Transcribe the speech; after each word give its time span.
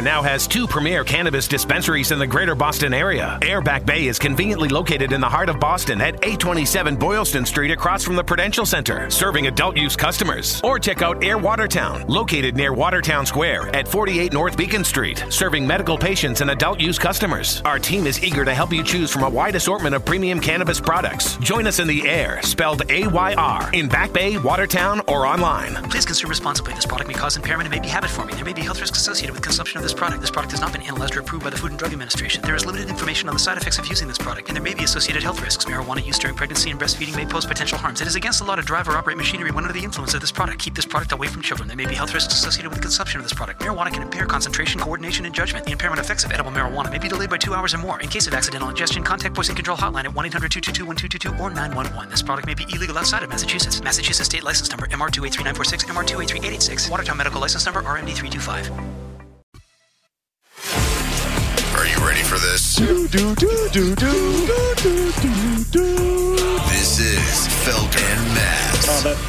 Now 0.00 0.22
has 0.22 0.46
two 0.46 0.66
premier 0.66 1.04
cannabis 1.04 1.48
dispensaries 1.48 2.12
in 2.12 2.18
the 2.18 2.26
greater 2.26 2.54
Boston 2.54 2.94
area. 2.94 3.38
Ayr 3.42 3.60
Back 3.60 3.84
Bay 3.84 4.06
is 4.06 4.18
conveniently 4.18 4.68
located 4.68 5.12
in 5.12 5.20
the 5.20 5.28
heart 5.28 5.48
of 5.48 5.58
Boston 5.58 6.00
at 6.00 6.14
827 6.16 6.96
Boylston 6.96 7.44
Street 7.44 7.70
across 7.70 8.04
from 8.04 8.16
the 8.16 8.24
Prudential 8.24 8.64
Center, 8.64 9.10
serving 9.10 9.48
adult 9.48 9.76
use 9.76 9.96
customers. 9.96 10.60
Or 10.62 10.78
check 10.78 11.02
out 11.02 11.22
Ayr 11.22 11.38
Watertown, 11.38 12.06
located 12.06 12.56
near 12.56 12.72
Watertown 12.72 13.26
Square 13.26 13.74
at 13.74 13.88
48 13.88 14.32
North 14.32 14.56
Beacon 14.56 14.84
Street, 14.84 15.24
serving 15.30 15.66
medical 15.66 15.98
patients 15.98 16.40
and 16.40 16.50
adult 16.50 16.80
use 16.80 16.98
customers. 16.98 17.60
Our 17.64 17.78
team 17.78 18.06
is 18.06 18.22
eager 18.22 18.44
to 18.44 18.54
help 18.54 18.72
you 18.72 18.82
choose 18.82 19.10
from 19.10 19.24
a 19.24 19.28
wide 19.28 19.56
assortment 19.56 19.94
of 19.94 20.04
premium 20.04 20.40
cannabis 20.40 20.80
products. 20.80 21.36
Join 21.38 21.66
us 21.66 21.78
in 21.80 21.86
the 21.86 22.08
air, 22.08 22.40
spelled 22.42 22.82
A 22.90 23.06
Y 23.06 23.34
R, 23.34 23.70
in 23.74 23.88
Back 23.88 24.12
Bay, 24.12 24.38
Watertown, 24.38 25.00
or 25.08 25.26
online. 25.26 25.74
Please 25.90 26.06
consume 26.06 26.30
responsibly. 26.30 26.74
This 26.74 26.86
product 26.86 27.08
may 27.08 27.14
cause 27.14 27.36
impairment 27.36 27.66
and 27.66 27.74
may 27.74 27.80
be 27.80 27.88
habit 27.88 28.10
forming. 28.10 28.36
There 28.36 28.44
may 28.44 28.52
be 28.52 28.62
health 28.62 28.80
risks 28.80 28.98
associated 28.98 29.32
with 29.34 29.42
consumption 29.42 29.78
of 29.78 29.82
this 29.82 29.87
product. 29.94 30.20
This 30.20 30.30
product 30.30 30.52
has 30.52 30.60
not 30.60 30.72
been 30.72 30.82
analyzed 30.82 31.16
or 31.16 31.20
approved 31.20 31.44
by 31.44 31.50
the 31.50 31.56
Food 31.56 31.70
and 31.70 31.78
Drug 31.78 31.92
Administration. 31.92 32.42
There 32.42 32.54
is 32.54 32.66
limited 32.66 32.88
information 32.88 33.28
on 33.28 33.34
the 33.34 33.38
side 33.38 33.56
effects 33.56 33.78
of 33.78 33.86
using 33.86 34.08
this 34.08 34.18
product, 34.18 34.48
and 34.48 34.56
there 34.56 34.62
may 34.62 34.74
be 34.74 34.84
associated 34.84 35.22
health 35.22 35.42
risks. 35.42 35.64
Marijuana 35.64 36.04
use 36.04 36.18
during 36.18 36.36
pregnancy 36.36 36.70
and 36.70 36.80
breastfeeding 36.80 37.16
may 37.16 37.26
pose 37.26 37.46
potential 37.46 37.78
harms. 37.78 38.00
It 38.00 38.06
is 38.06 38.14
against 38.14 38.40
the 38.40 38.44
law 38.44 38.56
to 38.56 38.62
drive 38.62 38.88
or 38.88 38.96
operate 38.96 39.16
machinery 39.16 39.50
when 39.50 39.64
under 39.64 39.72
the 39.72 39.84
influence 39.84 40.14
of 40.14 40.20
this 40.20 40.32
product. 40.32 40.58
Keep 40.58 40.74
this 40.74 40.86
product 40.86 41.12
away 41.12 41.28
from 41.28 41.42
children. 41.42 41.68
There 41.68 41.76
may 41.76 41.86
be 41.86 41.94
health 41.94 42.14
risks 42.14 42.34
associated 42.34 42.70
with 42.70 42.78
the 42.78 42.82
consumption 42.82 43.18
of 43.20 43.24
this 43.24 43.32
product. 43.32 43.60
Marijuana 43.60 43.92
can 43.92 44.02
impair 44.02 44.26
concentration, 44.26 44.80
coordination, 44.80 45.26
and 45.26 45.34
judgment. 45.34 45.64
The 45.64 45.72
impairment 45.72 46.00
effects 46.00 46.24
of 46.24 46.32
edible 46.32 46.50
marijuana 46.50 46.90
may 46.90 46.98
be 46.98 47.08
delayed 47.08 47.30
by 47.30 47.38
two 47.38 47.54
hours 47.54 47.74
or 47.74 47.78
more. 47.78 48.00
In 48.00 48.08
case 48.08 48.26
of 48.26 48.34
accidental 48.34 48.68
ingestion, 48.68 49.02
contact 49.02 49.34
Poison 49.34 49.54
Control 49.54 49.76
Hotline 49.76 50.04
at 50.04 50.14
1 50.14 50.26
800 50.26 50.50
222 50.50 50.86
1222 50.86 51.42
or 51.42 51.50
911. 51.50 52.10
This 52.10 52.22
product 52.22 52.46
may 52.46 52.54
be 52.54 52.64
illegal 52.74 52.98
outside 52.98 53.22
of 53.22 53.30
Massachusetts. 53.30 53.82
Massachusetts 53.82 54.28
State 54.28 54.44
License 54.44 54.70
Number 54.70 54.86
MR283946, 54.86 55.84
MR283886, 55.84 56.90
Watertown 56.90 57.16
Medical 57.16 57.40
License 57.40 57.64
Number 57.64 57.82
RMD325. 57.82 58.97
Ready 62.08 62.22
for 62.22 62.38
this? 62.38 62.76
This 62.76 63.04
is 67.00 67.48
Felger 67.68 68.00
and 68.00 68.28
Mazz. 68.32 68.88
Oh, 68.88 69.02
that's 69.04 69.20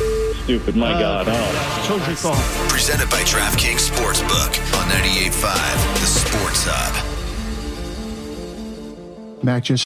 stupid. 0.45 0.77
My 0.77 0.93
uh, 0.93 0.99
God. 1.01 1.25
Oh. 1.27 1.83
Told 1.85 2.07
you 2.07 2.15
so. 2.15 2.31
Presented 2.69 3.09
by 3.09 3.21
DraftKings 3.23 3.89
Sportsbook 3.89 4.55
on 4.79 4.87
98.5, 4.91 5.99
the 5.99 6.05
Sports 6.05 6.63
Hub. 6.69 6.95
Mac 9.43 9.63
just 9.63 9.85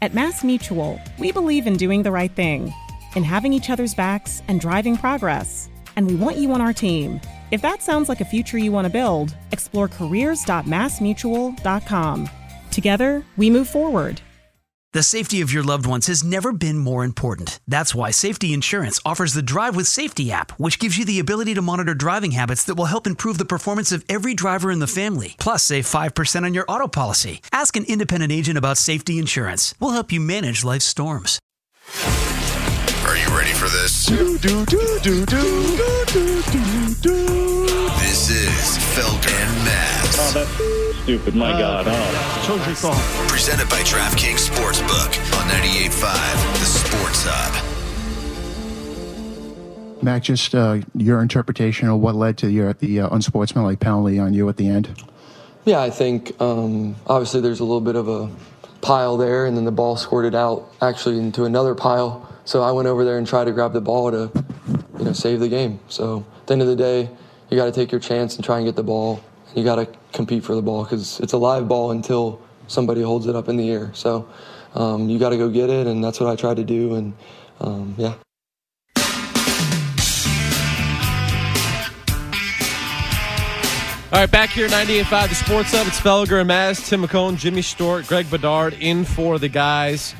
At 0.00 0.14
Mass 0.14 0.42
Mutual, 0.42 0.98
we 1.18 1.32
believe 1.32 1.66
in 1.66 1.76
doing 1.76 2.02
the 2.02 2.10
right 2.10 2.32
thing, 2.34 2.72
in 3.14 3.24
having 3.24 3.52
each 3.52 3.68
other's 3.68 3.94
backs 3.94 4.42
and 4.48 4.58
driving 4.58 4.96
progress. 4.96 5.68
And 5.96 6.06
we 6.06 6.14
want 6.14 6.38
you 6.38 6.50
on 6.52 6.62
our 6.62 6.72
team. 6.72 7.20
If 7.50 7.62
that 7.62 7.82
sounds 7.82 8.08
like 8.08 8.20
a 8.20 8.24
future 8.24 8.58
you 8.58 8.70
want 8.72 8.86
to 8.86 8.92
build, 8.92 9.36
explore 9.52 9.88
careers.massmutual.com. 9.88 12.30
Together, 12.70 13.24
we 13.36 13.50
move 13.50 13.68
forward. 13.68 14.20
The 14.92 15.04
safety 15.04 15.40
of 15.40 15.52
your 15.52 15.62
loved 15.62 15.86
ones 15.86 16.08
has 16.08 16.24
never 16.24 16.52
been 16.52 16.76
more 16.76 17.04
important. 17.04 17.60
That's 17.68 17.94
why 17.94 18.10
Safety 18.10 18.52
Insurance 18.52 18.98
offers 19.04 19.34
the 19.34 19.42
Drive 19.42 19.76
with 19.76 19.86
Safety 19.86 20.32
app, 20.32 20.50
which 20.58 20.80
gives 20.80 20.98
you 20.98 21.04
the 21.04 21.20
ability 21.20 21.54
to 21.54 21.62
monitor 21.62 21.94
driving 21.94 22.32
habits 22.32 22.64
that 22.64 22.74
will 22.74 22.86
help 22.86 23.06
improve 23.06 23.38
the 23.38 23.44
performance 23.44 23.92
of 23.92 24.04
every 24.08 24.34
driver 24.34 24.68
in 24.68 24.80
the 24.80 24.88
family. 24.88 25.36
Plus, 25.38 25.62
save 25.62 25.84
5% 25.84 26.42
on 26.42 26.54
your 26.54 26.64
auto 26.66 26.88
policy. 26.88 27.40
Ask 27.52 27.76
an 27.76 27.84
independent 27.84 28.32
agent 28.32 28.58
about 28.58 28.78
safety 28.78 29.20
insurance. 29.20 29.76
We'll 29.78 29.92
help 29.92 30.10
you 30.10 30.18
manage 30.18 30.64
life's 30.64 30.86
storms. 30.86 31.38
Are 33.30 33.32
you 33.32 33.38
ready 33.38 33.52
for 33.52 33.68
this? 33.68 34.06
Do, 34.06 34.38
do, 34.38 34.64
do, 34.66 35.24
This 38.00 38.28
is 38.28 38.78
Felger 38.90 39.30
and 39.30 39.68
Oh, 40.18 40.32
that's 40.34 41.02
stupid. 41.04 41.36
My 41.36 41.52
God. 41.52 41.84
Oh. 41.88 42.42
Told 42.44 42.66
you 42.66 42.74
so. 42.74 42.90
Presented 43.28 43.68
by 43.68 43.82
DraftKings 43.82 44.48
Sportsbook 44.48 45.16
on 45.38 45.48
98.5, 45.48 46.58
the 46.58 46.64
Sports 46.64 47.24
Hub. 47.28 47.54
Mac 50.02 50.24
just 50.24 50.52
uh, 50.56 50.80
your 50.96 51.22
interpretation 51.22 51.88
of 51.88 52.00
what 52.00 52.16
led 52.16 52.36
to 52.38 52.50
your 52.50 52.72
the 52.72 52.98
uh, 53.00 53.14
unsportsmanlike 53.14 53.78
penalty 53.78 54.18
on 54.18 54.34
you 54.34 54.48
at 54.48 54.56
the 54.56 54.66
end. 54.66 55.04
Yeah, 55.64 55.80
I 55.80 55.90
think 55.90 56.32
um, 56.40 56.96
obviously 57.06 57.42
there's 57.42 57.60
a 57.60 57.64
little 57.64 57.80
bit 57.80 57.94
of 57.94 58.08
a 58.08 58.28
pile 58.80 59.16
there, 59.16 59.46
and 59.46 59.56
then 59.56 59.66
the 59.66 59.72
ball 59.72 59.96
squirted 59.96 60.34
out 60.34 60.68
actually 60.82 61.20
into 61.20 61.44
another 61.44 61.76
pile. 61.76 62.26
So 62.44 62.62
I 62.62 62.72
went 62.72 62.88
over 62.88 63.04
there 63.04 63.18
and 63.18 63.26
tried 63.26 63.44
to 63.44 63.52
grab 63.52 63.72
the 63.72 63.80
ball 63.80 64.10
to, 64.10 64.30
you 64.98 65.04
know, 65.04 65.12
save 65.12 65.40
the 65.40 65.48
game. 65.48 65.80
So 65.88 66.24
at 66.40 66.46
the 66.46 66.52
end 66.54 66.62
of 66.62 66.68
the 66.68 66.76
day, 66.76 67.08
you 67.48 67.56
got 67.56 67.66
to 67.66 67.72
take 67.72 67.92
your 67.92 68.00
chance 68.00 68.36
and 68.36 68.44
try 68.44 68.58
and 68.58 68.66
get 68.66 68.76
the 68.76 68.82
ball. 68.82 69.22
You 69.54 69.64
got 69.64 69.76
to 69.76 69.88
compete 70.12 70.44
for 70.44 70.54
the 70.54 70.62
ball 70.62 70.84
because 70.84 71.20
it's 71.20 71.32
a 71.32 71.38
live 71.38 71.68
ball 71.68 71.90
until 71.90 72.40
somebody 72.68 73.02
holds 73.02 73.26
it 73.26 73.34
up 73.34 73.48
in 73.48 73.56
the 73.56 73.70
air. 73.70 73.90
So 73.94 74.28
um, 74.74 75.08
you 75.08 75.18
got 75.18 75.30
to 75.30 75.36
go 75.36 75.48
get 75.50 75.70
it, 75.70 75.86
and 75.86 76.02
that's 76.02 76.20
what 76.20 76.28
I 76.28 76.36
tried 76.36 76.56
to 76.56 76.64
do. 76.64 76.94
And 76.94 77.14
um, 77.60 77.94
yeah. 77.98 78.14
All 84.12 84.18
right, 84.18 84.30
back 84.30 84.50
here, 84.50 84.66
98.5, 84.68 85.28
the 85.28 85.34
Sports 85.36 85.70
Hub. 85.70 85.86
It's 85.86 86.00
Felger 86.00 86.40
and 86.40 86.48
Mazz, 86.48 86.88
Tim 86.88 87.04
McCone, 87.04 87.36
Jimmy 87.36 87.62
Stewart, 87.62 88.08
Greg 88.08 88.28
Bedard 88.28 88.74
in 88.80 89.04
for 89.04 89.38
the 89.38 89.48
guys. 89.48 90.16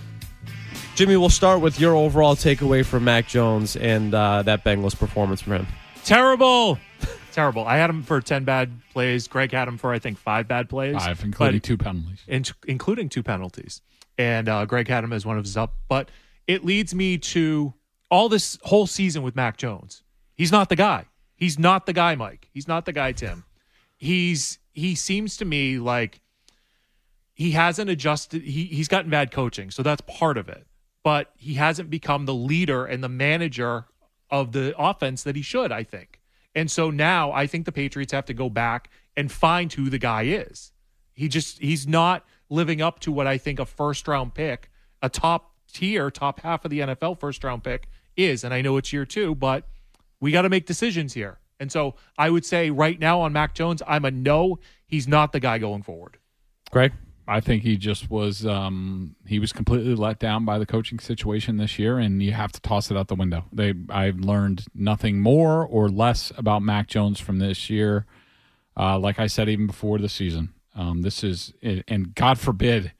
Jimmy, 1.00 1.16
we'll 1.16 1.30
start 1.30 1.62
with 1.62 1.80
your 1.80 1.96
overall 1.96 2.36
takeaway 2.36 2.84
from 2.84 3.04
Mac 3.04 3.26
Jones 3.26 3.74
and 3.74 4.12
uh, 4.12 4.42
that 4.42 4.62
Bengals 4.64 4.94
performance 4.94 5.40
from 5.40 5.54
him. 5.54 5.66
Terrible. 6.04 6.78
Terrible. 7.32 7.64
I 7.66 7.78
had 7.78 7.88
him 7.88 8.02
for 8.02 8.20
10 8.20 8.44
bad 8.44 8.70
plays. 8.92 9.26
Greg 9.26 9.50
had 9.50 9.66
him 9.66 9.78
for, 9.78 9.94
I 9.94 9.98
think, 9.98 10.18
five 10.18 10.46
bad 10.46 10.68
plays. 10.68 10.96
Five, 10.96 11.24
including 11.24 11.62
two 11.62 11.78
penalties. 11.78 12.20
in, 12.28 12.44
including 12.68 13.08
two 13.08 13.22
penalties. 13.22 13.80
And 14.18 14.46
uh, 14.46 14.66
Greg 14.66 14.88
had 14.88 15.02
him 15.02 15.14
as 15.14 15.24
one 15.24 15.38
of 15.38 15.44
his 15.44 15.56
up. 15.56 15.72
But 15.88 16.10
it 16.46 16.66
leads 16.66 16.94
me 16.94 17.16
to 17.16 17.72
all 18.10 18.28
this 18.28 18.58
whole 18.64 18.86
season 18.86 19.22
with 19.22 19.34
Mac 19.34 19.56
Jones. 19.56 20.02
He's 20.36 20.52
not 20.52 20.68
the 20.68 20.76
guy. 20.76 21.06
He's 21.34 21.58
not 21.58 21.86
the 21.86 21.94
guy, 21.94 22.14
Mike. 22.14 22.50
He's 22.52 22.68
not 22.68 22.84
the 22.84 22.92
guy, 22.92 23.12
Tim. 23.12 23.44
He's 23.96 24.58
he 24.74 24.94
seems 24.94 25.38
to 25.38 25.46
me 25.46 25.78
like 25.78 26.20
he 27.32 27.52
hasn't 27.52 27.88
adjusted. 27.88 28.42
He 28.42 28.64
he's 28.64 28.88
gotten 28.88 29.10
bad 29.10 29.30
coaching, 29.30 29.70
so 29.70 29.82
that's 29.82 30.02
part 30.02 30.36
of 30.36 30.50
it. 30.50 30.66
But 31.02 31.32
he 31.36 31.54
hasn't 31.54 31.90
become 31.90 32.26
the 32.26 32.34
leader 32.34 32.84
and 32.84 33.02
the 33.02 33.08
manager 33.08 33.86
of 34.30 34.52
the 34.52 34.74
offense 34.78 35.22
that 35.22 35.36
he 35.36 35.42
should. 35.42 35.72
I 35.72 35.82
think. 35.82 36.20
And 36.54 36.70
so 36.70 36.90
now 36.90 37.32
I 37.32 37.46
think 37.46 37.64
the 37.64 37.72
Patriots 37.72 38.12
have 38.12 38.26
to 38.26 38.34
go 38.34 38.50
back 38.50 38.90
and 39.16 39.30
find 39.30 39.72
who 39.72 39.88
the 39.88 39.98
guy 39.98 40.22
is. 40.22 40.72
He 41.12 41.28
just 41.28 41.58
he's 41.60 41.86
not 41.86 42.24
living 42.48 42.82
up 42.82 43.00
to 43.00 43.12
what 43.12 43.26
I 43.26 43.38
think 43.38 43.58
a 43.58 43.66
first 43.66 44.08
round 44.08 44.34
pick, 44.34 44.70
a 45.02 45.08
top 45.08 45.54
tier, 45.72 46.10
top 46.10 46.40
half 46.40 46.64
of 46.64 46.70
the 46.70 46.80
NFL 46.80 47.20
first 47.20 47.44
round 47.44 47.62
pick 47.62 47.88
is. 48.16 48.44
And 48.44 48.52
I 48.52 48.60
know 48.60 48.76
it's 48.76 48.92
year 48.92 49.04
two, 49.04 49.34
but 49.34 49.66
we 50.20 50.32
got 50.32 50.42
to 50.42 50.48
make 50.48 50.66
decisions 50.66 51.14
here. 51.14 51.38
And 51.58 51.70
so 51.70 51.94
I 52.16 52.30
would 52.30 52.44
say 52.44 52.70
right 52.70 52.98
now 52.98 53.20
on 53.20 53.32
Mac 53.32 53.54
Jones, 53.54 53.82
I'm 53.86 54.04
a 54.04 54.10
no. 54.10 54.58
He's 54.86 55.06
not 55.06 55.32
the 55.32 55.40
guy 55.40 55.58
going 55.58 55.82
forward. 55.82 56.16
Greg? 56.70 56.92
I 57.30 57.40
think 57.40 57.62
he 57.62 57.76
just 57.76 58.10
was 58.10 58.44
um, 58.44 59.14
he 59.24 59.38
was 59.38 59.52
completely 59.52 59.94
let 59.94 60.18
down 60.18 60.44
by 60.44 60.58
the 60.58 60.66
coaching 60.66 60.98
situation 60.98 61.58
this 61.58 61.78
year, 61.78 61.96
and 61.96 62.20
you 62.20 62.32
have 62.32 62.50
to 62.52 62.60
toss 62.60 62.90
it 62.90 62.96
out 62.96 63.06
the 63.06 63.14
window. 63.14 63.44
They 63.52 63.72
I've 63.88 64.18
learned 64.18 64.64
nothing 64.74 65.20
more 65.20 65.64
or 65.64 65.88
less 65.88 66.32
about 66.36 66.62
Mac 66.62 66.88
Jones 66.88 67.20
from 67.20 67.38
this 67.38 67.70
year. 67.70 68.04
Uh, 68.76 68.98
like 68.98 69.20
I 69.20 69.28
said, 69.28 69.48
even 69.48 69.68
before 69.68 69.98
the 69.98 70.08
season, 70.08 70.54
um, 70.74 71.02
this 71.02 71.22
is 71.22 71.54
and 71.62 72.16
God 72.16 72.40
forbid 72.40 72.92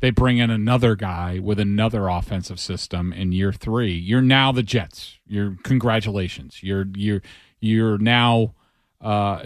they 0.00 0.08
bring 0.10 0.38
in 0.38 0.48
another 0.48 0.96
guy 0.96 1.38
with 1.38 1.60
another 1.60 2.08
offensive 2.08 2.58
system 2.58 3.12
in 3.12 3.32
year 3.32 3.52
three. 3.52 3.92
You're 3.92 4.22
now 4.22 4.50
the 4.50 4.62
Jets. 4.62 5.18
You're 5.26 5.58
congratulations. 5.62 6.62
You're 6.62 6.86
you're 6.94 7.20
you're 7.60 7.98
now. 7.98 8.54
Uh, 9.00 9.42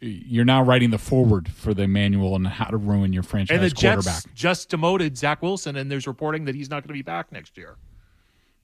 you're 0.00 0.44
now 0.44 0.62
writing 0.62 0.90
the 0.90 0.98
forward 0.98 1.48
for 1.50 1.74
the 1.74 1.88
manual 1.88 2.34
on 2.34 2.44
how 2.44 2.66
to 2.66 2.76
ruin 2.76 3.12
your 3.12 3.24
franchise 3.24 3.56
and 3.60 3.64
the 3.68 3.74
quarterback. 3.74 4.04
Jets 4.22 4.26
just 4.34 4.68
demoted 4.68 5.18
Zach 5.18 5.42
Wilson, 5.42 5.76
and 5.76 5.90
there's 5.90 6.06
reporting 6.06 6.44
that 6.44 6.54
he's 6.54 6.70
not 6.70 6.82
going 6.82 6.88
to 6.88 6.94
be 6.94 7.02
back 7.02 7.32
next 7.32 7.56
year. 7.56 7.76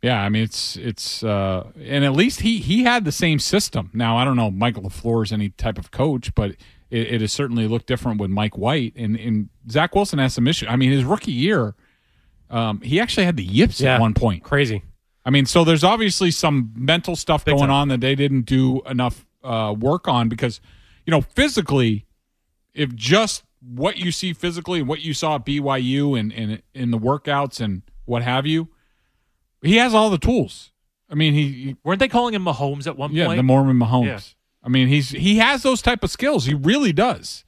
Yeah, 0.02 0.20
I 0.22 0.28
mean 0.28 0.44
it's 0.44 0.76
it's 0.76 1.24
uh, 1.24 1.66
and 1.82 2.04
at 2.04 2.12
least 2.12 2.40
he 2.42 2.58
he 2.58 2.84
had 2.84 3.04
the 3.04 3.10
same 3.12 3.38
system. 3.40 3.90
Now 3.92 4.16
I 4.18 4.24
don't 4.24 4.36
know 4.36 4.50
Michael 4.52 4.84
Lafleur 4.84 5.24
is 5.24 5.32
any 5.32 5.48
type 5.48 5.78
of 5.78 5.90
coach, 5.90 6.32
but 6.34 6.50
it, 6.90 7.14
it 7.14 7.20
has 7.22 7.32
certainly 7.32 7.66
looked 7.66 7.86
different 7.86 8.20
with 8.20 8.30
Mike 8.30 8.56
White 8.56 8.92
and 8.94 9.16
and 9.18 9.48
Zach 9.68 9.96
Wilson 9.96 10.20
has 10.20 10.34
some 10.34 10.46
issues. 10.46 10.68
I 10.70 10.76
mean 10.76 10.92
his 10.92 11.02
rookie 11.02 11.32
year, 11.32 11.74
um, 12.50 12.80
he 12.82 13.00
actually 13.00 13.24
had 13.26 13.36
the 13.36 13.42
yips 13.42 13.80
Yeah. 13.80 13.94
at 13.94 14.00
one 14.00 14.14
point. 14.14 14.44
Crazy. 14.44 14.82
I 15.24 15.30
mean, 15.30 15.44
so 15.46 15.64
there's 15.64 15.82
obviously 15.82 16.30
some 16.30 16.72
mental 16.76 17.16
stuff 17.16 17.44
Big 17.44 17.54
going 17.56 17.62
time. 17.68 17.70
on 17.72 17.88
that 17.88 18.00
they 18.00 18.14
didn't 18.14 18.42
do 18.42 18.82
enough 18.82 19.25
uh, 19.46 19.72
work 19.72 20.08
on 20.08 20.28
because, 20.28 20.60
you 21.04 21.10
know, 21.10 21.20
physically, 21.20 22.06
if 22.74 22.94
just 22.94 23.44
what 23.60 23.96
you 23.96 24.12
see 24.12 24.32
physically 24.32 24.80
and 24.80 24.88
what 24.88 25.00
you 25.00 25.14
saw 25.14 25.36
at 25.36 25.46
BYU 25.46 26.18
and 26.18 26.32
and 26.32 26.62
in 26.74 26.90
the 26.90 26.98
workouts 26.98 27.60
and 27.60 27.82
what 28.04 28.22
have 28.22 28.46
you, 28.46 28.68
he 29.62 29.76
has 29.76 29.94
all 29.94 30.10
the 30.10 30.18
tools. 30.18 30.72
I 31.08 31.14
mean, 31.14 31.34
he, 31.34 31.52
he 31.52 31.76
Weren't 31.84 32.00
they 32.00 32.08
calling 32.08 32.34
him 32.34 32.44
Mahomes 32.44 32.86
at 32.86 32.96
one 32.96 33.12
yeah, 33.12 33.26
point? 33.26 33.36
Yeah, 33.36 33.40
the 33.40 33.42
Mormon 33.44 33.78
Mahomes. 33.78 34.04
Yeah. 34.06 34.20
I 34.62 34.68
mean, 34.68 34.88
he's 34.88 35.10
he 35.10 35.36
has 35.36 35.62
those 35.62 35.80
type 35.80 36.02
of 36.02 36.10
skills. 36.10 36.44
He 36.46 36.54
really 36.54 36.92
does. 36.92 37.44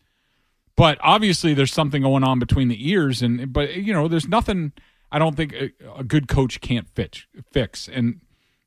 but 0.76 0.96
obviously 1.02 1.54
there's 1.54 1.72
something 1.72 2.02
going 2.02 2.22
on 2.22 2.38
between 2.38 2.68
the 2.68 2.88
ears, 2.88 3.20
and 3.20 3.52
but 3.52 3.74
you 3.74 3.92
know 3.92 4.06
there's 4.08 4.28
nothing. 4.28 4.72
I 5.10 5.18
don't 5.18 5.36
think 5.36 5.52
a, 5.52 5.72
a 5.96 6.04
good 6.04 6.28
coach 6.28 6.60
can't 6.60 6.88
fix 6.94 7.26
fix, 7.52 7.88
and 7.88 8.20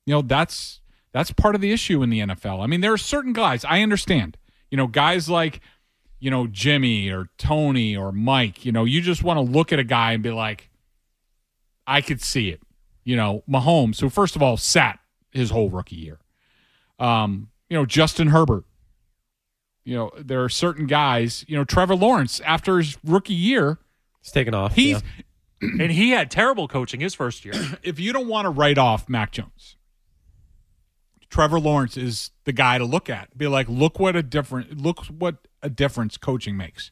you 0.06 0.14
know 0.14 0.22
that's 0.22 0.81
that's 1.14 1.32
part 1.32 1.56
of 1.56 1.62
the 1.62 1.72
issue 1.72 2.02
in 2.04 2.10
the 2.10 2.20
NFL. 2.20 2.64
I 2.64 2.68
mean, 2.68 2.82
there 2.82 2.94
are 2.94 2.98
certain 2.98 3.34
guys 3.34 3.66
I 3.66 3.82
understand. 3.82 4.38
You 4.70 4.78
know, 4.78 4.88
guys 4.88 5.30
like 5.30 5.60
you 6.20 6.32
know 6.32 6.48
Jimmy 6.48 7.10
or 7.10 7.30
Tony 7.38 7.96
or 7.96 8.12
Mike. 8.12 8.66
You 8.66 8.72
know, 8.72 8.86
you 8.86 9.02
just 9.02 9.24
want 9.24 9.38
to 9.38 9.42
look 9.42 9.74
at 9.74 9.80
a 9.80 9.84
guy 9.84 10.14
and 10.14 10.24
be 10.24 10.32
like, 10.32 10.70
I 11.86 12.02
could 12.02 12.22
see 12.22 12.50
it. 12.50 12.62
You 13.04 13.16
know, 13.16 13.44
Mahomes, 13.50 14.00
who 14.00 14.10
first 14.10 14.36
of 14.36 14.42
all 14.44 14.58
sat 14.58 15.00
his 15.32 15.50
whole 15.50 15.70
rookie 15.70 15.96
year. 15.96 16.20
Um, 17.00 17.50
you 17.70 17.78
know, 17.78 17.86
Justin 17.86 18.28
Herbert. 18.28 18.66
You 19.84 19.96
know, 19.96 20.12
there 20.16 20.44
are 20.44 20.50
certain 20.50 20.86
guys, 20.86 21.44
you 21.48 21.58
know, 21.58 21.64
Trevor 21.64 21.96
Lawrence 21.96 22.40
after 22.42 22.78
his 22.78 22.98
rookie 23.04 23.34
year, 23.34 23.80
He's 24.22 24.32
taken 24.32 24.54
off. 24.54 24.76
he's 24.76 25.02
yeah. 25.60 25.70
and 25.82 25.92
he 25.92 26.12
had 26.12 26.30
terrible 26.30 26.68
coaching 26.68 27.00
his 27.00 27.16
first 27.16 27.44
year. 27.44 27.56
if 27.84 28.00
you 28.00 28.14
don't 28.14 28.28
want 28.28 28.46
to 28.46 28.50
write 28.52 28.78
off 28.78 29.10
Mac 29.10 29.32
Jones, 29.32 29.78
Trevor 31.32 31.62
Lawrence 31.62 31.96
is 31.96 32.32
the 32.44 32.52
guy 32.52 32.78
to 32.78 32.84
look 32.84 33.10
at. 33.10 33.36
Be 33.38 33.48
like, 33.48 33.68
look 33.70 34.00
what 34.00 34.16
a 34.16 34.22
different 34.22 34.80
look 34.80 35.06
what 35.06 35.48
a 35.64 35.70
difference 35.70 36.18
coaching 36.18 36.58
makes. 36.58 36.92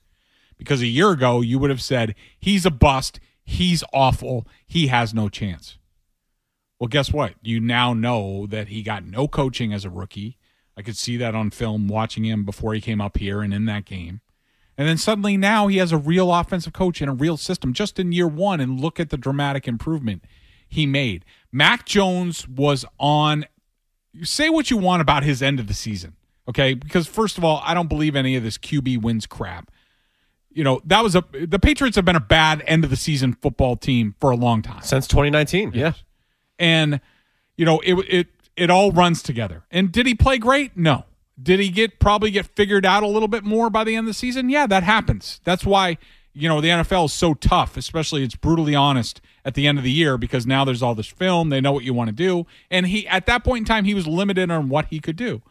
Because 0.57 0.81
a 0.81 0.87
year 0.87 1.11
ago 1.11 1.41
you 1.41 1.59
would 1.59 1.69
have 1.69 1.81
said 1.81 2.15
he's 2.39 2.65
a 2.65 2.71
bust, 2.71 3.19
he's 3.43 3.83
awful, 3.93 4.47
he 4.65 4.87
has 4.87 5.13
no 5.13 5.27
chance. 5.27 5.77
Well, 6.79 6.87
guess 6.87 7.11
what? 7.11 7.33
You 7.41 7.59
now 7.59 7.93
know 7.93 8.47
that 8.47 8.69
he 8.69 8.81
got 8.81 9.05
no 9.05 9.27
coaching 9.27 9.73
as 9.73 9.83
a 9.83 9.89
rookie. 9.89 10.37
I 10.77 10.81
could 10.81 10.95
see 10.95 11.17
that 11.17 11.35
on 11.35 11.49
film 11.49 11.89
watching 11.89 12.23
him 12.23 12.45
before 12.45 12.73
he 12.73 12.79
came 12.79 13.01
up 13.01 13.17
here 13.17 13.41
and 13.41 13.53
in 13.53 13.65
that 13.65 13.83
game. 13.83 14.21
And 14.77 14.87
then 14.87 14.97
suddenly 14.97 15.35
now 15.35 15.67
he 15.67 15.75
has 15.77 15.91
a 15.91 15.97
real 15.97 16.33
offensive 16.33 16.71
coach 16.71 17.01
and 17.01 17.09
a 17.09 17.13
real 17.13 17.35
system 17.35 17.73
just 17.73 17.99
in 17.99 18.13
year 18.13 18.29
one. 18.29 18.61
And 18.61 18.79
look 18.79 18.97
at 19.01 19.09
the 19.09 19.17
dramatic 19.17 19.67
improvement 19.67 20.23
he 20.69 20.85
made. 20.85 21.25
Mac 21.51 21.85
Jones 21.85 22.47
was 22.47 22.85
on. 22.97 23.45
Say 24.23 24.49
what 24.49 24.71
you 24.71 24.77
want 24.77 25.01
about 25.01 25.23
his 25.23 25.41
end 25.41 25.59
of 25.59 25.67
the 25.67 25.73
season, 25.73 26.15
okay? 26.47 26.73
Because 26.73 27.07
first 27.07 27.37
of 27.37 27.43
all, 27.43 27.61
I 27.63 27.73
don't 27.73 27.87
believe 27.87 28.15
any 28.15 28.35
of 28.35 28.43
this 28.43 28.57
QB 28.57 29.01
wins 29.01 29.25
crap. 29.25 29.71
You 30.51 30.63
know 30.63 30.81
that 30.85 31.03
was 31.03 31.15
a 31.15 31.23
the 31.31 31.59
Patriots 31.59 31.95
have 31.95 32.05
been 32.05 32.15
a 32.15 32.19
bad 32.19 32.63
end 32.65 32.83
of 32.83 32.89
the 32.89 32.95
season 32.95 33.33
football 33.33 33.75
team 33.75 34.15
for 34.19 34.31
a 34.31 34.35
long 34.35 34.61
time 34.63 34.81
since 34.81 35.07
2019. 35.07 35.71
Yeah, 35.73 35.93
and 36.57 36.99
you 37.55 37.65
know 37.65 37.79
it 37.81 37.93
it 38.09 38.27
it 38.55 38.69
all 38.69 38.91
runs 38.91 39.21
together. 39.21 39.63
And 39.69 39.91
did 39.91 40.07
he 40.07 40.15
play 40.15 40.37
great? 40.37 40.75
No. 40.75 41.05
Did 41.41 41.59
he 41.59 41.69
get 41.69 41.99
probably 41.99 42.31
get 42.31 42.47
figured 42.47 42.85
out 42.85 43.03
a 43.03 43.07
little 43.07 43.29
bit 43.29 43.43
more 43.43 43.69
by 43.69 43.83
the 43.83 43.95
end 43.95 44.05
of 44.05 44.07
the 44.07 44.13
season? 44.13 44.49
Yeah, 44.49 44.67
that 44.67 44.83
happens. 44.83 45.39
That's 45.43 45.65
why 45.65 45.97
you 46.33 46.49
know 46.49 46.59
the 46.61 46.69
NFL 46.69 47.05
is 47.05 47.13
so 47.13 47.35
tough, 47.35 47.77
especially 47.77 48.23
it's 48.23 48.35
brutally 48.35 48.75
honest 48.75 49.21
at 49.49 49.55
the 49.55 49.65
end 49.65 49.79
of 49.79 49.83
the 49.83 49.91
year 49.91 50.15
because 50.15 50.45
now 50.45 50.63
there's 50.63 50.83
all 50.83 50.93
this 50.93 51.07
film. 51.07 51.49
They 51.49 51.59
know 51.59 51.71
what 51.71 51.83
you 51.83 51.91
want 51.91 52.09
to 52.09 52.15
do, 52.15 52.45
and 52.69 52.85
he 52.85 53.07
at 53.07 53.25
that 53.25 53.43
point 53.43 53.63
in 53.63 53.65
time 53.65 53.83
he 53.83 53.95
was 53.95 54.05
limited 54.05 54.51
on 54.51 54.69
what 54.69 54.85
he 54.85 54.99
could 54.99 55.15
do. 55.15 55.41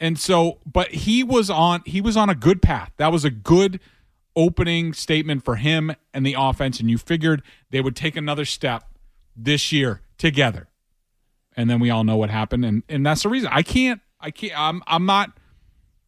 And 0.00 0.18
so, 0.18 0.58
but 0.66 0.88
he 0.88 1.22
was 1.22 1.48
on 1.48 1.82
he 1.86 2.00
was 2.00 2.16
on 2.16 2.28
a 2.28 2.34
good 2.34 2.60
path. 2.60 2.90
That 2.96 3.12
was 3.12 3.24
a 3.24 3.30
good 3.30 3.78
opening 4.34 4.92
statement 4.94 5.44
for 5.44 5.56
him 5.56 5.94
and 6.12 6.26
the 6.26 6.34
offense, 6.36 6.80
and 6.80 6.90
you 6.90 6.98
figured 6.98 7.42
they 7.70 7.80
would 7.80 7.94
take 7.94 8.16
another 8.16 8.44
step 8.44 8.82
this 9.36 9.70
year 9.70 10.00
together. 10.18 10.66
And 11.56 11.70
then 11.70 11.78
we 11.78 11.88
all 11.88 12.02
know 12.02 12.16
what 12.16 12.30
happened, 12.30 12.64
and 12.64 12.82
and 12.88 13.06
that's 13.06 13.22
the 13.22 13.28
reason 13.28 13.48
I 13.52 13.62
can't 13.62 14.00
I 14.20 14.32
can't 14.32 14.58
I'm 14.58 14.82
I'm 14.88 15.06
not 15.06 15.38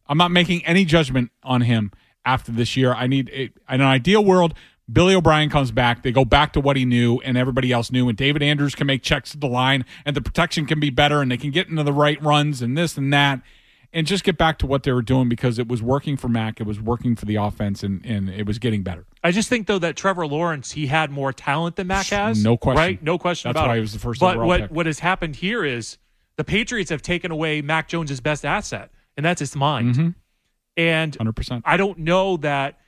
I'm 0.07 0.17
not 0.17 0.31
making 0.31 0.65
any 0.65 0.83
judgment 0.83 1.31
on 1.41 1.61
him 1.61 1.93
after 2.25 2.51
this 2.51 2.75
year. 2.75 2.93
I 2.93 3.07
need 3.07 3.29
in 3.29 3.53
an 3.69 3.81
ideal 3.81 4.25
world. 4.25 4.55
Billy 4.91 5.15
O'Brien 5.15 5.49
comes 5.49 5.71
back. 5.71 6.03
They 6.03 6.11
go 6.11 6.25
back 6.25 6.53
to 6.53 6.59
what 6.59 6.75
he 6.75 6.85
knew 6.85 7.19
and 7.19 7.37
everybody 7.37 7.71
else 7.71 7.91
knew. 7.91 8.09
And 8.09 8.17
David 8.17 8.43
Andrews 8.43 8.75
can 8.75 8.87
make 8.87 9.01
checks 9.01 9.33
at 9.33 9.41
the 9.41 9.47
line 9.47 9.85
and 10.05 10.15
the 10.15 10.21
protection 10.21 10.65
can 10.65 10.79
be 10.79 10.89
better 10.89 11.21
and 11.21 11.31
they 11.31 11.37
can 11.37 11.51
get 11.51 11.69
into 11.69 11.83
the 11.83 11.93
right 11.93 12.21
runs 12.21 12.61
and 12.61 12.77
this 12.77 12.97
and 12.97 13.13
that 13.13 13.41
and 13.93 14.07
just 14.07 14.23
get 14.23 14.37
back 14.37 14.57
to 14.57 14.67
what 14.67 14.83
they 14.83 14.91
were 14.91 15.03
doing 15.03 15.29
because 15.29 15.59
it 15.59 15.67
was 15.67 15.81
working 15.81 16.17
for 16.17 16.27
Mac. 16.27 16.59
It 16.59 16.65
was 16.65 16.81
working 16.81 17.15
for 17.15 17.25
the 17.25 17.35
offense 17.35 17.83
and, 17.83 18.03
and 18.05 18.29
it 18.29 18.45
was 18.45 18.59
getting 18.59 18.81
better. 18.83 19.05
I 19.23 19.31
just 19.31 19.47
think 19.47 19.67
though 19.67 19.79
that 19.79 19.95
Trevor 19.95 20.27
Lawrence 20.27 20.71
he 20.71 20.87
had 20.87 21.11
more 21.11 21.31
talent 21.31 21.75
than 21.75 21.87
Mac 21.87 22.07
has. 22.07 22.43
No 22.43 22.57
question. 22.57 22.79
Right? 22.79 23.01
No 23.01 23.17
question 23.17 23.49
That's 23.49 23.61
about 23.61 23.67
why 23.67 23.75
it. 23.75 23.77
he 23.77 23.81
was 23.81 23.93
the 23.93 23.99
first 23.99 24.19
But 24.19 24.39
what 24.39 24.61
pick. 24.61 24.71
what 24.71 24.85
has 24.85 24.99
happened 24.99 25.37
here 25.37 25.63
is 25.63 25.97
the 26.35 26.43
Patriots 26.43 26.89
have 26.89 27.01
taken 27.01 27.31
away 27.31 27.61
Mac 27.61 27.87
Jones's 27.87 28.19
best 28.19 28.43
asset, 28.43 28.91
and 29.15 29.25
that's 29.25 29.39
his 29.39 29.55
mind. 29.55 29.95
Mm-hmm. 29.95 30.09
And 30.75 31.17
100%. 31.19 31.61
I 31.65 31.77
don't 31.77 31.99
know 31.99 32.37
that 32.37 32.79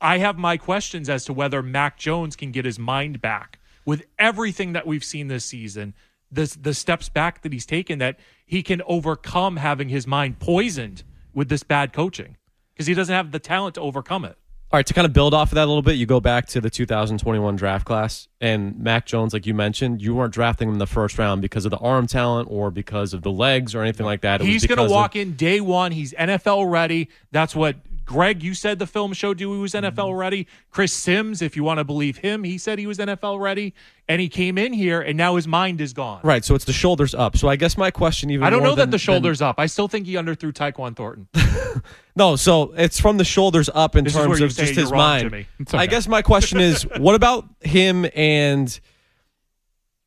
I- 0.00 0.18
have 0.18 0.38
my 0.38 0.56
questions 0.56 1.08
as 1.08 1.24
to 1.26 1.32
whether 1.32 1.62
Mac 1.62 1.98
Jones 1.98 2.36
can 2.36 2.50
get 2.50 2.64
his 2.64 2.78
mind 2.78 3.20
back 3.20 3.58
with 3.84 4.04
everything 4.18 4.72
that 4.72 4.86
we've 4.86 5.04
seen 5.04 5.28
this 5.28 5.44
season. 5.44 5.94
The 6.32 6.56
the 6.60 6.74
steps 6.74 7.08
back 7.08 7.42
that 7.42 7.52
he's 7.52 7.66
taken 7.66 7.98
that 8.00 8.18
he 8.44 8.62
can 8.62 8.82
overcome 8.86 9.58
having 9.58 9.88
his 9.88 10.06
mind 10.06 10.38
poisoned 10.38 11.02
with 11.34 11.48
this 11.48 11.62
bad 11.62 11.92
coaching 11.92 12.36
because 12.72 12.86
he 12.86 12.94
doesn't 12.94 13.14
have 13.14 13.30
the 13.32 13.38
talent 13.38 13.74
to 13.76 13.80
overcome 13.80 14.24
it. 14.24 14.36
All 14.72 14.78
right, 14.78 14.86
to 14.86 14.94
kind 14.94 15.04
of 15.04 15.12
build 15.12 15.32
off 15.32 15.52
of 15.52 15.54
that 15.54 15.64
a 15.64 15.68
little 15.68 15.80
bit, 15.82 15.92
you 15.94 16.06
go 16.06 16.18
back 16.18 16.46
to 16.48 16.60
the 16.60 16.68
2021 16.68 17.54
draft 17.54 17.84
class, 17.86 18.26
and 18.40 18.76
Mac 18.80 19.06
Jones, 19.06 19.32
like 19.32 19.46
you 19.46 19.54
mentioned, 19.54 20.02
you 20.02 20.12
weren't 20.16 20.34
drafting 20.34 20.66
him 20.68 20.74
in 20.74 20.78
the 20.80 20.88
first 20.88 21.16
round 21.18 21.40
because 21.40 21.64
of 21.64 21.70
the 21.70 21.76
arm 21.78 22.08
talent 22.08 22.48
or 22.50 22.72
because 22.72 23.14
of 23.14 23.22
the 23.22 23.30
legs 23.30 23.76
or 23.76 23.82
anything 23.82 24.04
like 24.04 24.22
that. 24.22 24.40
It 24.40 24.46
He's 24.48 24.62
going 24.66 24.78
to 24.78 24.82
because 24.82 24.90
of- 24.90 24.96
walk 24.96 25.14
in 25.14 25.36
day 25.36 25.60
one. 25.60 25.92
He's 25.92 26.12
NFL 26.14 26.68
ready. 26.68 27.08
That's 27.30 27.54
what 27.54 27.76
Greg, 28.06 28.42
you 28.42 28.54
said 28.54 28.78
the 28.78 28.86
film 28.86 29.12
showed 29.12 29.40
you 29.40 29.52
he 29.52 29.58
was 29.60 29.72
NFL 29.74 29.92
Mm-hmm. 29.92 30.16
ready. 30.18 30.46
Chris 30.70 30.92
Sims, 30.92 31.42
if 31.42 31.56
you 31.56 31.64
want 31.64 31.78
to 31.78 31.84
believe 31.84 32.18
him, 32.18 32.44
he 32.44 32.56
said 32.56 32.78
he 32.78 32.86
was 32.86 32.98
NFL 32.98 33.40
ready. 33.40 33.74
And 34.08 34.20
he 34.20 34.28
came 34.28 34.56
in 34.56 34.72
here, 34.72 35.00
and 35.00 35.18
now 35.18 35.34
his 35.34 35.48
mind 35.48 35.80
is 35.80 35.92
gone. 35.92 36.20
Right, 36.22 36.44
so 36.44 36.54
it's 36.54 36.64
the 36.64 36.72
shoulders 36.72 37.12
up. 37.14 37.36
So 37.36 37.48
I 37.48 37.56
guess 37.56 37.76
my 37.76 37.90
question 37.90 38.30
even 38.30 38.46
I 38.46 38.50
don't 38.50 38.62
know 38.62 38.70
than- 38.76 38.88
that 38.88 38.90
the 38.92 38.98
shoulders 38.98 39.42
up. 39.42 39.56
I 39.58 39.66
still 39.66 39.88
think 39.88 40.06
he 40.06 40.14
underthrew 40.14 40.52
Tyquan 40.52 40.94
Thornton. 40.94 41.26
no, 42.16 42.36
so 42.36 42.72
it's 42.76 43.00
from 43.00 43.16
the 43.18 43.24
shoulders 43.24 43.68
up 43.74 43.96
in 43.96 44.04
This 44.04 44.12
terms 44.14 44.40
of 44.40 44.54
just 44.54 44.74
his 44.76 44.90
wrong, 44.92 44.98
mind. 45.30 45.46
It's 45.58 45.74
I 45.74 45.86
guess 45.86 46.06
my 46.06 46.22
question 46.22 46.60
is, 46.60 46.82
what 46.98 47.16
about 47.16 47.44
him 47.60 48.06
and 48.14 48.78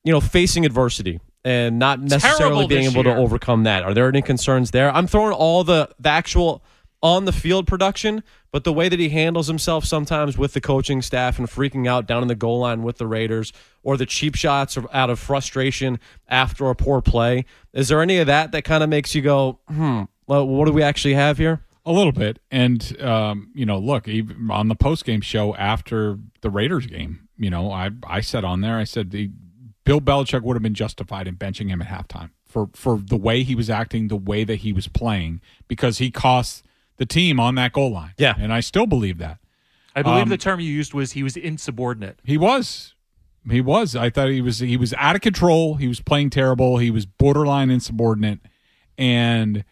you 0.05 0.13
know 0.13 0.21
facing 0.21 0.65
adversity 0.65 1.19
and 1.43 1.77
not 1.79 2.01
necessarily 2.01 2.67
being 2.67 2.85
able 2.85 3.03
year. 3.03 3.15
to 3.15 3.19
overcome 3.19 3.63
that? 3.63 3.83
Are 3.83 3.93
there 3.93 4.07
any 4.07 4.21
concerns 4.21 4.71
there? 4.71 4.89
I'm 4.95 5.07
throwing 5.07 5.33
all 5.33 5.63
the 5.63 5.89
the 5.99 6.09
actual 6.09 6.63
on 7.01 7.25
the 7.25 7.31
field 7.31 7.65
production, 7.65 8.23
but 8.51 8.63
the 8.63 8.73
way 8.73 8.89
that 8.89 8.99
he 8.99 9.09
handles 9.09 9.47
himself 9.47 9.85
sometimes 9.85 10.37
with 10.37 10.53
the 10.53 10.61
coaching 10.61 11.01
staff 11.01 11.39
and 11.39 11.47
freaking 11.47 11.87
out 11.87 12.06
down 12.06 12.21
in 12.21 12.27
the 12.27 12.35
goal 12.35 12.59
line 12.59 12.83
with 12.83 12.97
the 12.97 13.07
Raiders, 13.07 13.53
or 13.83 13.95
the 13.95 14.06
cheap 14.06 14.35
shots 14.35 14.77
out 14.91 15.09
of 15.09 15.19
frustration 15.19 15.99
after 16.27 16.69
a 16.69 16.75
poor 16.75 17.01
play. 17.01 17.45
Is 17.73 17.87
there 17.87 18.01
any 18.01 18.18
of 18.18 18.27
that 18.27 18.51
that 18.51 18.63
kind 18.63 18.83
of 18.83 18.89
makes 18.89 19.15
you 19.15 19.21
go, 19.21 19.59
hmm, 19.68 20.03
well, 20.27 20.47
what 20.47 20.65
do 20.65 20.73
we 20.73 20.83
actually 20.83 21.13
have 21.13 21.37
here? 21.37 21.61
A 21.85 21.94
little 21.94 22.11
bit, 22.11 22.39
and 22.51 23.01
um, 23.01 23.51
you 23.56 23.65
know, 23.65 23.79
look, 23.79 24.07
even 24.07 24.51
on 24.51 24.68
the 24.68 24.75
post 24.75 25.06
game 25.06 25.21
show 25.21 25.56
after 25.56 26.19
the 26.41 26.49
Raiders 26.49 26.85
game, 26.85 27.29
you 27.37 27.49
know, 27.49 27.71
I 27.71 27.91
I 28.06 28.21
said 28.21 28.44
on 28.44 28.61
there, 28.61 28.77
I 28.77 28.83
said 28.83 29.11
the 29.11 29.31
Bill 29.85 30.01
Belichick 30.01 30.44
would 30.44 30.56
have 30.56 30.61
been 30.61 30.75
justified 30.75 31.27
in 31.27 31.35
benching 31.35 31.69
him 31.69 31.81
at 31.81 31.87
halftime 31.87 32.29
for 32.45 32.69
for 32.73 32.97
the 32.97 33.15
way 33.15 33.44
he 33.44 33.56
was 33.56 33.69
acting, 33.69 34.09
the 34.09 34.18
way 34.18 34.44
that 34.44 34.57
he 34.57 34.73
was 34.73 34.87
playing, 34.87 35.41
because 35.68 35.97
he 35.99 36.11
cost 36.11 36.63
the 36.99 37.06
team 37.07 37.39
on 37.39 37.56
that 37.56 37.73
goal 37.73 37.91
line. 37.91 38.13
Yeah. 38.18 38.35
and 38.37 38.53
I 38.53 38.59
still 38.59 38.85
believe 38.85 39.18
that 39.18 39.39
I 39.95 40.03
believe 40.03 40.23
Um, 40.23 40.29
the 40.29 40.37
term 40.37 40.59
you 40.59 40.71
used 40.71 40.94
was 40.94 41.13
he 41.13 41.23
was 41.23 41.35
insubordinate. 41.35 42.19
he 42.23 42.37
was. 42.37 42.94
He 43.49 43.59
was. 43.61 43.95
I 43.95 44.09
thought 44.11 44.29
he 44.29 44.41
was. 44.41 44.59
He 44.59 44.77
was 44.77 44.94
out 44.95 45.15
of 45.15 45.21
control. 45.21 45.75
He 45.75 45.87
was 45.87 45.99
playing 46.01 46.29
terrible. 46.29 46.77
He 46.77 46.91
was 46.91 47.06
borderline 47.07 47.71
insubordinate, 47.71 48.39
and 48.97 49.63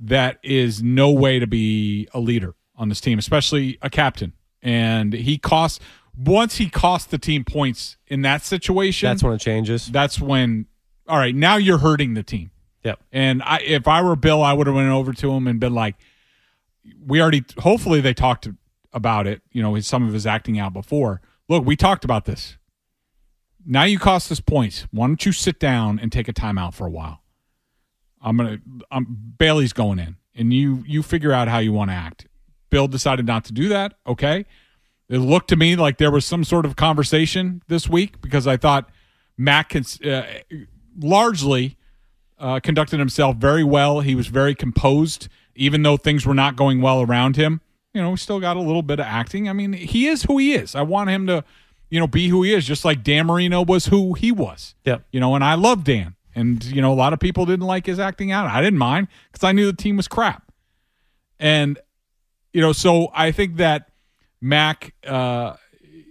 that 0.00 0.38
is 0.42 0.82
no 0.82 1.10
way 1.10 1.38
to 1.38 1.46
be 1.46 2.08
a 2.14 2.18
leader 2.20 2.54
on 2.76 2.88
this 2.88 3.00
team, 3.00 3.18
especially 3.18 3.78
a 3.82 3.90
captain. 3.90 4.32
And 4.62 5.12
he 5.12 5.38
cost 5.38 5.80
once 6.16 6.56
he 6.56 6.68
cost 6.68 7.10
the 7.10 7.18
team 7.18 7.44
points 7.44 7.96
in 8.08 8.22
that 8.22 8.42
situation. 8.42 9.08
That's 9.10 9.22
when 9.22 9.34
it 9.34 9.40
changes. 9.40 9.86
That's 9.86 10.18
when. 10.20 10.66
All 11.06 11.18
right, 11.18 11.34
now 11.34 11.56
you're 11.56 11.78
hurting 11.78 12.14
the 12.14 12.22
team. 12.22 12.50
Yep. 12.84 13.00
And 13.12 13.42
I, 13.42 13.60
if 13.60 13.86
I 13.86 14.00
were 14.02 14.16
Bill, 14.16 14.42
I 14.42 14.52
would 14.54 14.66
have 14.66 14.76
went 14.76 14.88
over 14.90 15.12
to 15.12 15.30
him 15.32 15.46
and 15.46 15.60
been 15.60 15.74
like, 15.74 15.96
"We 17.06 17.20
already. 17.20 17.44
Hopefully, 17.58 18.00
they 18.00 18.14
talked 18.14 18.48
about 18.92 19.26
it. 19.26 19.42
You 19.52 19.62
know, 19.62 19.74
his, 19.74 19.86
some 19.86 20.06
of 20.06 20.12
his 20.12 20.26
acting 20.26 20.58
out 20.58 20.72
before. 20.72 21.20
Look, 21.48 21.64
we 21.64 21.76
talked 21.76 22.04
about 22.04 22.24
this. 22.24 22.56
Now 23.66 23.84
you 23.84 23.98
cost 23.98 24.30
us 24.32 24.40
points. 24.40 24.86
Why 24.90 25.06
don't 25.06 25.24
you 25.24 25.32
sit 25.32 25.58
down 25.58 25.98
and 25.98 26.10
take 26.10 26.28
a 26.28 26.32
timeout 26.32 26.74
for 26.74 26.86
a 26.86 26.90
while? 26.90 27.22
I'm 28.22 28.36
gonna. 28.36 28.58
I'm 28.90 29.34
Bailey's 29.38 29.72
going 29.72 29.98
in, 29.98 30.16
and 30.34 30.52
you 30.52 30.84
you 30.86 31.02
figure 31.02 31.32
out 31.32 31.48
how 31.48 31.58
you 31.58 31.72
want 31.72 31.90
to 31.90 31.94
act. 31.94 32.26
Bill 32.70 32.88
decided 32.88 33.26
not 33.26 33.44
to 33.46 33.52
do 33.52 33.68
that. 33.68 33.94
Okay. 34.06 34.46
It 35.08 35.18
looked 35.18 35.48
to 35.48 35.56
me 35.56 35.74
like 35.74 35.98
there 35.98 36.10
was 36.10 36.24
some 36.24 36.44
sort 36.44 36.64
of 36.64 36.76
conversation 36.76 37.62
this 37.66 37.88
week 37.88 38.20
because 38.20 38.46
I 38.46 38.56
thought 38.56 38.88
Mac 39.36 39.70
cons- 39.70 40.00
uh, 40.02 40.24
largely 40.96 41.76
uh, 42.38 42.60
conducted 42.60 43.00
himself 43.00 43.36
very 43.36 43.64
well. 43.64 44.00
He 44.00 44.14
was 44.14 44.28
very 44.28 44.54
composed, 44.54 45.28
even 45.60 45.82
though 45.82 45.98
things 45.98 46.24
were 46.24 46.34
not 46.34 46.56
going 46.56 46.80
well 46.80 47.02
around 47.02 47.36
him. 47.36 47.60
You 47.92 48.00
know, 48.00 48.10
we 48.12 48.16
still 48.16 48.40
got 48.40 48.56
a 48.56 48.60
little 48.60 48.82
bit 48.82 48.98
of 48.98 49.04
acting. 49.04 49.46
I 49.46 49.52
mean, 49.52 49.74
he 49.74 50.06
is 50.06 50.22
who 50.22 50.38
he 50.38 50.54
is. 50.54 50.74
I 50.74 50.80
want 50.80 51.10
him 51.10 51.26
to, 51.26 51.44
you 51.90 52.00
know, 52.00 52.06
be 52.06 52.28
who 52.28 52.42
he 52.42 52.54
is, 52.54 52.66
just 52.66 52.82
like 52.82 53.04
Dan 53.04 53.26
Marino 53.26 53.62
was 53.62 53.86
who 53.86 54.14
he 54.14 54.32
was. 54.32 54.74
Yep. 54.86 55.04
You 55.12 55.20
know, 55.20 55.34
and 55.34 55.44
I 55.44 55.54
love 55.54 55.84
Dan. 55.84 56.16
And, 56.34 56.64
you 56.64 56.80
know, 56.80 56.92
a 56.92 56.94
lot 56.94 57.12
of 57.12 57.20
people 57.20 57.44
didn't 57.44 57.66
like 57.66 57.84
his 57.84 57.98
acting 57.98 58.32
out. 58.32 58.46
I 58.46 58.62
didn't 58.62 58.78
mind 58.78 59.08
because 59.30 59.44
I 59.44 59.52
knew 59.52 59.66
the 59.66 59.76
team 59.76 59.98
was 59.98 60.08
crap. 60.08 60.50
And, 61.38 61.78
you 62.54 62.62
know, 62.62 62.72
so 62.72 63.08
I 63.12 63.30
think 63.30 63.56
that 63.56 63.90
Mac, 64.40 64.94
uh, 65.06 65.56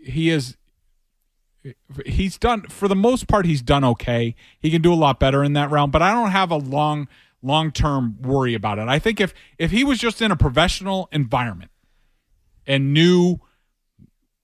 he 0.06 0.29
is, 0.29 0.58
he's 2.06 2.38
done, 2.38 2.68
for 2.68 2.88
the 2.88 2.96
most 2.96 3.27
part, 3.27 3.48
he's 3.48 3.63
done 3.63 3.84
okay. 3.84 4.36
He 4.60 4.70
can 4.70 4.84
do 4.84 4.94
a 4.94 4.96
lot 4.96 5.20
better 5.20 5.44
in 5.44 5.53
that 5.53 5.72
round, 5.72 5.91
but 5.91 6.03
I 6.03 6.12
don't 6.12 6.32
have 6.32 6.51
a 6.51 6.58
long, 6.58 7.08
long 7.41 7.72
term 7.72 8.17
worry 8.22 8.53
about 8.53 8.79
it. 8.79 8.88
I 8.88 9.00
think 9.00 9.19
if, 9.22 9.34
if 9.58 9.72
he 9.72 9.84
was 9.84 9.98
just 10.00 10.22
in 10.22 10.31
a 10.31 10.36
professional 10.36 11.08
environment 11.12 11.72
and 12.67 12.93
knew, 12.93 13.39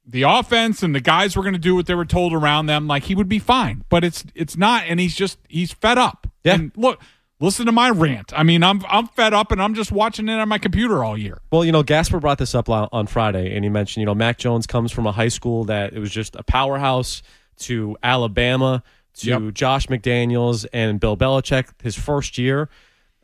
the 0.08 0.22
offense 0.22 0.84
and 0.84 0.94
the 0.94 1.00
guys 1.02 1.36
were 1.36 1.42
going 1.42 1.54
to 1.54 1.60
do 1.60 1.74
what 1.76 1.88
they 1.88 1.96
were 1.96 2.06
told 2.06 2.32
around 2.32 2.68
them 2.68 2.86
like 2.86 3.06
he 3.06 3.16
would 3.16 3.28
be 3.28 3.40
fine 3.40 3.84
but 3.90 4.04
it's 4.04 4.24
it's 4.36 4.56
not 4.56 4.84
and 4.86 5.00
he's 5.00 5.16
just 5.16 5.40
he's 5.50 5.74
fed 5.74 5.98
up 5.98 6.28
Yeah. 6.44 6.54
and 6.54 6.72
look 6.78 7.02
listen 7.40 7.66
to 7.66 7.72
my 7.72 7.90
rant 7.90 8.32
i 8.36 8.44
mean 8.44 8.62
i'm 8.62 8.84
i'm 8.88 9.08
fed 9.08 9.34
up 9.34 9.52
and 9.52 9.60
i'm 9.60 9.74
just 9.74 9.92
watching 9.92 10.30
it 10.30 10.34
on 10.40 10.48
my 10.48 10.60
computer 10.60 11.04
all 11.04 11.18
year 11.18 11.42
Well, 11.52 11.66
you 11.66 11.72
know, 11.72 11.82
Gasper 11.82 12.20
brought 12.20 12.38
this 12.38 12.54
up 12.54 12.70
on 12.70 13.08
Friday, 13.08 13.56
and 13.56 13.64
he 13.66 13.70
mentioned, 13.70 14.02
you 14.02 14.06
know, 14.06 14.14
Mac 14.14 14.38
Jones 14.38 14.68
comes 14.68 14.92
from 14.92 15.08
a 15.08 15.12
high 15.12 15.28
school 15.30 15.64
that 15.66 15.94
it 15.94 16.00
was 16.00 16.12
just 16.12 16.36
a 16.36 16.44
powerhouse 16.44 17.24
to 17.62 17.98
Alabama 18.04 18.84
to 19.16 19.28
Yep. 19.28 19.54
Josh 19.56 19.88
McDaniels 19.88 20.68
and 20.72 21.00
Bill 21.00 21.18
Belichick 21.18 21.70
his 21.82 21.96
first 21.98 22.38
year. 22.38 22.70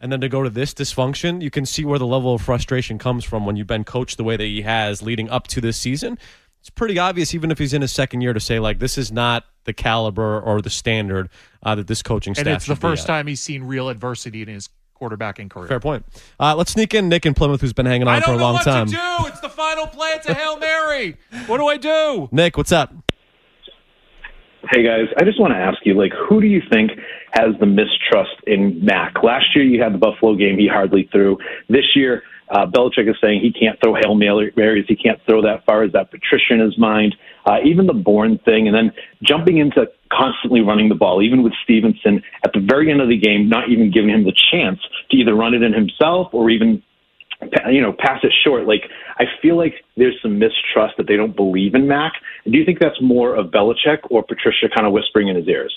And 0.02 0.12
then 0.12 0.20
to 0.22 0.28
go 0.30 0.42
to 0.42 0.50
this 0.50 0.74
dysfunction, 0.74 1.44
you 1.44 1.52
can 1.52 1.64
see 1.66 1.86
where 1.86 2.00
the 2.00 2.08
level 2.08 2.34
of 2.34 2.42
frustration 2.42 2.98
comes 2.98 3.24
from 3.24 3.46
when 3.46 3.56
you've 3.56 3.68
been 3.68 3.84
coached 3.84 4.18
the 4.18 4.24
way 4.24 4.36
that 4.36 4.44
he 4.44 4.64
has 4.64 5.04
leading 5.04 5.30
up 5.30 5.48
to 5.50 5.62
this 5.62 5.78
season. 5.78 6.18
It's 6.60 6.72
pretty 6.72 6.98
obvious, 6.98 7.36
even 7.36 7.52
if 7.52 7.60
he's 7.60 7.72
in 7.74 7.84
his 7.84 7.92
second 7.92 8.22
year, 8.22 8.34
to 8.34 8.40
say, 8.40 8.60
like, 8.60 8.80
this 8.80 8.98
is 8.98 9.12
not 9.12 9.46
the 9.66 9.74
caliber 9.74 10.42
or 10.42 10.60
the 10.62 10.72
standard 10.72 11.30
uh, 11.62 11.76
that 11.76 11.86
this 11.86 12.02
coaching 12.02 12.34
staff 12.34 12.48
And 12.48 12.56
it's 12.56 12.66
the 12.66 12.76
first 12.76 13.06
time 13.06 13.28
he's 13.28 13.42
seen 13.42 13.64
real 13.64 13.90
adversity 13.90 14.42
in 14.42 14.48
his 14.48 14.70
quarterbacking 15.00 15.52
career. 15.52 15.68
Fair 15.68 15.80
point. 15.80 16.04
Uh, 16.40 16.56
let's 16.56 16.72
sneak 16.72 16.96
in 16.96 17.08
Nick 17.08 17.28
in 17.28 17.36
Plymouth, 17.36 17.62
who's 17.62 17.74
been 17.74 17.86
hanging 17.86 18.08
on 18.08 18.16
I 18.16 18.20
for 18.22 18.28
don't 18.28 18.36
a 18.36 18.38
know 18.40 18.44
long 18.44 18.54
what 18.56 18.64
time. 18.64 18.88
to 18.88 18.94
do. 18.94 19.28
It's 19.28 19.40
the 19.40 19.50
final 19.50 19.86
play. 19.86 20.10
It's 20.16 20.28
a 20.28 20.34
hail 20.34 20.58
mary. 20.58 21.18
What 21.46 21.58
do 21.58 21.68
I 21.68 21.78
do? 21.78 22.28
Nick, 22.32 22.58
what's 22.58 22.72
up? 22.72 22.92
Hey 24.72 24.84
guys, 24.84 25.08
I 25.20 25.24
just 25.24 25.40
want 25.40 25.54
to 25.54 25.58
ask 25.58 25.80
you, 25.86 25.96
like, 25.96 26.12
who 26.28 26.40
do 26.40 26.48
you 26.48 26.62
think 26.72 26.92
has 27.34 27.56
the 27.60 27.66
mistrust 27.66 28.36
in 28.48 28.84
Mac? 28.84 29.24
Last 29.24 29.56
year 29.56 29.64
you 29.64 29.82
had 29.82 29.94
the 29.94 29.98
Buffalo 29.98 30.36
game; 30.36 30.58
he 30.58 30.68
hardly 30.68 31.10
threw. 31.12 31.38
This 31.70 31.96
year, 31.96 32.24
uh, 32.50 32.66
Belichick 32.66 33.10
is 33.10 33.16
saying 33.22 33.42
he 33.42 33.52
can't 33.52 33.80
throw 33.82 33.96
hail 33.96 34.16
marys, 34.16 34.86
he 34.88 34.96
can't 34.96 35.20
throw 35.26 35.42
that 35.42 35.66
far. 35.66 35.84
Is 35.86 35.94
that 35.94 36.12
Patricia 36.12 36.54
in 36.54 36.60
his 36.60 36.78
mind? 36.78 37.16
Uh, 37.46 37.58
even 37.64 37.88
the 37.88 37.94
Bourne 37.94 38.38
thing, 38.40 38.68
and 38.68 38.76
then 38.76 38.92
jumping 39.24 39.58
into 39.58 39.88
constantly 40.12 40.62
running 40.62 40.90
the 40.90 40.96
ball, 40.96 41.22
even 41.22 41.44
with 41.44 41.54
Stevenson 41.64 42.22
at 42.44 42.52
the 42.54 42.60
very 42.60 42.92
end 42.92 43.02
of 43.02 43.10
the 43.10 43.18
game, 43.18 43.48
not 43.48 43.70
even 43.70 43.92
giving 43.92 44.10
him 44.10 44.26
the 44.26 44.36
chance 44.52 44.80
to 45.10 45.18
either 45.18 45.34
run 45.34 45.54
it 45.54 45.64
in 45.64 45.74
himself 45.74 46.34
or 46.34 46.50
even 46.50 46.84
you 47.70 47.82
know, 47.82 47.94
pass 47.94 48.20
it 48.24 48.32
short. 48.44 48.68
Like 48.68 48.84
I 49.18 49.26
feel 49.42 49.58
like 49.58 49.74
there's 49.98 50.16
some 50.22 50.38
mistrust 50.38 50.96
that 50.98 51.08
they 51.08 51.16
don't 51.16 51.36
believe 51.36 51.76
in 51.76 51.88
Mac. 51.88 52.14
Do 52.46 52.58
you 52.58 52.66
think 52.66 52.80
that's 52.80 53.02
more 53.02 53.36
of 53.36 53.48
Belichick 53.48 54.00
or 54.10 54.24
Patricia 54.24 54.68
kind 54.76 54.86
of 54.86 54.94
whispering 54.94 55.28
in 55.28 55.36
his 55.36 55.48
ears? 55.48 55.74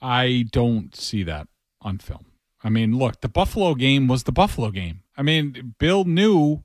I 0.00 0.46
don't 0.50 0.94
see 0.94 1.22
that 1.24 1.48
on 1.82 1.98
film. 1.98 2.26
I 2.62 2.68
mean, 2.68 2.98
look, 2.98 3.20
the 3.20 3.28
Buffalo 3.28 3.74
game 3.74 4.06
was 4.08 4.24
the 4.24 4.32
Buffalo 4.32 4.70
game. 4.70 5.02
I 5.16 5.22
mean, 5.22 5.74
Bill 5.78 6.04
knew, 6.04 6.62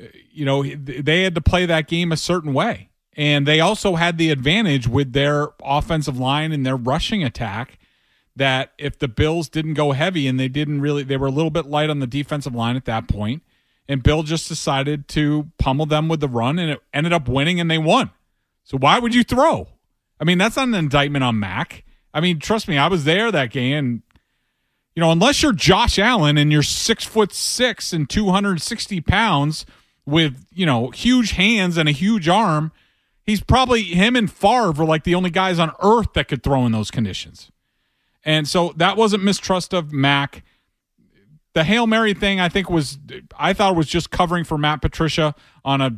uh, 0.00 0.06
you 0.30 0.44
know, 0.44 0.62
they 0.62 1.22
had 1.22 1.34
to 1.34 1.40
play 1.40 1.66
that 1.66 1.88
game 1.88 2.12
a 2.12 2.16
certain 2.16 2.52
way. 2.52 2.90
And 3.16 3.46
they 3.46 3.60
also 3.60 3.96
had 3.96 4.18
the 4.18 4.30
advantage 4.30 4.86
with 4.86 5.12
their 5.12 5.48
offensive 5.62 6.18
line 6.18 6.52
and 6.52 6.64
their 6.64 6.76
rushing 6.76 7.24
attack 7.24 7.78
that 8.36 8.72
if 8.78 8.98
the 8.98 9.08
Bills 9.08 9.48
didn't 9.48 9.74
go 9.74 9.92
heavy 9.92 10.26
and 10.26 10.38
they 10.38 10.48
didn't 10.48 10.80
really, 10.80 11.02
they 11.02 11.16
were 11.16 11.26
a 11.26 11.32
little 11.32 11.50
bit 11.50 11.66
light 11.66 11.90
on 11.90 11.98
the 11.98 12.06
defensive 12.06 12.54
line 12.54 12.76
at 12.76 12.84
that 12.84 13.08
point, 13.08 13.42
and 13.88 14.02
Bill 14.02 14.22
just 14.22 14.48
decided 14.48 15.08
to 15.08 15.50
pummel 15.58 15.86
them 15.86 16.08
with 16.08 16.20
the 16.20 16.28
run 16.28 16.58
and 16.58 16.70
it 16.70 16.80
ended 16.94 17.12
up 17.12 17.28
winning 17.28 17.58
and 17.58 17.70
they 17.70 17.78
won. 17.78 18.10
So 18.62 18.78
why 18.78 18.98
would 18.98 19.14
you 19.14 19.24
throw? 19.24 19.68
I 20.20 20.24
mean, 20.24 20.38
that's 20.38 20.56
not 20.56 20.68
an 20.68 20.74
indictment 20.74 21.24
on 21.24 21.40
Mac. 21.40 21.84
I 22.12 22.20
mean, 22.20 22.38
trust 22.38 22.68
me, 22.68 22.76
I 22.76 22.88
was 22.88 23.04
there 23.04 23.30
that 23.30 23.50
game, 23.50 23.76
and 23.76 24.02
you 24.94 25.00
know, 25.00 25.12
unless 25.12 25.42
you're 25.42 25.52
Josh 25.52 25.98
Allen 25.98 26.36
and 26.36 26.50
you're 26.50 26.62
six 26.62 27.04
foot 27.04 27.32
six 27.32 27.92
and 27.92 28.08
two 28.08 28.30
hundred 28.30 28.60
sixty 28.60 29.00
pounds 29.00 29.64
with 30.04 30.46
you 30.52 30.66
know 30.66 30.90
huge 30.90 31.32
hands 31.32 31.76
and 31.76 31.88
a 31.88 31.92
huge 31.92 32.28
arm, 32.28 32.72
he's 33.24 33.40
probably 33.40 33.82
him 33.82 34.16
and 34.16 34.30
Favre 34.30 34.72
were 34.72 34.84
like 34.84 35.04
the 35.04 35.14
only 35.14 35.30
guys 35.30 35.58
on 35.58 35.72
earth 35.82 36.12
that 36.14 36.28
could 36.28 36.42
throw 36.42 36.66
in 36.66 36.72
those 36.72 36.90
conditions. 36.90 37.50
And 38.24 38.46
so 38.46 38.72
that 38.76 38.96
wasn't 38.96 39.22
mistrust 39.22 39.72
of 39.72 39.92
Mac. 39.92 40.44
The 41.52 41.64
Hail 41.64 41.86
Mary 41.86 42.14
thing, 42.14 42.38
I 42.38 42.48
think, 42.48 42.68
was 42.68 42.98
I 43.38 43.52
thought 43.52 43.76
was 43.76 43.88
just 43.88 44.10
covering 44.10 44.44
for 44.44 44.58
Matt 44.58 44.82
Patricia 44.82 45.34
on 45.64 45.80
a 45.80 45.96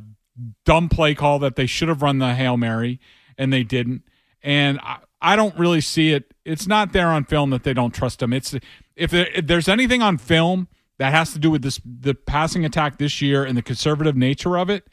dumb 0.64 0.88
play 0.88 1.14
call 1.14 1.38
that 1.40 1.56
they 1.56 1.66
should 1.66 1.88
have 1.88 2.02
run 2.02 2.18
the 2.18 2.34
Hail 2.34 2.56
Mary 2.56 3.00
and 3.36 3.52
they 3.52 3.62
didn't. 3.62 4.02
And 4.42 4.78
I, 4.80 4.98
I 5.22 5.36
don't 5.36 5.56
really 5.56 5.80
see 5.80 6.12
it. 6.12 6.34
It's 6.44 6.66
not 6.66 6.92
there 6.92 7.08
on 7.08 7.24
film 7.24 7.50
that 7.50 7.62
they 7.62 7.72
don't 7.72 7.94
trust 7.94 8.20
him. 8.20 8.32
It's 8.32 8.54
if, 8.96 9.10
there, 9.10 9.28
if 9.34 9.46
there's 9.46 9.68
anything 9.68 10.02
on 10.02 10.18
film 10.18 10.68
that 10.98 11.12
has 11.12 11.32
to 11.32 11.38
do 11.38 11.50
with 11.50 11.62
this 11.62 11.80
the 11.84 12.14
passing 12.14 12.64
attack 12.64 12.98
this 12.98 13.22
year 13.22 13.44
and 13.44 13.56
the 13.56 13.62
conservative 13.62 14.16
nature 14.16 14.58
of 14.58 14.68
it, 14.68 14.86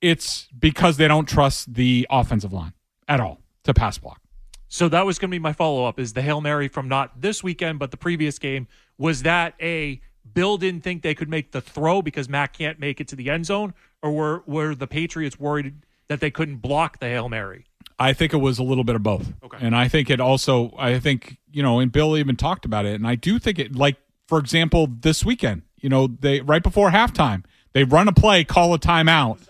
it's 0.00 0.48
because 0.58 0.96
they 0.96 1.08
don't 1.08 1.28
trust 1.28 1.74
the 1.74 2.06
offensive 2.10 2.52
line 2.52 2.72
at 3.08 3.20
all 3.20 3.40
to 3.62 3.72
pass 3.72 3.96
block. 3.96 4.20
So 4.68 4.88
that 4.88 5.06
was 5.06 5.18
going 5.18 5.30
to 5.30 5.34
be 5.34 5.38
my 5.38 5.52
follow 5.52 5.86
up. 5.86 6.00
Is 6.00 6.12
the 6.12 6.22
hail 6.22 6.40
mary 6.40 6.66
from 6.68 6.88
not 6.88 7.20
this 7.20 7.42
weekend 7.44 7.78
but 7.78 7.92
the 7.92 7.96
previous 7.96 8.38
game? 8.38 8.66
Was 8.98 9.22
that 9.22 9.54
a 9.62 10.00
Bill 10.32 10.56
didn't 10.56 10.82
think 10.82 11.02
they 11.02 11.14
could 11.14 11.28
make 11.28 11.52
the 11.52 11.60
throw 11.60 12.02
because 12.02 12.28
Mac 12.28 12.54
can't 12.54 12.80
make 12.80 13.00
it 13.00 13.08
to 13.08 13.16
the 13.16 13.30
end 13.30 13.46
zone, 13.46 13.74
or 14.02 14.10
were 14.10 14.42
were 14.46 14.74
the 14.74 14.86
Patriots 14.86 15.38
worried 15.38 15.86
that 16.08 16.20
they 16.20 16.30
couldn't 16.30 16.56
block 16.56 16.98
the 16.98 17.08
hail 17.08 17.28
mary? 17.28 17.66
I 17.98 18.12
think 18.12 18.32
it 18.32 18.38
was 18.38 18.58
a 18.58 18.62
little 18.62 18.84
bit 18.84 18.96
of 18.96 19.02
both. 19.02 19.32
Okay. 19.44 19.58
And 19.60 19.76
I 19.76 19.88
think 19.88 20.10
it 20.10 20.20
also, 20.20 20.74
I 20.78 20.98
think, 20.98 21.38
you 21.52 21.62
know, 21.62 21.80
and 21.80 21.92
Bill 21.92 22.16
even 22.16 22.36
talked 22.36 22.64
about 22.64 22.86
it. 22.86 22.94
And 22.94 23.06
I 23.06 23.14
do 23.14 23.38
think 23.38 23.58
it, 23.58 23.74
like, 23.76 23.96
for 24.26 24.38
example, 24.38 24.88
this 24.88 25.24
weekend, 25.24 25.62
you 25.80 25.88
know, 25.88 26.06
they, 26.06 26.40
right 26.40 26.62
before 26.62 26.90
halftime, 26.90 27.44
they 27.72 27.84
run 27.84 28.08
a 28.08 28.12
play, 28.12 28.42
call 28.44 28.74
a 28.74 28.78
timeout, 28.78 29.46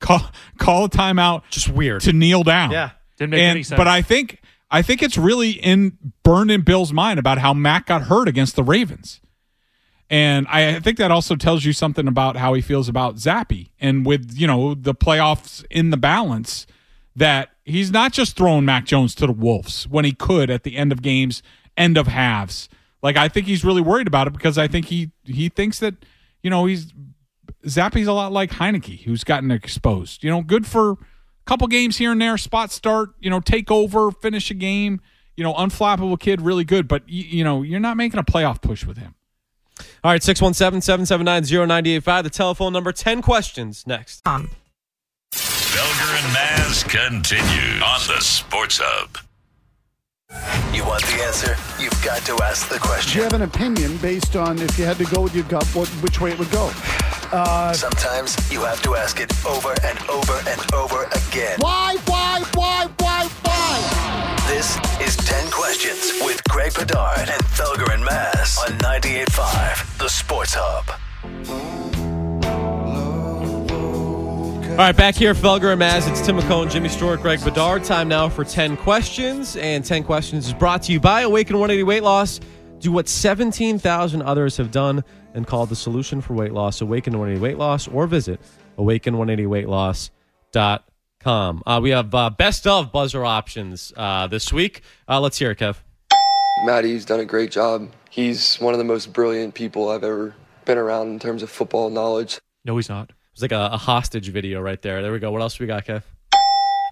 call, 0.00 0.30
call 0.58 0.84
a 0.84 0.88
timeout 0.88 1.42
Just 1.50 1.68
weird. 1.68 2.02
to 2.02 2.12
kneel 2.12 2.44
down. 2.44 2.70
Yeah. 2.70 2.90
Didn't 3.16 3.30
make 3.30 3.40
and, 3.40 3.50
any 3.50 3.62
sense. 3.64 3.76
But 3.76 3.88
I 3.88 4.02
think, 4.02 4.40
I 4.70 4.82
think 4.82 5.02
it's 5.02 5.18
really 5.18 5.50
in 5.50 5.98
burned 6.22 6.50
in 6.50 6.60
Bill's 6.60 6.92
mind 6.92 7.18
about 7.18 7.38
how 7.38 7.52
Mac 7.54 7.86
got 7.86 8.02
hurt 8.02 8.28
against 8.28 8.54
the 8.54 8.62
Ravens. 8.62 9.20
And 10.10 10.46
I 10.48 10.80
think 10.80 10.98
that 10.98 11.10
also 11.10 11.36
tells 11.36 11.64
you 11.64 11.72
something 11.72 12.06
about 12.08 12.36
how 12.36 12.54
he 12.54 12.62
feels 12.62 12.88
about 12.88 13.16
Zappy 13.16 13.70
and 13.80 14.06
with, 14.06 14.32
you 14.36 14.46
know, 14.46 14.74
the 14.74 14.94
playoffs 14.94 15.64
in 15.70 15.90
the 15.90 15.98
balance 15.98 16.66
that 17.18 17.50
he's 17.64 17.90
not 17.90 18.12
just 18.12 18.36
throwing 18.36 18.64
Mac 18.64 18.84
Jones 18.86 19.14
to 19.16 19.26
the 19.26 19.32
Wolves 19.32 19.88
when 19.88 20.04
he 20.04 20.12
could 20.12 20.50
at 20.50 20.62
the 20.62 20.76
end 20.76 20.92
of 20.92 21.02
games, 21.02 21.42
end 21.76 21.98
of 21.98 22.06
halves. 22.06 22.68
Like 23.02 23.16
I 23.16 23.28
think 23.28 23.46
he's 23.46 23.64
really 23.64 23.82
worried 23.82 24.06
about 24.06 24.26
it 24.26 24.32
because 24.32 24.56
I 24.56 24.68
think 24.68 24.86
he 24.86 25.10
he 25.24 25.48
thinks 25.48 25.78
that, 25.80 25.94
you 26.42 26.50
know, 26.50 26.66
he's 26.66 26.92
Zappy's 27.66 28.06
a 28.06 28.12
lot 28.12 28.32
like 28.32 28.52
Heinicke, 28.52 29.02
who's 29.02 29.24
gotten 29.24 29.50
exposed. 29.50 30.22
You 30.22 30.30
know, 30.30 30.42
good 30.42 30.66
for 30.66 30.92
a 30.92 30.96
couple 31.44 31.66
games 31.66 31.96
here 31.96 32.12
and 32.12 32.20
there, 32.20 32.38
spot 32.38 32.70
start, 32.70 33.10
you 33.18 33.30
know, 33.30 33.40
take 33.40 33.70
over, 33.70 34.10
finish 34.10 34.50
a 34.50 34.54
game, 34.54 35.00
you 35.36 35.42
know, 35.42 35.54
unflappable 35.54 36.18
kid, 36.18 36.40
really 36.40 36.64
good, 36.64 36.86
but 36.86 37.08
you, 37.08 37.24
you 37.24 37.44
know, 37.44 37.62
you're 37.62 37.80
not 37.80 37.96
making 37.96 38.18
a 38.18 38.24
playoff 38.24 38.62
push 38.62 38.84
with 38.84 38.96
him. 38.96 39.14
All 40.02 40.10
right, 40.10 40.22
617 40.22 40.80
779 40.80 41.68
0985, 41.68 42.24
the 42.24 42.30
telephone 42.30 42.72
number. 42.72 42.92
10 42.92 43.22
questions 43.22 43.86
next. 43.86 44.26
Um, 44.26 44.50
Felger 45.78 46.12
and 46.18 46.34
Maz 46.34 46.82
continue 46.88 47.80
on 47.84 48.00
the 48.08 48.20
Sports 48.20 48.80
Hub. 48.82 49.16
You 50.74 50.84
want 50.84 51.04
the 51.04 51.22
answer? 51.22 51.54
You've 51.80 52.02
got 52.04 52.22
to 52.26 52.36
ask 52.42 52.68
the 52.68 52.80
question. 52.80 53.12
Do 53.12 53.18
you 53.18 53.22
have 53.22 53.32
an 53.34 53.42
opinion 53.42 53.96
based 53.98 54.34
on 54.34 54.58
if 54.58 54.76
you 54.76 54.84
had 54.86 54.96
to 54.96 55.04
go 55.04 55.20
with 55.22 55.36
your 55.36 55.44
gut, 55.44 55.64
what, 55.76 55.86
which 56.02 56.20
way 56.20 56.32
it 56.32 56.38
would 56.40 56.50
go? 56.50 56.72
Uh, 57.30 57.72
Sometimes 57.74 58.34
you 58.50 58.60
have 58.62 58.82
to 58.82 58.96
ask 58.96 59.20
it 59.20 59.30
over 59.46 59.72
and 59.84 59.98
over 60.10 60.42
and 60.48 60.74
over 60.74 61.04
again. 61.04 61.58
why, 61.60 61.96
why, 62.06 62.42
why, 62.54 62.88
why, 62.98 63.28
why? 63.44 64.44
This 64.48 64.76
is 65.00 65.16
10 65.16 65.48
Questions 65.52 66.10
with 66.24 66.42
Greg 66.50 66.74
Bedard 66.74 67.20
and 67.30 67.42
Felger 67.54 67.94
and 67.94 68.04
Mazz 68.04 68.58
on 68.58 68.76
98.5 68.78 69.98
The 69.98 70.08
Sports 70.08 70.54
Hub. 70.56 72.07
All 74.78 74.84
right, 74.84 74.96
back 74.96 75.16
here, 75.16 75.34
Felger 75.34 75.72
and 75.72 75.80
Mazz. 75.80 76.06
It's 76.06 76.24
Tim 76.24 76.38
McCone, 76.38 76.70
Jimmy 76.70 76.88
Stewart, 76.88 77.20
Greg 77.20 77.42
Bedard. 77.42 77.82
Time 77.82 78.06
now 78.06 78.28
for 78.28 78.44
10 78.44 78.76
questions. 78.76 79.56
And 79.56 79.84
10 79.84 80.04
questions 80.04 80.46
is 80.46 80.52
brought 80.52 80.84
to 80.84 80.92
you 80.92 81.00
by 81.00 81.22
Awaken 81.22 81.56
180 81.56 81.82
Weight 81.82 82.04
Loss. 82.04 82.38
Do 82.78 82.92
what 82.92 83.08
17,000 83.08 84.22
others 84.22 84.56
have 84.56 84.70
done 84.70 85.02
and 85.34 85.48
call 85.48 85.66
the 85.66 85.74
solution 85.74 86.20
for 86.20 86.34
weight 86.34 86.52
loss 86.52 86.80
Awaken 86.80 87.14
180 87.14 87.42
Weight 87.42 87.58
Loss 87.58 87.88
or 87.88 88.06
visit 88.06 88.38
awaken180weightloss.com. 88.78 91.62
Uh, 91.66 91.80
we 91.82 91.90
have 91.90 92.14
uh, 92.14 92.30
best 92.30 92.68
of 92.68 92.92
buzzer 92.92 93.24
options 93.24 93.92
uh, 93.96 94.28
this 94.28 94.52
week. 94.52 94.82
Uh, 95.08 95.20
let's 95.20 95.40
hear 95.40 95.50
it, 95.50 95.58
Kev. 95.58 95.78
Maddie's 96.64 97.04
done 97.04 97.18
a 97.18 97.24
great 97.24 97.50
job. 97.50 97.90
He's 98.10 98.54
one 98.58 98.74
of 98.74 98.78
the 98.78 98.84
most 98.84 99.12
brilliant 99.12 99.54
people 99.54 99.88
I've 99.88 100.04
ever 100.04 100.36
been 100.66 100.78
around 100.78 101.08
in 101.08 101.18
terms 101.18 101.42
of 101.42 101.50
football 101.50 101.90
knowledge. 101.90 102.38
No, 102.64 102.76
he's 102.76 102.88
not. 102.88 103.10
It's 103.38 103.42
like 103.42 103.52
a, 103.52 103.74
a 103.74 103.76
hostage 103.76 104.30
video 104.30 104.60
right 104.60 104.82
there. 104.82 105.00
There 105.00 105.12
we 105.12 105.20
go. 105.20 105.30
What 105.30 105.42
else 105.42 105.60
we 105.60 105.68
got, 105.68 105.84
Kev? 105.84 106.02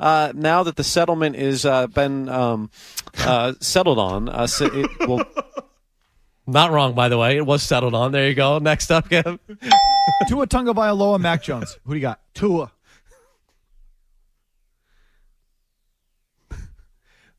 Uh, 0.01 0.31
now 0.33 0.63
that 0.63 0.77
the 0.77 0.85
settlement 0.85 1.35
is 1.35 1.67
uh, 1.67 1.89
been 1.89 2.29
um, 2.29 2.71
uh, 3.19 3.55
settled 3.61 3.99
on, 3.99 4.29
uh, 4.29 4.47
so 4.47 4.67
it 4.67 5.09
will. 5.09 5.25
Not 6.47 6.71
wrong, 6.71 6.95
by 6.95 7.09
the 7.09 7.19
way. 7.19 7.37
It 7.37 7.45
was 7.45 7.65
settled 7.65 7.95
on. 7.97 8.13
There 8.13 8.29
you 8.29 8.35
go. 8.35 8.59
Next 8.61 8.93
up, 8.93 9.09
Kev. 9.09 9.41
Tua 10.29 10.47
Tungavailoa, 10.47 11.19
Mac 11.19 11.43
Jones. 11.43 11.81
Who 11.85 11.95
do 11.95 11.97
you 11.97 12.03
got? 12.03 12.21
Tua. 12.33 12.71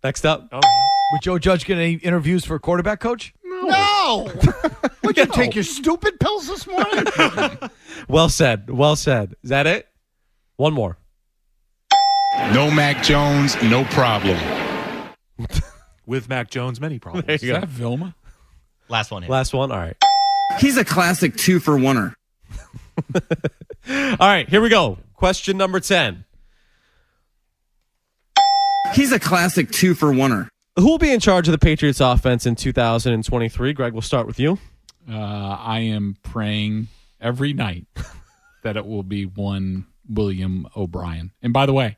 Next 0.04 0.26
up. 0.26 0.50
Oh, 0.52 0.60
Would 1.14 1.22
Joe 1.22 1.40
Judge 1.40 1.64
get 1.64 1.78
any 1.78 1.94
interviews 1.94 2.44
for 2.44 2.60
quarterback 2.60 3.00
coach? 3.00 3.34
No. 3.64 4.32
Would 5.04 5.18
you 5.18 5.26
take 5.28 5.56
your 5.56 5.64
stupid 5.64 6.20
pills 6.20 6.48
this 6.48 6.68
morning? 6.68 7.06
Well 8.08 8.30
said. 8.30 8.70
Well 8.70 8.96
said. 8.96 9.36
Is 9.44 9.50
that 9.50 9.68
it? 9.68 9.88
One 10.56 10.74
more. 10.74 10.98
No 12.54 12.70
Mac 12.72 13.04
Jones, 13.04 13.62
no 13.64 13.84
problem. 13.86 14.38
with 16.06 16.30
Mac 16.30 16.50
Jones, 16.50 16.80
many 16.80 17.00
problems. 17.00 17.26
There 17.26 17.38
you 17.42 17.60
go. 17.60 17.66
Vilma? 17.66 18.16
Last 18.88 19.12
one. 19.12 19.24
Here. 19.24 19.32
Last 19.32 19.54
one. 19.54 19.72
All 19.72 19.78
right. 19.80 19.98
He's 20.60 20.78
a 20.78 20.86
classic 20.86 21.36
two 21.36 21.60
for 21.60 21.74
oneer. 21.74 22.14
All 23.90 24.18
right. 24.20 24.48
Here 24.48 24.62
we 24.62 24.70
go. 24.70 25.00
Question 25.16 25.58
number 25.58 25.80
10. 25.80 26.24
He's 28.94 29.12
a 29.12 29.20
classic 29.20 29.72
two 29.72 29.96
for 29.96 30.10
oneer. 30.10 30.48
Who 30.78 30.86
will 30.86 31.00
be 31.00 31.12
in 31.12 31.20
charge 31.20 31.48
of 31.48 31.54
the 31.54 31.58
Patriots 31.58 32.00
offense 32.00 32.46
in 32.46 32.56
2023? 32.56 33.74
Greg, 33.74 33.94
we'll 33.94 34.04
start 34.04 34.28
with 34.28 34.40
you. 34.40 34.60
Uh, 35.10 35.18
I 35.18 35.80
am 35.80 36.18
praying 36.22 36.90
every 37.20 37.52
night 37.52 37.88
that 38.64 38.78
it 38.78 38.86
will 38.86 39.02
be 39.02 39.26
one 39.26 39.88
William 40.08 40.68
O'Brien. 40.76 41.32
And 41.42 41.52
by 41.52 41.66
the 41.66 41.74
way, 41.74 41.98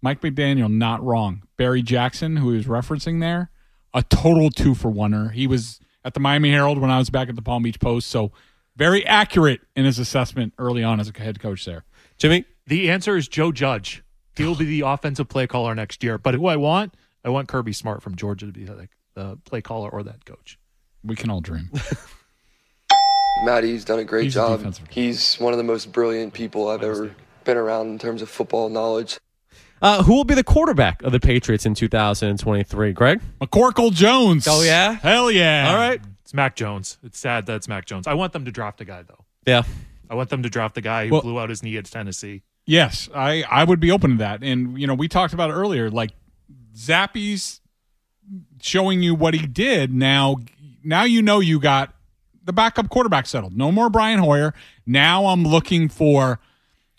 Mike 0.00 0.20
McDaniel, 0.20 0.70
not 0.70 1.02
wrong. 1.04 1.42
Barry 1.56 1.82
Jackson, 1.82 2.36
who 2.36 2.50
he 2.50 2.56
was 2.56 2.66
referencing 2.66 3.20
there, 3.20 3.50
a 3.92 4.04
total 4.04 4.50
two 4.50 4.76
for 4.76 4.92
oneer. 4.92 5.32
He 5.32 5.48
was 5.48 5.80
at 6.04 6.14
the 6.14 6.20
Miami 6.20 6.52
Herald 6.52 6.78
when 6.78 6.90
I 6.90 6.98
was 6.98 7.10
back 7.10 7.28
at 7.28 7.34
the 7.34 7.42
Palm 7.42 7.64
Beach 7.64 7.80
Post, 7.80 8.08
so 8.08 8.30
very 8.76 9.04
accurate 9.06 9.60
in 9.74 9.84
his 9.84 9.98
assessment 9.98 10.54
early 10.56 10.84
on 10.84 11.00
as 11.00 11.10
a 11.10 11.18
head 11.18 11.40
coach 11.40 11.64
there. 11.64 11.84
Jimmy? 12.16 12.44
The 12.64 12.90
answer 12.92 13.16
is 13.16 13.26
Joe 13.26 13.50
Judge. 13.50 14.04
He'll 14.36 14.54
be 14.54 14.66
the 14.66 14.82
offensive 14.82 15.28
play 15.28 15.48
caller 15.48 15.74
next 15.74 16.04
year. 16.04 16.16
But 16.16 16.34
who 16.34 16.46
I 16.46 16.54
want, 16.54 16.94
I 17.24 17.28
want 17.30 17.48
Kirby 17.48 17.72
Smart 17.72 18.02
from 18.02 18.14
Georgia 18.16 18.46
to 18.46 18.52
be 18.52 18.66
like 18.66 18.90
the 19.14 19.38
play 19.44 19.60
caller 19.60 19.90
or 19.90 20.02
that 20.04 20.24
coach. 20.24 20.58
We 21.04 21.16
can 21.16 21.30
all 21.30 21.40
dream. 21.40 21.70
Maddie's 23.44 23.84
done 23.84 23.98
a 23.98 24.04
great 24.04 24.24
He's 24.24 24.34
job. 24.34 24.58
defensive 24.58 24.86
He's 24.90 25.36
one 25.36 25.52
of 25.52 25.56
the 25.56 25.64
most 25.64 25.92
brilliant 25.92 26.34
people 26.34 26.68
I've 26.68 26.82
ever 26.82 27.14
been 27.44 27.56
around 27.56 27.88
in 27.88 27.98
terms 27.98 28.20
of 28.22 28.28
football 28.28 28.68
knowledge. 28.68 29.18
Uh, 29.80 30.02
who 30.02 30.14
will 30.14 30.24
be 30.24 30.34
the 30.34 30.44
quarterback 30.44 31.02
of 31.02 31.12
the 31.12 31.20
Patriots 31.20 31.64
in 31.64 31.74
2023? 31.74 32.92
Greg? 32.92 33.20
McCorkle 33.40 33.92
Jones. 33.92 34.46
Oh, 34.46 34.62
yeah? 34.62 34.92
Hell 34.92 35.30
yeah. 35.30 35.70
All 35.70 35.76
right. 35.76 36.02
It's 36.22 36.34
Mac 36.34 36.54
Jones. 36.54 36.98
It's 37.02 37.18
sad 37.18 37.46
that 37.46 37.56
it's 37.56 37.68
Mac 37.68 37.86
Jones. 37.86 38.06
I 38.06 38.12
want 38.12 38.34
them 38.34 38.44
to 38.44 38.50
draft 38.52 38.80
a 38.82 38.84
guy 38.84 39.02
though. 39.02 39.24
Yeah. 39.46 39.62
I 40.10 40.16
want 40.16 40.28
them 40.28 40.42
to 40.42 40.50
draft 40.50 40.74
the 40.74 40.82
guy 40.82 41.06
who 41.06 41.12
Well- 41.12 41.22
blew 41.22 41.40
out 41.40 41.48
his 41.48 41.62
knee 41.62 41.76
at 41.78 41.86
Tennessee. 41.86 42.42
Yes, 42.66 43.08
I, 43.14 43.42
I 43.50 43.64
would 43.64 43.80
be 43.80 43.90
open 43.90 44.10
to 44.12 44.16
that. 44.18 44.42
And, 44.44 44.78
you 44.78 44.86
know, 44.86 44.94
we 44.94 45.08
talked 45.08 45.32
about 45.32 45.50
it 45.50 45.54
earlier. 45.54 45.90
Like, 45.90 46.10
Zappy's 46.76 47.60
showing 48.60 49.02
you 49.02 49.14
what 49.14 49.34
he 49.34 49.46
did. 49.46 49.92
Now, 49.92 50.36
now 50.84 51.04
you 51.04 51.22
know 51.22 51.40
you 51.40 51.60
got 51.60 51.94
the 52.44 52.52
backup 52.52 52.88
quarterback 52.88 53.26
settled. 53.26 53.56
No 53.56 53.70
more 53.72 53.90
Brian 53.90 54.18
Hoyer. 54.20 54.54
Now 54.86 55.26
I'm 55.26 55.44
looking 55.44 55.88
for 55.88 56.40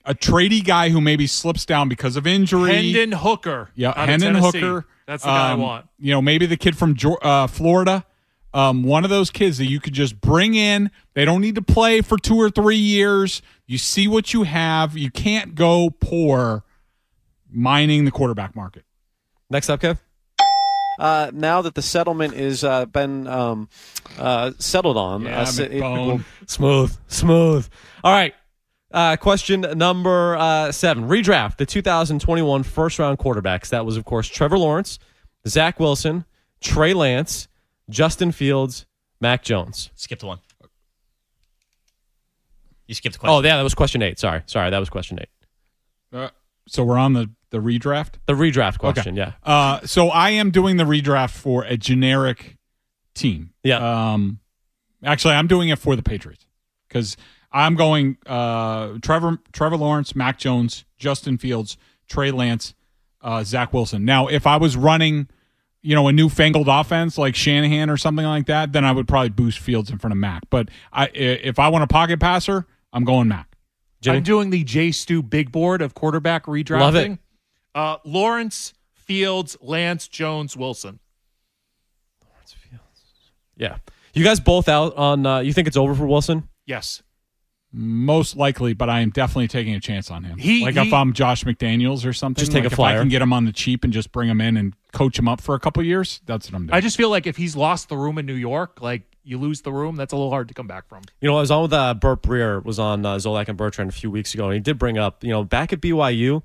a 0.06 0.14
tradie 0.16 0.64
guy 0.64 0.90
who 0.90 1.00
maybe 1.02 1.28
slips 1.28 1.66
down 1.66 1.88
because 1.90 2.16
of 2.16 2.26
injury. 2.26 2.72
Hendon 2.92 3.12
Hooker. 3.12 3.70
Yeah, 3.76 3.94
Hendon 4.06 4.36
Hooker. 4.36 4.86
That's 5.08 5.24
the 5.24 5.30
guy 5.30 5.50
I 5.50 5.54
Um, 5.54 5.62
want. 5.62 5.88
You 6.00 6.12
know, 6.12 6.22
maybe 6.22 6.46
the 6.46 6.58
kid 6.58 6.78
from 6.78 6.96
uh, 7.22 7.48
Florida. 7.48 8.06
Um, 8.54 8.84
one 8.84 9.04
of 9.06 9.10
those 9.10 9.30
kids 9.30 9.58
that 9.60 9.68
you 9.68 9.80
could 9.80 9.94
just 9.94 10.20
bring 10.20 10.56
in. 10.56 10.92
They 11.14 11.24
don't 11.26 11.40
need 11.42 11.56
to 11.56 11.62
play 11.62 12.02
for 12.02 12.18
two 12.18 12.36
or 12.36 12.50
three 12.50 12.76
years. 12.78 13.42
You 13.66 13.78
see 13.78 14.08
what 14.08 14.34
you 14.34 14.44
have. 14.44 14.98
You 14.98 15.10
can't 15.10 15.56
go 15.56 15.90
poor 15.90 16.64
mining 17.50 18.06
the 18.06 18.12
quarterback 18.12 18.56
market. 18.56 18.84
Next 19.52 19.70
up, 19.70 19.82
Kev. 19.82 19.98
Uh, 21.00 21.32
now 21.34 21.62
that 21.62 21.76
the 21.76 21.82
settlement 21.82 22.34
is 22.36 22.64
uh, 22.64 22.86
been 22.86 23.28
um, 23.28 23.70
uh, 24.18 24.52
settled 24.60 24.98
on, 24.98 25.24
Yeah, 25.24 25.42
uh, 25.42 25.46
so 25.46 25.64
it 25.64 25.72
McBone. 25.72 26.06
will- 26.08 26.22
Smooth. 26.48 26.98
Smooth. 27.08 27.68
All 28.04 28.12
right. 28.14 28.34
Uh, 28.92 29.16
question 29.16 29.62
number 29.76 30.36
uh, 30.36 30.72
seven. 30.72 31.08
Redraft 31.08 31.58
the 31.58 31.66
2021 31.66 32.64
first 32.64 33.00
round 33.00 33.18
quarterbacks. 33.20 33.70
That 33.70 33.86
was, 33.86 33.98
of 33.98 34.06
course, 34.06 34.28
Trevor 34.28 34.58
Lawrence, 34.58 35.00
Zach 35.48 35.80
Wilson, 35.80 36.26
Trey 36.60 36.94
Lance, 36.94 37.48
Justin 37.90 38.32
Fields, 38.32 38.86
Mac 39.22 39.44
Jones. 39.44 39.90
Skipped 39.96 40.24
one. 40.24 40.40
You 42.88 42.96
skipped 42.96 43.14
the 43.14 43.20
question. 43.20 43.34
Oh, 43.34 43.48
yeah, 43.48 43.56
that 43.58 43.64
was 43.64 43.74
question 43.74 44.02
eight. 44.02 44.20
Sorry. 44.20 44.42
Sorry, 44.46 44.70
that 44.70 44.80
was 44.80 44.90
question 44.90 45.20
eight. 45.22 45.30
Uh, 46.14 46.30
so 46.68 46.84
we're 46.84 46.98
on 46.98 47.14
the 47.14 47.30
the 47.52 47.60
redraft. 47.60 48.16
The 48.26 48.34
redraft 48.34 48.80
question, 48.80 49.16
yeah. 49.16 49.34
Uh, 49.44 49.82
so 49.86 50.10
I 50.10 50.32
am 50.32 50.52
doing 50.52 50.78
the 50.78 50.84
redraft 50.84 51.32
for 51.32 51.64
a 51.64 51.78
generic 51.78 52.58
team. 53.14 53.54
Yeah. 53.64 54.14
Um, 54.14 54.40
actually, 55.04 55.36
I'm 55.36 55.48
doing 55.48 55.70
it 55.70 55.78
for 55.78 55.96
the 55.96 56.04
Patriots 56.04 56.48
because 56.88 57.18
I'm 57.52 57.76
going 57.76 58.18
uh, 58.26 58.98
Trevor 59.02 59.38
Trevor 59.52 59.78
Lawrence, 59.78 60.16
Mac 60.16 60.40
Jones, 60.40 60.86
Justin 60.98 61.38
Fields, 61.38 61.78
Trey 62.08 62.32
Lance, 62.32 62.74
uh, 63.22 63.44
Zach 63.44 63.74
Wilson. 63.74 64.06
Now, 64.06 64.28
if 64.28 64.48
I 64.48 64.58
was 64.58 64.78
running, 64.78 65.28
you 65.82 65.94
know, 65.96 66.08
a 66.08 66.14
newfangled 66.14 66.68
offense 66.70 67.18
like 67.18 67.36
Shanahan 67.36 67.90
or 67.90 67.98
something 67.98 68.26
like 68.26 68.46
that, 68.48 68.72
then 68.72 68.86
I 68.86 68.92
would 68.92 69.08
probably 69.08 69.30
boost 69.30 69.60
Fields 69.60 69.90
in 69.90 69.98
front 69.98 70.14
of 70.14 70.18
Mac. 70.18 70.44
But 70.50 70.70
I, 70.94 71.08
if 71.08 71.60
I 71.60 71.68
want 71.68 71.84
a 71.84 71.88
pocket 71.88 72.20
passer, 72.20 72.66
I'm 72.94 73.04
going 73.04 73.28
Mac. 73.28 73.48
I'm 74.18 74.24
doing 74.24 74.50
the 74.50 74.64
J 74.64 74.92
Stu 74.92 75.22
big 75.22 75.52
board 75.52 75.82
of 75.82 75.94
quarterback 75.94 76.46
redrafting. 76.46 77.20
Love 77.76 78.00
it. 78.00 78.06
Uh, 78.06 78.10
Lawrence, 78.10 78.74
Fields, 78.94 79.58
Lance, 79.62 80.08
Jones, 80.08 80.56
Wilson. 80.58 81.00
Yeah. 83.58 83.78
You 84.14 84.24
guys 84.24 84.40
both 84.40 84.68
out 84.68 84.96
on, 84.96 85.26
uh, 85.26 85.40
you 85.40 85.54
think 85.54 85.68
it's 85.68 85.78
over 85.78 85.94
for 85.94 86.06
Wilson? 86.06 86.48
Yes. 86.66 87.04
Most 87.72 88.36
likely, 88.36 88.74
but 88.74 88.90
I 88.90 89.00
am 89.02 89.12
definitely 89.12 89.48
taking 89.48 89.76
a 89.76 89.80
chance 89.80 90.12
on 90.12 90.24
him. 90.24 90.38
He- 90.38 90.64
like 90.66 90.76
he- 90.76 90.88
if 90.88 90.94
I'm 90.94 91.14
Josh 91.14 91.44
McDaniels 91.44 92.06
or 92.06 92.12
something, 92.12 92.42
Just 92.42 92.52
take 92.52 92.64
like 92.64 92.72
a 92.72 92.74
if 92.74 92.80
I 92.80 92.94
flyer. 92.94 93.00
can 93.00 93.10
get 93.10 93.22
him 93.22 93.32
on 93.32 93.46
the 93.46 93.52
cheap 93.54 93.84
and 93.84 93.94
just 93.94 94.12
bring 94.12 94.30
him 94.30 94.42
in 94.42 94.58
and 94.58 94.74
coach 94.92 95.18
him 95.18 95.28
up 95.28 95.40
for 95.42 95.56
a 95.56 95.60
couple 95.60 95.82
years. 95.84 96.22
That's 96.26 96.48
what 96.52 96.56
I'm 96.58 96.68
doing. 96.68 96.74
I 96.76 96.82
just 96.82 96.98
feel 96.98 97.10
like 97.10 97.28
if 97.28 97.38
he's 97.38 97.56
lost 97.56 97.88
the 97.88 97.96
room 97.98 98.18
in 98.18 98.26
New 98.26 98.34
York, 98.34 98.82
like 98.82 99.04
you 99.24 99.38
lose 99.38 99.62
the 99.62 99.72
room, 99.72 99.96
that's 99.96 100.12
a 100.12 100.16
little 100.18 100.32
hard 100.32 100.48
to 100.50 100.54
come 100.54 100.68
back 100.68 100.88
from. 100.90 101.04
You 101.22 101.30
know, 101.30 101.38
I 101.38 101.42
was 101.42 101.52
on 101.52 101.62
with 101.64 101.74
uh, 101.74 101.94
Burt 101.94 102.24
Breer, 102.24 102.64
was 102.66 102.80
on 102.80 103.06
uh, 103.06 103.16
Zolak 103.18 103.48
and 103.48 103.58
Bertrand 103.58 103.90
a 103.92 103.94
few 103.94 104.10
weeks 104.12 104.34
ago, 104.34 104.46
and 104.46 104.56
he 104.56 104.60
did 104.60 104.78
bring 104.80 104.98
up, 104.98 105.24
you 105.24 105.30
know, 105.30 105.44
back 105.46 105.72
at 105.72 105.80
BYU, 105.80 106.42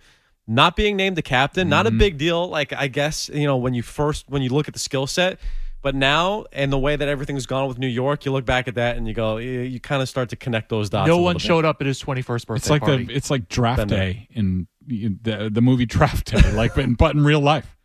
not 0.47 0.77
being 0.77 0.97
named 0.97 1.17
the 1.17 1.23
captain, 1.23 1.69
not 1.69 1.87
a 1.87 1.91
Mm-hmm. 1.91 1.99
big 1.99 2.19
deal. 2.19 2.49
Like, 2.49 2.73
I 2.73 2.89
guess, 2.89 3.29
you 3.29 3.47
know, 3.47 3.57
when 3.57 3.75
you 3.75 3.83
first, 3.83 4.27
when 4.29 4.43
you 4.43 4.51
look 4.51 4.69
at 4.69 4.75
the 4.75 4.81
skill 4.81 5.07
set, 5.07 5.39
but 5.83 5.95
now 5.95 6.45
and 6.53 6.73
the 6.73 6.79
way 6.79 6.97
that 6.97 7.09
everything's 7.09 7.47
gone 7.47 7.69
with 7.69 7.79
New 7.79 7.87
York, 7.87 8.25
you 8.25 8.33
look 8.33 8.45
back 8.45 8.67
at 8.69 8.75
that 8.77 8.97
and 8.97 9.07
you 9.07 9.15
go, 9.15 9.37
you, 9.39 9.61
you 9.61 9.79
kind 9.81 10.03
of 10.03 10.09
start 10.09 10.29
to 10.31 10.37
connect 10.37 10.69
those 10.69 10.91
dots. 10.91 11.07
no 11.09 11.17
one 11.17 11.35
little 11.35 11.39
bit. 11.39 11.43
showed 11.43 11.65
up 11.65 11.81
at 11.81 11.87
his 11.87 12.03
21st 12.03 12.47
birthday 12.47 12.55
it's 12.57 12.71
like 12.71 12.83
party. 12.83 13.05
the 13.05 13.15
it's 13.15 13.31
like 13.31 13.49
draft 13.49 13.79
Been 13.79 13.89
day 13.89 14.29
in 14.33 14.67
the 14.87 15.51
the 15.53 15.61
movie 15.61 15.87
Draft 15.87 16.33
Day, 16.33 16.53
like 16.53 16.75
but 16.77 16.85
in, 16.85 16.95
but 16.95 17.15
in 17.17 17.25
real 17.25 17.41
life. 17.41 17.77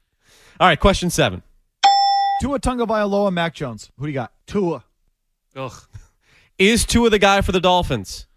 All 0.59 0.67
right, 0.67 0.79
question 0.79 1.09
seven. 1.09 1.41
Tua 2.41 2.59
Tungavailoa, 2.59 3.31
Mac 3.33 3.53
Jones. 3.55 3.91
Who 3.97 4.05
do 4.05 4.09
you 4.09 4.13
got? 4.15 4.31
Tua. 4.47 4.83
Ugh. 5.55 5.73
Is 6.57 6.85
Tua 6.85 7.09
the 7.09 7.19
guy 7.19 7.41
for 7.41 7.51
the 7.51 7.59
Dolphins? 7.59 8.27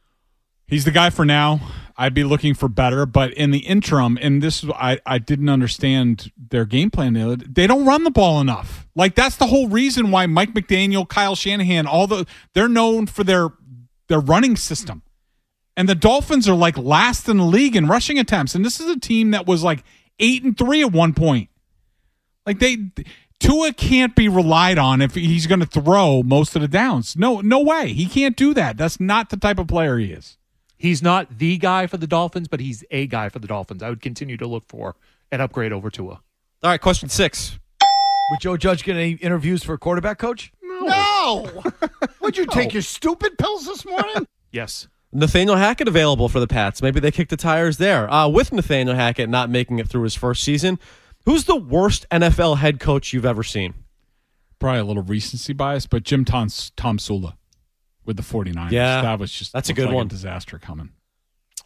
He's 0.67 0.85
the 0.87 0.91
guy 0.91 1.11
for 1.11 1.25
now. 1.27 1.61
I'd 1.97 2.15
be 2.15 2.25
looking 2.25 2.55
for 2.55 2.69
better, 2.69 3.07
but 3.07 3.33
in 3.35 3.53
the 3.53 3.61
interim, 3.61 4.19
and 4.21 4.43
this 4.43 4.65
I 4.75 4.99
I 5.07 5.19
didn't 5.19 5.49
understand 5.49 6.33
their 6.37 6.65
game 6.65 6.91
plan. 6.91 7.15
They 7.49 7.67
don't 7.67 7.87
run 7.87 8.05
the 8.05 8.11
ball 8.11 8.41
enough. 8.41 8.89
Like 8.97 9.15
that's 9.15 9.37
the 9.37 9.47
whole 9.47 9.69
reason 9.69 10.11
why 10.11 10.27
Mike 10.27 10.55
McDaniel, 10.55 11.09
Kyle 11.09 11.37
Shanahan, 11.37 11.87
all 11.87 12.07
the 12.07 12.27
they're 12.53 12.69
known 12.69 13.07
for 13.07 13.23
their 13.23 13.51
their 14.09 14.21
running 14.21 14.57
system. 14.57 15.03
And 15.77 15.89
the 15.89 15.95
Dolphins 15.95 16.49
are 16.49 16.55
like 16.55 16.79
last 16.79 17.29
in 17.29 17.39
the 17.39 17.45
league 17.45 17.77
in 17.77 17.87
rushing 17.87 18.19
attempts. 18.19 18.55
And 18.55 18.65
this 18.65 18.81
is 18.81 18.89
a 18.89 18.99
team 18.99 19.33
that 19.33 19.47
was 19.47 19.63
like 19.63 19.85
eight 20.21 20.45
and 20.45 20.57
three 20.57 20.83
at 20.83 20.93
one 20.93 21.15
point. 21.15 21.49
Like 22.47 22.59
they 22.59 22.91
Tua 23.41 23.73
can't 23.73 24.15
be 24.15 24.29
relied 24.29 24.79
on 24.79 25.03
if 25.03 25.15
he's 25.15 25.47
going 25.47 25.61
to 25.61 25.67
throw 25.67 26.23
most 26.23 26.57
of 26.57 26.63
the 26.63 26.69
downs. 26.69 27.17
No, 27.17 27.41
no 27.41 27.61
way. 27.61 27.93
He 27.93 28.07
can't 28.07 28.37
do 28.37 28.55
that. 28.55 28.77
That's 28.77 29.01
not 29.01 29.31
the 29.31 29.37
type 29.37 29.59
of 29.59 29.67
player 29.67 29.99
he 29.99 30.13
is. 30.13 30.39
He's 30.85 31.03
not 31.03 31.39
the 31.39 31.57
guy 31.57 31.87
for 31.87 31.97
the 31.97 32.07
Dolphins, 32.07 32.47
but 32.47 32.61
he's 32.61 32.85
a 32.91 33.07
guy 33.07 33.31
for 33.31 33.39
the 33.39 33.47
Dolphins. 33.47 33.83
I 33.83 33.89
would 33.89 34.03
continue 34.03 34.37
to 34.37 34.47
look 34.47 34.65
for 34.69 34.97
an 35.33 35.41
upgrade 35.41 35.73
over 35.73 35.89
Tua. 35.89 36.13
All 36.13 36.23
right, 36.63 36.79
question 36.79 37.09
six. 37.09 37.59
Would 38.31 38.41
Joe 38.41 38.59
Judge 38.59 38.85
get 38.85 38.95
any 38.95 39.13
interviews 39.13 39.65
for 39.65 39.79
quarterback 39.79 40.19
coach? 40.19 40.53
No. 40.63 41.49
Would 42.21 42.37
you 42.37 42.45
take 42.45 42.75
your 42.75 42.83
stupid 42.83 43.39
pills 43.39 43.65
this 43.65 43.87
morning? 43.87 44.27
Yes. 44.53 44.87
Nathaniel 45.11 45.57
Hackett 45.57 45.89
available 45.89 46.29
for 46.29 46.39
the 46.39 46.47
Pats. 46.47 46.81
Maybe 46.81 47.01
they 47.01 47.11
kick 47.11 47.29
the 47.29 47.37
tires 47.37 47.79
there. 47.79 48.09
Uh, 48.09 48.29
with 48.29 48.53
Nathaniel 48.53 48.95
Hackett 48.95 49.29
not 49.29 49.51
making 49.51 49.81
it 49.81 49.89
through 49.89 50.03
his 50.03 50.15
first 50.15 50.45
season, 50.45 50.79
who's 51.25 51.45
the 51.45 51.57
worst 51.57 52.07
NFL 52.13 52.59
head 52.59 52.79
coach 52.79 53.13
you've 53.13 53.25
ever 53.25 53.43
seen? 53.43 53.75
Probably 54.61 54.79
a 54.79 54.85
little 54.85 55.03
recency 55.03 55.55
bias, 55.55 55.87
but 55.87 56.05
Jim 56.05 56.25
Tom, 56.25 56.47
Tomsula 56.47 57.35
with 58.05 58.17
the 58.17 58.23
49ers. 58.23 58.71
Yeah, 58.71 59.03
that 59.03 59.19
was 59.19 59.33
just 59.33 59.53
that's 59.53 59.69
a 59.69 59.73
good 59.73 59.87
like 59.87 59.95
one. 59.95 60.09
disaster 60.09 60.59
coming. 60.59 60.91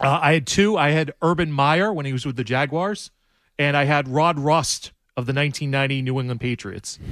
Uh, 0.01 0.19
I 0.23 0.33
had 0.35 0.47
two. 0.47 0.77
I 0.77 0.91
had 0.91 1.13
Urban 1.23 1.51
Meyer 1.51 1.93
when 1.93 2.07
he 2.07 2.13
was 2.13 2.25
with 2.25 2.37
the 2.37 2.45
Jaguars, 2.45 3.11
and 3.59 3.77
I 3.77 3.85
had 3.85 4.09
Rod 4.09 4.39
Rust 4.39 4.93
of 5.17 5.27
the 5.27 5.33
1990 5.33 6.03
New 6.03 6.21
England 6.21 6.41
Patriots. 6.41 6.99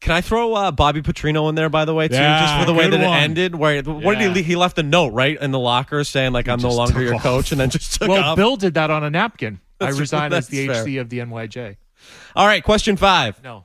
Can 0.00 0.12
I 0.12 0.20
throw 0.20 0.54
uh, 0.54 0.70
Bobby 0.70 1.02
Petrino 1.02 1.48
in 1.48 1.54
there, 1.54 1.70
by 1.70 1.84
the 1.84 1.94
way, 1.94 2.06
too, 2.06 2.14
Yeah, 2.14 2.40
just 2.40 2.60
for 2.60 2.66
the 2.66 2.78
way 2.78 2.84
good 2.88 3.00
that 3.00 3.18
it 3.18 3.22
ended? 3.22 3.54
Where 3.54 3.82
what 3.82 4.18
did 4.18 4.22
he 4.22 4.28
leave? 4.28 4.46
He 4.46 4.54
left 4.54 4.78
a 4.78 4.82
note 4.82 5.08
right 5.08 5.40
in 5.40 5.50
the 5.50 5.58
locker 5.58 6.04
saying 6.04 6.32
like 6.32 6.48
I'm 6.48 6.60
no 6.60 6.70
longer 6.70 7.02
your 7.02 7.14
off. 7.14 7.22
coach, 7.22 7.50
and 7.50 7.60
then 7.60 7.70
just 7.70 7.98
took 7.98 8.08
well, 8.08 8.22
off. 8.22 8.36
Bill 8.36 8.56
did 8.56 8.74
that 8.74 8.90
on 8.90 9.02
a 9.02 9.10
napkin. 9.10 9.58
I 9.80 9.86
That's- 9.86 9.98
resigned 9.98 10.34
as 10.34 10.48
the 10.48 10.66
that's 10.68 10.86
HC 10.86 10.96
of 10.98 11.08
the 11.08 11.18
NYJ. 11.18 11.76
All 12.36 12.46
right, 12.46 12.62
question 12.62 12.96
five. 12.96 13.42
No. 13.42 13.64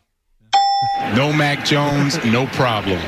No 1.14 1.32
Mac 1.32 1.64
Jones, 1.64 2.24
no 2.26 2.48
problem. 2.48 3.00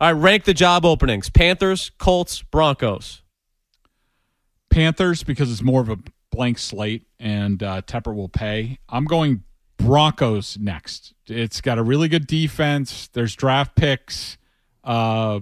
All 0.00 0.12
right, 0.12 0.20
rank 0.20 0.44
the 0.44 0.54
job 0.54 0.84
openings: 0.84 1.30
Panthers, 1.30 1.90
Colts, 1.98 2.42
Broncos. 2.42 3.22
Panthers 4.70 5.22
because 5.22 5.52
it's 5.52 5.62
more 5.62 5.80
of 5.80 5.88
a 5.88 5.98
blank 6.32 6.58
slate 6.58 7.06
and 7.20 7.62
uh, 7.62 7.82
Tepper 7.82 8.12
will 8.14 8.28
pay. 8.28 8.78
I'm 8.88 9.04
going 9.04 9.44
Broncos 9.76 10.58
next. 10.58 11.14
It's 11.28 11.60
got 11.60 11.78
a 11.78 11.82
really 11.82 12.08
good 12.08 12.26
defense. 12.26 13.08
There's 13.08 13.36
draft 13.36 13.76
picks, 13.76 14.36
uh, 14.82 15.40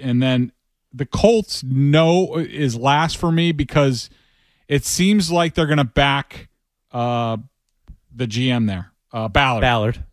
and 0.00 0.22
then 0.22 0.52
the 0.92 1.06
Colts 1.06 1.64
no 1.64 2.36
is 2.36 2.76
last 2.76 3.16
for 3.16 3.32
me 3.32 3.52
because 3.52 4.10
it 4.68 4.84
seems 4.84 5.30
like 5.30 5.54
they're 5.54 5.66
going 5.66 5.78
to 5.78 5.84
back 5.84 6.48
uh, 6.92 7.36
the 8.14 8.26
GM 8.26 8.66
there, 8.66 8.92
uh, 9.12 9.28
Ballard. 9.28 9.62
Ballard. 9.62 10.04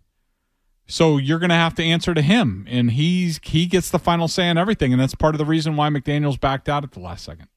So 0.92 1.16
you're 1.16 1.40
going 1.40 1.52
to 1.52 1.56
have 1.56 1.74
to 1.76 1.84
answer 1.84 2.14
to 2.14 2.22
him, 2.22 2.66
and 2.70 2.92
he's 2.92 3.40
he 3.44 3.66
gets 3.66 3.90
the 3.90 3.98
final 3.98 4.28
say 4.28 4.50
on 4.50 4.58
everything, 4.58 4.92
and 4.92 5.02
that's 5.02 5.16
part 5.16 5.34
of 5.34 5.40
the 5.40 5.46
reason 5.46 5.78
why 5.78 5.88
McDaniel's 5.88 6.36
backed 6.36 6.68
out 6.68 6.84
at 6.84 6.92
the 6.92 7.00
last 7.00 7.24
second. 7.24 7.48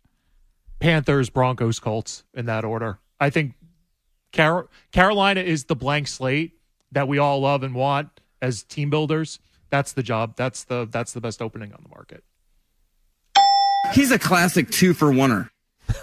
Panthers, 0.78 1.30
Broncos, 1.30 1.80
Colts 1.80 2.22
in 2.32 2.46
that 2.46 2.64
order. 2.64 3.00
I 3.18 3.30
think 3.30 3.54
Car- 4.32 4.68
Carolina 4.92 5.40
is 5.40 5.64
the 5.64 5.74
blank 5.74 6.06
slate 6.06 6.52
that 6.92 7.08
we 7.08 7.18
all 7.18 7.40
love 7.40 7.64
and 7.64 7.74
want 7.74 8.20
as 8.40 8.62
team 8.62 8.88
builders. 8.88 9.40
That's 9.68 9.94
the 9.94 10.04
job. 10.04 10.36
That's 10.36 10.62
the 10.62 10.86
that's 10.88 11.12
the 11.12 11.20
best 11.20 11.42
opening 11.42 11.72
on 11.72 11.80
the 11.82 11.88
market. 11.88 12.22
He's 13.94 14.12
a 14.12 14.18
classic 14.18 14.70
two 14.70 14.94
for 14.94 15.06
oneer. 15.06 15.50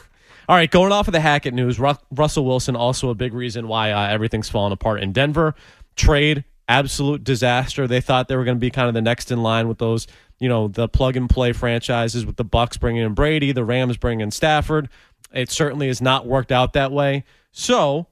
All 0.50 0.58
right, 0.58 0.70
going 0.70 0.91
off 0.91 1.08
of 1.08 1.13
the 1.13 1.22
Hackett 1.22 1.54
news, 1.54 1.80
Ru- 1.80 1.96
Russell 2.12 2.46
Wilson 2.46 2.76
also 2.76 3.10
a 3.10 3.15
big 3.15 3.34
reason 3.34 3.70
why 3.70 3.91
uh, 3.91 4.10
everything's 4.10 4.50
falling 4.50 4.74
apart 4.74 5.02
in 5.02 5.13
Denver. 5.13 5.56
Trade 5.96 6.44
absolute 6.72 7.24
disaster. 7.24 7.88
They 7.88 8.02
thought 8.02 8.28
they 8.28 8.36
were 8.36 8.46
going 8.46 8.58
to 8.58 8.62
be 8.62 8.72
kind 8.72 8.88
of 8.88 8.94
the 8.94 9.02
next 9.02 9.32
in 9.32 9.44
line 9.44 9.68
with 9.68 9.78
those, 9.78 10.08
you 10.40 10.48
know, 10.48 10.68
the 10.70 10.88
plug 10.88 11.18
and 11.18 11.30
play 11.30 11.52
franchises 11.52 12.26
with 12.26 12.38
the 12.38 12.44
Bucks 12.44 12.78
bringing 12.78 13.04
in 13.04 13.14
Brady, 13.14 13.52
the 13.52 13.66
Rams 13.66 13.98
bringing 13.98 14.22
in 14.22 14.32
Stafford. 14.32 14.90
It 15.34 15.52
certainly 15.52 15.88
has 15.88 16.02
not 16.02 16.26
worked 16.26 16.52
out 16.52 16.74
that 16.74 16.92
way. 16.92 17.26
So, 17.52 18.08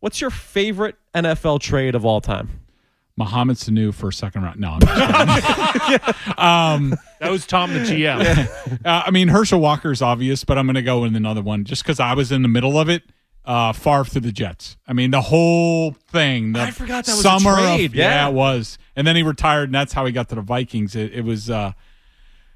what's 0.00 0.20
your 0.20 0.30
favorite 0.30 0.96
NFL 1.14 1.60
trade 1.60 1.94
of 1.94 2.04
all 2.04 2.20
time? 2.20 2.60
Mohamed 3.18 3.56
Sanu 3.56 3.94
for 3.94 4.08
a 4.08 4.12
second 4.12 4.42
round. 4.42 4.60
No, 4.60 4.78
I'm 4.82 5.40
just 5.40 6.28
um, 6.38 6.94
That 7.20 7.30
was 7.30 7.46
Tom 7.46 7.72
the 7.72 7.80
GM. 7.80 8.80
uh, 8.84 9.02
I 9.06 9.10
mean, 9.10 9.28
Herschel 9.28 9.58
Walker's 9.58 10.02
obvious, 10.02 10.44
but 10.44 10.58
I'm 10.58 10.66
going 10.66 10.74
to 10.74 10.82
go 10.82 11.00
with 11.00 11.16
another 11.16 11.40
one 11.40 11.64
just 11.64 11.82
because 11.82 11.98
I 11.98 12.12
was 12.12 12.30
in 12.30 12.42
the 12.42 12.48
middle 12.48 12.78
of 12.78 12.90
it. 12.90 13.04
Uh, 13.46 13.72
Favre 13.72 14.04
to 14.04 14.18
the 14.18 14.32
Jets. 14.32 14.76
I 14.88 14.92
mean, 14.92 15.12
the 15.12 15.20
whole 15.20 15.92
thing. 15.92 16.52
The 16.52 16.62
I 16.62 16.70
forgot 16.72 17.04
that 17.04 17.12
was 17.16 17.24
a 17.24 17.38
trade, 17.38 17.92
Of, 17.92 17.94
yeah. 17.94 18.28
it 18.28 18.34
was. 18.34 18.76
And 18.96 19.06
then 19.06 19.14
he 19.14 19.22
retired, 19.22 19.68
and 19.68 19.74
that's 19.74 19.92
how 19.92 20.04
he 20.04 20.10
got 20.10 20.28
to 20.30 20.34
the 20.34 20.40
Vikings. 20.40 20.96
It, 20.96 21.12
it 21.12 21.24
was. 21.24 21.48
Uh, 21.48 21.72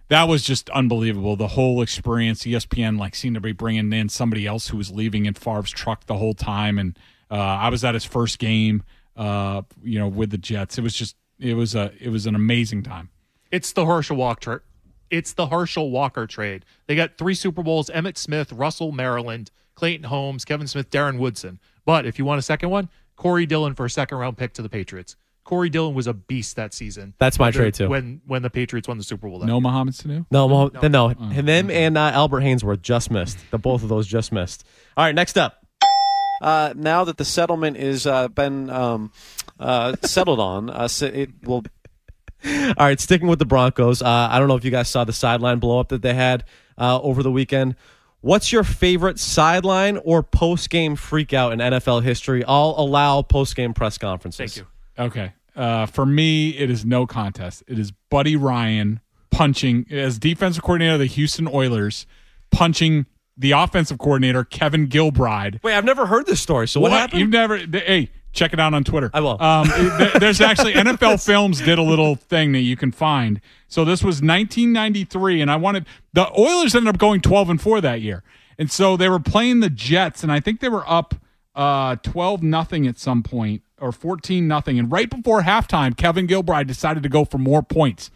that 0.08 0.24
was 0.24 0.42
just 0.42 0.68
unbelievable. 0.70 1.36
The 1.36 1.46
whole 1.46 1.80
experience. 1.80 2.42
ESPN 2.42 2.98
like 2.98 3.14
seemed 3.14 3.36
to 3.36 3.40
be 3.40 3.52
bringing 3.52 3.92
in 3.92 4.08
somebody 4.08 4.44
else 4.46 4.66
who 4.68 4.76
was 4.76 4.90
leaving 4.90 5.26
in 5.26 5.34
Favre's 5.34 5.70
truck 5.70 6.06
the 6.06 6.16
whole 6.16 6.34
time, 6.34 6.78
and 6.78 6.98
uh, 7.30 7.36
I 7.36 7.68
was 7.68 7.84
at 7.84 7.94
his 7.94 8.04
first 8.04 8.40
game. 8.40 8.82
Uh, 9.16 9.62
you 9.84 9.98
know, 10.00 10.08
with 10.08 10.30
the 10.30 10.38
Jets, 10.38 10.76
it 10.78 10.82
was 10.82 10.94
just 10.94 11.14
it 11.38 11.54
was 11.54 11.76
a 11.76 11.92
it 12.00 12.08
was 12.08 12.26
an 12.26 12.34
amazing 12.34 12.82
time. 12.82 13.10
It's 13.52 13.72
the 13.72 13.86
Herschel 13.86 14.16
Walker. 14.16 14.64
It's 15.10 15.32
the 15.32 15.46
Herschel 15.46 15.90
Walker 15.90 16.26
trade. 16.26 16.64
They 16.86 16.96
got 16.96 17.16
three 17.16 17.34
Super 17.34 17.62
Bowls: 17.62 17.88
Emmitt 17.90 18.16
Smith, 18.16 18.52
Russell 18.52 18.90
Maryland, 18.90 19.52
Clayton 19.74 20.04
Holmes, 20.04 20.44
Kevin 20.44 20.66
Smith, 20.66 20.90
Darren 20.90 21.18
Woodson. 21.18 21.58
But 21.84 22.06
if 22.06 22.18
you 22.18 22.24
want 22.24 22.38
a 22.38 22.42
second 22.42 22.70
one, 22.70 22.88
Corey 23.16 23.46
Dillon 23.46 23.74
for 23.74 23.84
a 23.84 23.90
second 23.90 24.18
round 24.18 24.36
pick 24.36 24.52
to 24.54 24.62
the 24.62 24.68
Patriots. 24.68 25.16
Corey 25.44 25.70
Dillon 25.70 25.94
was 25.94 26.06
a 26.06 26.12
beast 26.14 26.56
that 26.56 26.72
season. 26.74 27.14
That's 27.18 27.38
my 27.38 27.50
trade, 27.50 27.74
too. 27.74 27.88
When 27.88 28.20
when 28.26 28.42
the 28.42 28.50
Patriots 28.50 28.86
won 28.86 28.98
the 28.98 29.04
Super 29.04 29.28
Bowl. 29.28 29.40
That 29.40 29.46
No 29.46 29.54
year. 29.54 29.60
Mohamed 29.62 29.94
Sanu. 29.94 30.26
No, 30.30 30.48
Mo- 30.48 30.70
no, 30.88 31.08
and 31.08 31.48
them 31.48 31.70
and 31.70 31.98
uh, 31.98 32.10
Albert 32.14 32.42
Haynesworth 32.42 32.82
just 32.82 33.10
missed. 33.10 33.38
The 33.50 33.58
both 33.58 33.82
of 33.82 33.88
those 33.88 34.06
just 34.06 34.32
missed. 34.32 34.64
All 34.96 35.04
right, 35.04 35.14
next 35.14 35.36
up. 35.36 35.64
Uh, 36.40 36.72
now 36.76 37.04
that 37.04 37.16
the 37.16 37.24
settlement 37.24 37.76
is 37.76 38.06
uh, 38.06 38.28
been 38.28 38.70
um, 38.70 39.12
uh, 39.58 39.96
settled 40.02 40.40
on, 40.40 40.70
uh, 40.70 40.88
so 40.88 41.06
it 41.06 41.30
will. 41.42 41.64
All 42.44 42.74
right, 42.78 42.98
sticking 42.98 43.28
with 43.28 43.38
the 43.38 43.44
Broncos. 43.44 44.00
Uh, 44.00 44.28
I 44.30 44.38
don't 44.38 44.48
know 44.48 44.56
if 44.56 44.64
you 44.64 44.70
guys 44.70 44.88
saw 44.88 45.04
the 45.04 45.12
sideline 45.12 45.58
blow 45.58 45.78
up 45.78 45.88
that 45.90 46.00
they 46.00 46.14
had 46.14 46.44
uh, 46.78 46.98
over 47.00 47.22
the 47.22 47.30
weekend. 47.30 47.76
What's 48.22 48.52
your 48.52 48.64
favorite 48.64 49.18
sideline 49.18 49.96
or 49.98 50.22
post 50.22 50.68
game 50.68 50.94
freak 50.96 51.32
out 51.32 51.52
in 51.52 51.58
NFL 51.58 52.02
history? 52.02 52.44
I'll 52.44 52.74
allow 52.76 53.22
post 53.22 53.56
game 53.56 53.72
press 53.72 53.96
conferences. 53.96 54.54
Thank 54.54 54.56
you. 54.56 54.66
Okay. 55.02 55.32
Uh, 55.56 55.86
for 55.86 56.04
me, 56.04 56.50
it 56.50 56.70
is 56.70 56.84
no 56.84 57.06
contest. 57.06 57.62
It 57.66 57.78
is 57.78 57.92
Buddy 58.10 58.36
Ryan 58.36 59.00
punching 59.30 59.86
as 59.90 60.18
defensive 60.18 60.62
coordinator 60.62 60.94
of 60.94 61.00
the 61.00 61.06
Houston 61.06 61.48
Oilers, 61.48 62.06
punching 62.50 63.06
the 63.36 63.52
offensive 63.52 63.98
coordinator 63.98 64.44
Kevin 64.44 64.86
Gilbride. 64.86 65.62
Wait, 65.62 65.74
I've 65.74 65.84
never 65.84 66.06
heard 66.06 66.26
this 66.26 66.40
story. 66.40 66.68
So 66.68 66.80
what, 66.80 66.92
happened? 66.92 67.20
You've 67.20 67.30
never? 67.30 67.56
Hey, 67.56 68.10
check 68.32 68.52
it 68.52 68.60
out 68.60 68.74
on 68.74 68.84
Twitter. 68.84 69.10
I 69.12 69.20
will. 69.20 69.40
Um, 69.40 69.68
there's 70.18 70.40
actually 70.40 70.74
NFL 70.74 71.24
Films 71.24 71.60
did 71.60 71.78
a 71.78 71.82
little 71.82 72.14
thing 72.14 72.52
that 72.52 72.60
you 72.60 72.76
can 72.76 72.92
find. 72.92 73.40
So 73.68 73.84
this 73.84 74.02
was 74.02 74.16
1993, 74.16 75.40
and 75.40 75.50
I 75.50 75.56
wanted 75.56 75.86
the 76.12 76.30
Oilers 76.38 76.74
ended 76.74 76.94
up 76.94 76.98
going 76.98 77.20
12 77.20 77.50
and 77.50 77.60
four 77.60 77.80
that 77.80 78.00
year, 78.00 78.22
and 78.58 78.70
so 78.70 78.96
they 78.96 79.08
were 79.08 79.20
playing 79.20 79.60
the 79.60 79.70
Jets, 79.70 80.22
and 80.22 80.32
I 80.32 80.40
think 80.40 80.60
they 80.60 80.68
were 80.68 80.88
up 80.88 81.14
uh 81.54 81.96
12 81.96 82.44
nothing 82.44 82.86
at 82.86 82.96
some 82.96 83.22
point 83.22 83.62
or 83.80 83.92
14 83.92 84.46
nothing, 84.46 84.78
and 84.78 84.90
right 84.90 85.10
before 85.10 85.42
halftime, 85.42 85.96
Kevin 85.96 86.26
Gilbride 86.26 86.66
decided 86.66 87.02
to 87.02 87.08
go 87.08 87.24
for 87.24 87.38
more 87.38 87.62
points, 87.62 88.10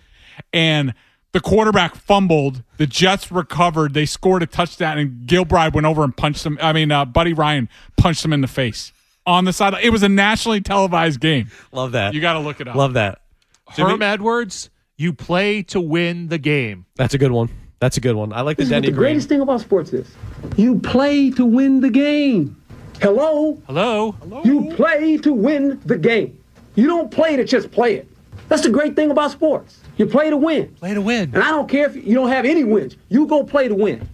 and 0.53 0.95
the 1.33 1.41
quarterback 1.41 1.97
fumbled. 1.97 2.63
The 2.77 2.87
Jets 2.87 3.33
recovered. 3.33 3.93
They 3.93 4.07
scored 4.07 4.45
a 4.45 4.47
touchdown, 4.47 4.99
and 4.99 5.27
Gilbride 5.27 5.75
went 5.75 5.85
over 5.85 6.05
and 6.05 6.17
punched 6.17 6.47
him. 6.47 6.59
I 6.63 6.73
mean, 6.73 6.93
uh, 6.93 7.05
Buddy 7.05 7.33
Ryan 7.33 7.69
punched 7.97 8.25
him 8.25 8.33
in 8.33 8.41
the 8.41 8.47
face 8.47 8.93
on 9.27 9.45
the 9.45 9.53
side. 9.53 9.75
It 9.83 9.91
was 9.91 10.03
a 10.03 10.09
nationally 10.09 10.61
televised 10.61 11.21
game. 11.21 11.51
Love 11.73 11.93
that. 11.93 12.15
You 12.15 12.21
got 12.21 12.35
to 12.35 12.41
look 12.41 12.61
it 12.61 12.69
up. 12.69 12.75
Love 12.77 12.95
that. 12.95 13.21
Herm 13.69 14.03
Edwards, 14.03 14.71
you 14.97 15.13
play 15.13 15.63
to 15.65 15.81
win 15.81 16.29
the 16.29 16.39
game. 16.39 16.87
That's 16.97 17.15
a 17.15 17.19
good 17.19 17.33
one. 17.33 17.49
That's 17.81 17.97
a 17.97 18.01
good 18.01 18.15
one. 18.17 18.33
I 18.33 18.43
like 18.43 18.57
the 18.57 18.63
This 18.63 18.69
is 18.69 18.71
Denny 18.71 18.87
the 18.89 18.93
Green. 18.93 19.01
greatest 19.13 19.29
thing 19.29 19.41
about 19.41 19.61
sports 19.61 19.93
is 19.93 20.11
you 20.57 20.79
play 20.79 21.31
to 21.31 21.45
win 21.45 21.81
the 21.81 21.91
game. 21.91 22.61
Hello? 23.01 23.61
Hello? 23.67 24.13
Hello? 24.13 24.43
You 24.45 24.73
play 24.77 25.17
to 25.19 25.33
win 25.33 25.81
the 25.85 25.99
game. 25.99 26.39
You 26.77 26.87
don't 26.87 27.11
play 27.11 27.37
to 27.37 27.45
just 27.45 27.71
play 27.73 27.95
it. 27.97 28.09
That's 28.49 28.63
the 28.63 28.71
great 28.71 28.95
thing 28.97 29.11
about 29.11 29.31
sports. 29.33 29.81
You 29.97 30.07
play 30.07 30.31
to 30.31 30.37
win. 30.37 30.69
Play 30.77 30.95
to 30.95 31.01
win. 31.01 31.31
And 31.35 31.43
I 31.43 31.51
don't 31.51 31.69
care 31.69 31.87
if 31.87 31.97
you 31.97 32.15
don't 32.15 32.29
have 32.29 32.45
any 32.45 32.65
wins. 32.65 32.97
You 33.09 33.27
go 33.27 33.43
play 33.45 33.69
to 33.69 33.75
win. 33.75 34.07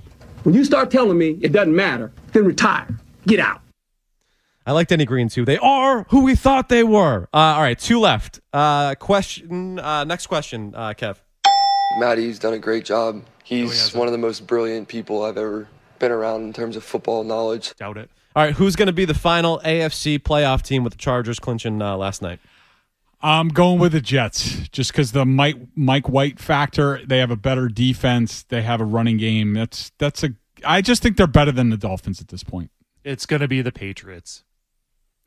When 0.44 0.55
you 0.55 0.64
start 0.64 0.90
telling 0.90 1.18
me 1.18 1.38
it 1.42 1.53
doesn't 1.53 1.75
matter, 1.75 2.11
then 2.33 2.44
retire. 2.46 2.88
Get 3.27 3.40
out. 3.40 3.60
I 4.66 4.73
like 4.73 4.88
Denny 4.88 5.05
Green 5.05 5.29
too. 5.29 5.44
They 5.44 5.59
are 5.59 6.05
who 6.11 6.23
we 6.25 6.35
thought 6.35 6.68
they 6.68 6.85
were. 6.85 7.29
Uh, 7.33 7.37
all 7.37 7.62
right, 7.62 7.79
two 7.79 7.99
left. 7.99 8.40
Uh, 8.53 8.94
question. 8.94 9.79
Uh, 9.79 10.05
next 10.05 10.27
question, 10.27 10.75
uh, 10.75 10.94
Kev. 10.94 11.16
Maddie's 11.99 12.38
done 12.38 12.55
a 12.55 12.59
great 12.59 12.85
job. 12.85 13.25
He's 13.42 13.94
one 13.94 14.07
of 14.07 14.12
the 14.12 14.18
most 14.18 14.46
brilliant 14.46 14.88
people 14.88 15.25
I've 15.25 15.37
ever 15.37 15.68
been 15.99 16.12
around 16.12 16.42
in 16.42 16.53
terms 16.53 16.77
of 16.77 16.85
football 16.85 17.25
knowledge. 17.25 17.75
Doubt 17.77 17.96
it. 17.96 18.11
All 18.37 18.44
right, 18.44 18.55
who's 18.55 18.77
going 18.77 18.87
to 18.87 18.92
be 18.92 19.05
the 19.05 19.14
final 19.14 19.61
AFC 19.64 20.20
playoff 20.20 20.62
team 20.62 20.85
with 20.85 20.92
the 20.92 20.99
Chargers 20.99 21.40
clinching 21.40 21.83
uh, 21.83 21.96
last 21.96 22.23
night? 22.23 22.38
I'm 23.23 23.49
going 23.49 23.81
with 23.81 23.92
the 23.92 24.01
Jets 24.01 24.68
just 24.68 24.92
because 24.92 25.12
the 25.12 25.27
Mike 25.27 25.57
Mike 25.75 26.09
White 26.09 26.38
factor. 26.38 27.05
They 27.05 27.18
have 27.18 27.31
a 27.31 27.37
better 27.37 27.68
defense. 27.68 28.44
They 28.44 28.62
have 28.62 28.81
a 28.81 28.85
running 28.85 29.16
game. 29.16 29.53
That's 29.55 29.90
that's 29.99 30.23
a. 30.23 30.31
I 30.64 30.81
just 30.81 31.03
think 31.03 31.16
they're 31.16 31.27
better 31.27 31.53
than 31.53 31.70
the 31.70 31.77
Dolphins 31.77 32.20
at 32.20 32.29
this 32.29 32.44
point. 32.44 32.70
It's 33.03 33.27
going 33.27 33.40
to 33.40 33.49
be 33.49 33.62
the 33.62 33.73
Patriots. 33.73 34.44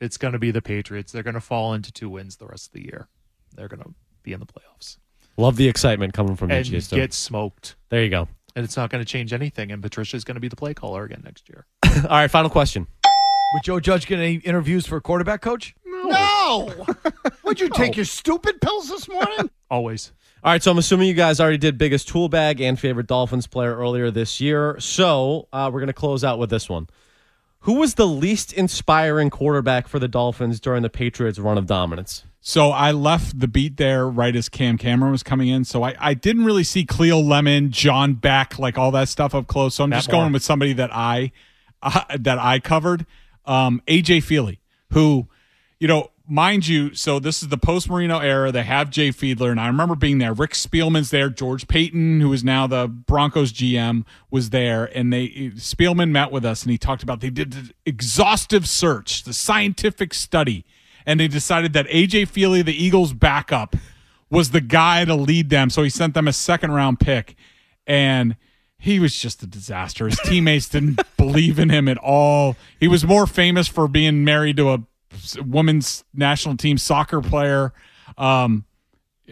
It's 0.04 0.18
going 0.18 0.32
to 0.32 0.38
be 0.38 0.50
the 0.50 0.62
Patriots. 0.62 1.12
They're 1.12 1.22
going 1.22 1.34
to 1.34 1.40
fall 1.40 1.72
into 1.74 1.90
two 1.90 2.10
wins 2.10 2.36
the 2.36 2.46
rest 2.46 2.66
of 2.66 2.72
the 2.72 2.84
year. 2.84 3.08
They're 3.56 3.68
going 3.68 3.82
to 3.82 3.94
be 4.22 4.32
in 4.32 4.40
the 4.40 4.46
playoffs 4.46 4.98
Love 5.36 5.56
the 5.56 5.68
excitement 5.68 6.12
coming 6.12 6.36
from 6.36 6.50
you, 6.50 6.56
and 6.56 6.64
Jason. 6.64 6.98
get 6.98 7.12
smoked. 7.12 7.74
There 7.88 8.02
you 8.04 8.10
go. 8.10 8.28
And 8.54 8.64
it's 8.64 8.76
not 8.76 8.90
going 8.90 9.02
to 9.02 9.10
change 9.10 9.32
anything. 9.32 9.72
And 9.72 9.82
Patricia's 9.82 10.22
going 10.22 10.36
to 10.36 10.40
be 10.40 10.48
the 10.48 10.56
play 10.56 10.74
caller 10.74 11.02
again 11.04 11.22
next 11.24 11.48
year. 11.48 11.66
All 12.04 12.10
right, 12.10 12.30
final 12.30 12.50
question. 12.50 12.86
Would 13.04 13.64
Joe 13.64 13.80
Judge 13.80 14.06
get 14.06 14.20
any 14.20 14.34
interviews 14.36 14.86
for 14.86 14.96
a 14.96 15.00
quarterback 15.00 15.40
coach? 15.40 15.74
No. 15.84 16.72
Would 17.44 17.60
you 17.60 17.68
take 17.70 17.96
your 17.96 18.04
stupid 18.04 18.60
pills 18.60 18.88
this 18.88 19.08
morning? 19.08 19.50
Always. 19.70 20.12
All 20.44 20.52
right, 20.52 20.62
so 20.62 20.70
I'm 20.70 20.78
assuming 20.78 21.08
you 21.08 21.14
guys 21.14 21.40
already 21.40 21.58
did 21.58 21.78
biggest 21.78 22.06
tool 22.06 22.28
bag 22.28 22.60
and 22.60 22.78
favorite 22.78 23.06
Dolphins 23.06 23.46
player 23.46 23.74
earlier 23.74 24.10
this 24.10 24.40
year. 24.40 24.76
So 24.78 25.48
uh, 25.52 25.70
we're 25.72 25.80
going 25.80 25.88
to 25.88 25.92
close 25.92 26.22
out 26.22 26.38
with 26.38 26.50
this 26.50 26.68
one. 26.68 26.86
Who 27.64 27.74
was 27.74 27.94
the 27.94 28.06
least 28.06 28.52
inspiring 28.52 29.30
quarterback 29.30 29.88
for 29.88 29.98
the 29.98 30.06
Dolphins 30.06 30.60
during 30.60 30.82
the 30.82 30.90
Patriots' 30.90 31.38
run 31.38 31.56
of 31.56 31.66
dominance? 31.66 32.24
So 32.42 32.72
I 32.72 32.92
left 32.92 33.40
the 33.40 33.48
beat 33.48 33.78
there 33.78 34.06
right 34.06 34.36
as 34.36 34.50
Cam 34.50 34.76
Cameron 34.76 35.12
was 35.12 35.22
coming 35.22 35.48
in. 35.48 35.64
So 35.64 35.82
I, 35.82 35.94
I 35.98 36.12
didn't 36.12 36.44
really 36.44 36.62
see 36.62 36.84
Cleo 36.84 37.18
Lemon, 37.18 37.70
John 37.70 38.14
Beck, 38.14 38.58
like 38.58 38.76
all 38.76 38.90
that 38.90 39.08
stuff 39.08 39.34
up 39.34 39.46
close. 39.46 39.76
So 39.76 39.84
I'm 39.84 39.90
just 39.90 40.10
going 40.10 40.30
with 40.30 40.42
somebody 40.42 40.74
that 40.74 40.90
I 40.94 41.32
uh, 41.82 42.02
that 42.18 42.38
I 42.38 42.58
covered, 42.58 43.06
um, 43.46 43.80
AJ 43.86 44.18
Feeley, 44.18 44.58
who, 44.90 45.28
you 45.80 45.88
know, 45.88 46.10
mind 46.26 46.66
you, 46.66 46.94
so 46.94 47.18
this 47.18 47.42
is 47.42 47.48
the 47.48 47.58
post 47.58 47.88
Marino 47.88 48.18
era. 48.18 48.50
They 48.50 48.62
have 48.62 48.90
Jay 48.90 49.10
Fiedler, 49.10 49.50
and 49.50 49.60
I 49.60 49.66
remember 49.66 49.94
being 49.94 50.18
there. 50.18 50.32
Rick 50.32 50.52
Spielman's 50.52 51.10
there. 51.10 51.28
George 51.28 51.68
Paton, 51.68 52.20
who 52.20 52.32
is 52.32 52.42
now 52.42 52.66
the 52.66 52.88
Broncos 52.88 53.52
GM, 53.52 54.04
was 54.30 54.50
there, 54.50 54.84
and 54.96 55.12
they 55.12 55.28
Spielman 55.56 56.10
met 56.10 56.32
with 56.32 56.44
us, 56.44 56.62
and 56.62 56.70
he 56.70 56.78
talked 56.78 57.02
about 57.02 57.20
they 57.20 57.30
did 57.30 57.74
exhaustive 57.84 58.68
search, 58.68 59.24
the 59.24 59.34
scientific 59.34 60.14
study, 60.14 60.64
and 61.06 61.20
they 61.20 61.28
decided 61.28 61.72
that 61.74 61.86
AJ 61.88 62.28
Feeley, 62.28 62.64
the 62.64 62.74
Eagles' 62.74 63.12
backup, 63.12 63.76
was 64.30 64.50
the 64.50 64.60
guy 64.60 65.04
to 65.04 65.14
lead 65.14 65.50
them. 65.50 65.70
So 65.70 65.82
he 65.82 65.90
sent 65.90 66.14
them 66.14 66.26
a 66.26 66.32
second 66.32 66.72
round 66.72 67.00
pick, 67.00 67.36
and 67.86 68.36
he 68.78 68.98
was 68.98 69.14
just 69.14 69.42
a 69.42 69.46
disaster. 69.46 70.06
His 70.06 70.18
teammates 70.20 70.68
didn't 70.68 71.00
believe 71.16 71.58
in 71.58 71.68
him 71.68 71.88
at 71.88 71.98
all. 71.98 72.56
He 72.80 72.88
was 72.88 73.04
more 73.04 73.26
famous 73.26 73.68
for 73.68 73.88
being 73.88 74.24
married 74.24 74.56
to 74.56 74.70
a 74.70 74.82
women's 75.38 76.04
national 76.12 76.56
team 76.56 76.78
soccer 76.78 77.20
player. 77.20 77.72
Um, 78.18 78.64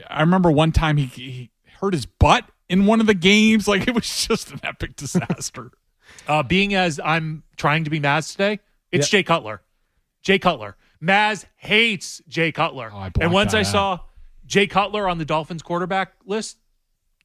I 0.09 0.21
remember 0.21 0.51
one 0.51 0.73
time 0.73 0.97
he, 0.97 1.07
he 1.07 1.51
hurt 1.81 1.93
his 1.95 2.07
butt 2.07 2.45
in 2.69 2.87
one 2.87 3.01
of 3.01 3.07
the 3.07 3.15
games. 3.15 3.69
Like 3.73 3.87
it 3.89 3.95
was 3.95 4.27
just 4.27 4.51
an 4.53 4.61
epic 4.63 4.97
disaster. 4.97 5.71
Uh, 6.29 6.43
being 6.43 6.75
as 6.75 7.01
I'm 7.03 7.43
trying 7.57 7.85
to 7.85 7.91
be 7.91 7.99
Mazz 7.99 8.33
today, 8.33 8.61
it's 8.93 9.09
Jay 9.09 9.23
Cutler. 9.23 9.63
Jay 10.21 10.39
Cutler. 10.39 10.77
Mazz 11.01 11.47
hates 11.57 12.21
Jay 12.29 12.53
Cutler. 12.53 12.93
and 13.19 13.33
once 13.33 13.55
I 13.55 13.61
out. 13.61 13.67
saw 13.67 14.01
Jay 14.45 14.67
Cutler 14.67 15.09
on 15.09 15.17
the 15.19 15.25
Dolphins 15.25 15.63
quarterback 15.63 16.13
list, 16.27 16.59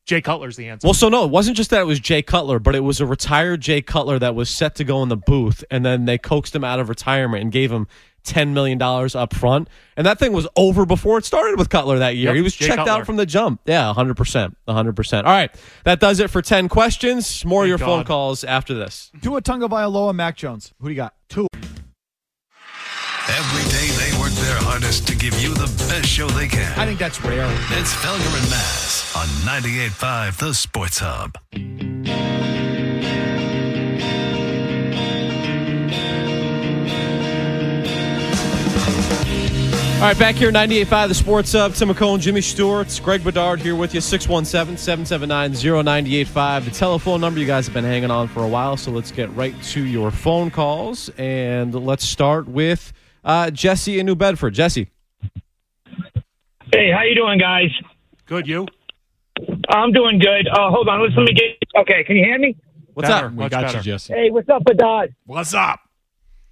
Jay 0.05 0.21
Cutler's 0.21 0.55
the 0.55 0.69
answer. 0.69 0.87
Well, 0.87 0.93
so 0.93 1.09
no, 1.09 1.25
it 1.25 1.31
wasn't 1.31 1.57
just 1.57 1.69
that 1.71 1.81
it 1.81 1.85
was 1.85 1.99
Jay 1.99 2.21
Cutler, 2.21 2.59
but 2.59 2.75
it 2.75 2.79
was 2.79 3.01
a 3.01 3.05
retired 3.05 3.59
Jay 3.59 3.81
Cutler 3.81 4.17
that 4.19 4.33
was 4.35 4.49
set 4.49 4.75
to 4.75 4.85
go 4.85 5.03
in 5.03 5.09
the 5.09 5.17
booth, 5.17 5.65
and 5.69 5.85
then 5.85 6.05
they 6.05 6.17
coaxed 6.17 6.55
him 6.55 6.63
out 6.63 6.79
of 6.79 6.87
retirement 6.87 7.43
and 7.43 7.51
gave 7.51 7.71
him 7.71 7.87
ten 8.27 8.53
million 8.53 8.77
dollars 8.77 9.15
up 9.15 9.33
front, 9.33 9.67
and 9.95 10.05
that 10.05 10.19
thing 10.19 10.33
was 10.33 10.47
over 10.55 10.85
before 10.85 11.17
it 11.17 11.25
started 11.25 11.57
with 11.57 11.69
Cutler 11.69 11.97
that 11.99 12.15
year. 12.15 12.27
Yep, 12.29 12.35
he 12.35 12.41
was 12.41 12.55
Jay 12.55 12.67
checked 12.67 12.77
Cutler. 12.77 12.91
out 12.93 13.05
from 13.05 13.15
the 13.15 13.25
jump. 13.25 13.61
Yeah, 13.65 13.91
hundred 13.93 14.17
percent, 14.17 14.55
hundred 14.67 14.95
percent. 14.95 15.25
All 15.25 15.33
right, 15.33 15.49
that 15.85 15.99
does 15.99 16.19
it 16.19 16.29
for 16.29 16.41
ten 16.41 16.69
questions. 16.69 17.43
More 17.45 17.63
of 17.63 17.69
your 17.69 17.77
phone 17.79 18.03
calls 18.03 18.43
after 18.43 18.73
this. 18.73 19.11
Tua 19.21 19.41
Tunga 19.41 19.67
Vailoa, 19.67 20.13
Mac 20.13 20.35
Jones. 20.37 20.73
Who 20.79 20.87
do 20.87 20.91
you 20.91 20.97
got? 20.97 21.13
Two. 21.29 21.47
Every 23.29 23.63
day 23.69 23.87
they 24.11 24.17
work 24.19 24.31
their 24.31 24.55
hardest 24.61 25.05
to 25.09 25.15
give 25.15 25.37
you 25.41 25.53
the 25.53 25.67
best 25.89 26.05
show 26.07 26.27
they 26.29 26.47
can. 26.47 26.79
I 26.79 26.85
think 26.85 26.97
that's 26.97 27.21
rare. 27.23 27.45
It's 27.71 27.93
Felger 27.93 28.39
and 28.39 28.49
Mazz 28.49 29.15
on 29.17 29.27
98.5 29.61 30.37
The 30.37 30.53
Sports 30.53 30.99
Hub. 30.99 31.37
All 39.97 40.03
right, 40.03 40.19
back 40.19 40.35
here, 40.35 40.51
98.5 40.51 41.07
The 41.07 41.15
Sports 41.15 41.53
Hub. 41.53 41.73
Tim 41.73 41.89
McCone, 41.89 42.19
Jimmy 42.19 42.41
Stewart, 42.41 43.01
Greg 43.03 43.23
Bedard 43.23 43.59
here 43.59 43.75
with 43.75 43.95
you, 43.95 43.99
617-779-0985. 43.99 46.65
The 46.65 46.71
telephone 46.71 47.19
number 47.19 47.39
you 47.39 47.47
guys 47.47 47.65
have 47.65 47.73
been 47.73 47.83
hanging 47.83 48.11
on 48.11 48.27
for 48.27 48.43
a 48.43 48.47
while, 48.47 48.77
so 48.77 48.91
let's 48.91 49.09
get 49.09 49.35
right 49.35 49.59
to 49.63 49.83
your 49.83 50.11
phone 50.11 50.51
calls. 50.51 51.09
And 51.17 51.73
let's 51.73 52.05
start 52.05 52.47
with 52.47 52.93
uh, 53.23 53.49
Jesse 53.49 53.97
in 53.97 54.05
New 54.05 54.15
Bedford. 54.15 54.53
Jesse. 54.53 54.91
Hey, 56.71 56.91
how 56.91 57.01
you 57.01 57.15
doing, 57.15 57.39
guys? 57.39 57.71
Good, 58.27 58.47
you? 58.47 58.67
I'm 59.69 59.91
doing 59.93 60.19
good. 60.19 60.47
Uh, 60.47 60.69
hold 60.69 60.87
on, 60.89 61.01
let's 61.01 61.15
let 61.17 61.23
me 61.23 61.33
get. 61.33 61.57
Okay, 61.75 62.03
can 62.03 62.17
you 62.17 62.23
hear 62.23 62.37
me? 62.37 62.55
What's 62.93 63.09
up? 63.09 63.33
We 63.33 63.49
got 63.49 63.73
you, 63.73 63.81
Jesse. 63.81 64.13
Hey, 64.13 64.29
what's 64.29 64.47
up, 64.47 64.63
Bedard? 64.63 65.15
What's 65.25 65.55
up? 65.55 65.79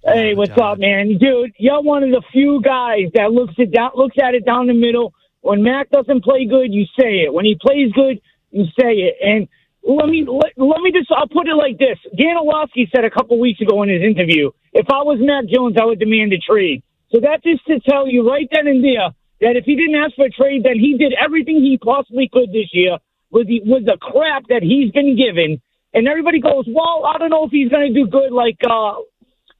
Hey, 0.06 0.34
what's 0.36 0.54
up, 0.62 0.78
man? 0.78 1.18
Dude, 1.18 1.50
you're 1.58 1.82
one 1.82 2.04
of 2.04 2.10
the 2.10 2.22
few 2.30 2.62
guys 2.62 3.10
that 3.14 3.32
looks 3.32 3.54
it 3.58 3.72
down, 3.72 3.90
looks 3.96 4.14
at 4.22 4.34
it 4.38 4.46
down 4.46 4.68
the 4.68 4.72
middle. 4.72 5.12
When 5.40 5.64
Mac 5.64 5.90
doesn't 5.90 6.22
play 6.22 6.46
good, 6.46 6.70
you 6.70 6.86
say 6.94 7.26
it. 7.26 7.34
When 7.34 7.44
he 7.44 7.58
plays 7.60 7.90
good, 7.90 8.22
you 8.52 8.66
say 8.78 9.02
it. 9.10 9.18
And 9.18 9.48
let 9.82 10.06
me 10.06 10.22
let, 10.22 10.54
let 10.54 10.78
me 10.78 10.92
just 10.94 11.10
I'll 11.10 11.26
put 11.26 11.48
it 11.48 11.58
like 11.58 11.78
this. 11.82 11.98
Dan 12.16 12.38
Orlovsky 12.38 12.88
said 12.94 13.04
a 13.04 13.10
couple 13.10 13.40
weeks 13.40 13.60
ago 13.60 13.82
in 13.82 13.88
his 13.88 14.00
interview, 14.00 14.52
if 14.72 14.86
I 14.94 15.02
was 15.02 15.18
Mac 15.18 15.50
Jones, 15.50 15.74
I 15.74 15.84
would 15.84 15.98
demand 15.98 16.32
a 16.32 16.38
trade. 16.38 16.84
So 17.10 17.18
that's 17.18 17.42
just 17.42 17.66
to 17.66 17.80
tell 17.80 18.06
you 18.06 18.22
right 18.30 18.46
then 18.52 18.68
and 18.68 18.84
there 18.84 19.10
that 19.40 19.58
if 19.58 19.64
he 19.64 19.74
didn't 19.74 19.98
ask 19.98 20.14
for 20.14 20.26
a 20.26 20.30
trade, 20.30 20.62
then 20.62 20.78
he 20.78 20.96
did 20.96 21.14
everything 21.18 21.58
he 21.66 21.82
possibly 21.82 22.30
could 22.32 22.50
this 22.54 22.70
year 22.70 22.98
with 23.32 23.48
the 23.48 23.58
with 23.66 23.86
the 23.86 23.98
crap 24.00 24.46
that 24.54 24.62
he's 24.62 24.92
been 24.92 25.18
given. 25.18 25.60
And 25.94 26.06
everybody 26.06 26.38
goes, 26.38 26.62
well, 26.70 27.10
I 27.10 27.18
don't 27.18 27.30
know 27.30 27.46
if 27.46 27.50
he's 27.50 27.70
going 27.70 27.92
to 27.92 27.94
do 27.94 28.06
good 28.06 28.30
like 28.30 28.62
uh, 28.62 29.02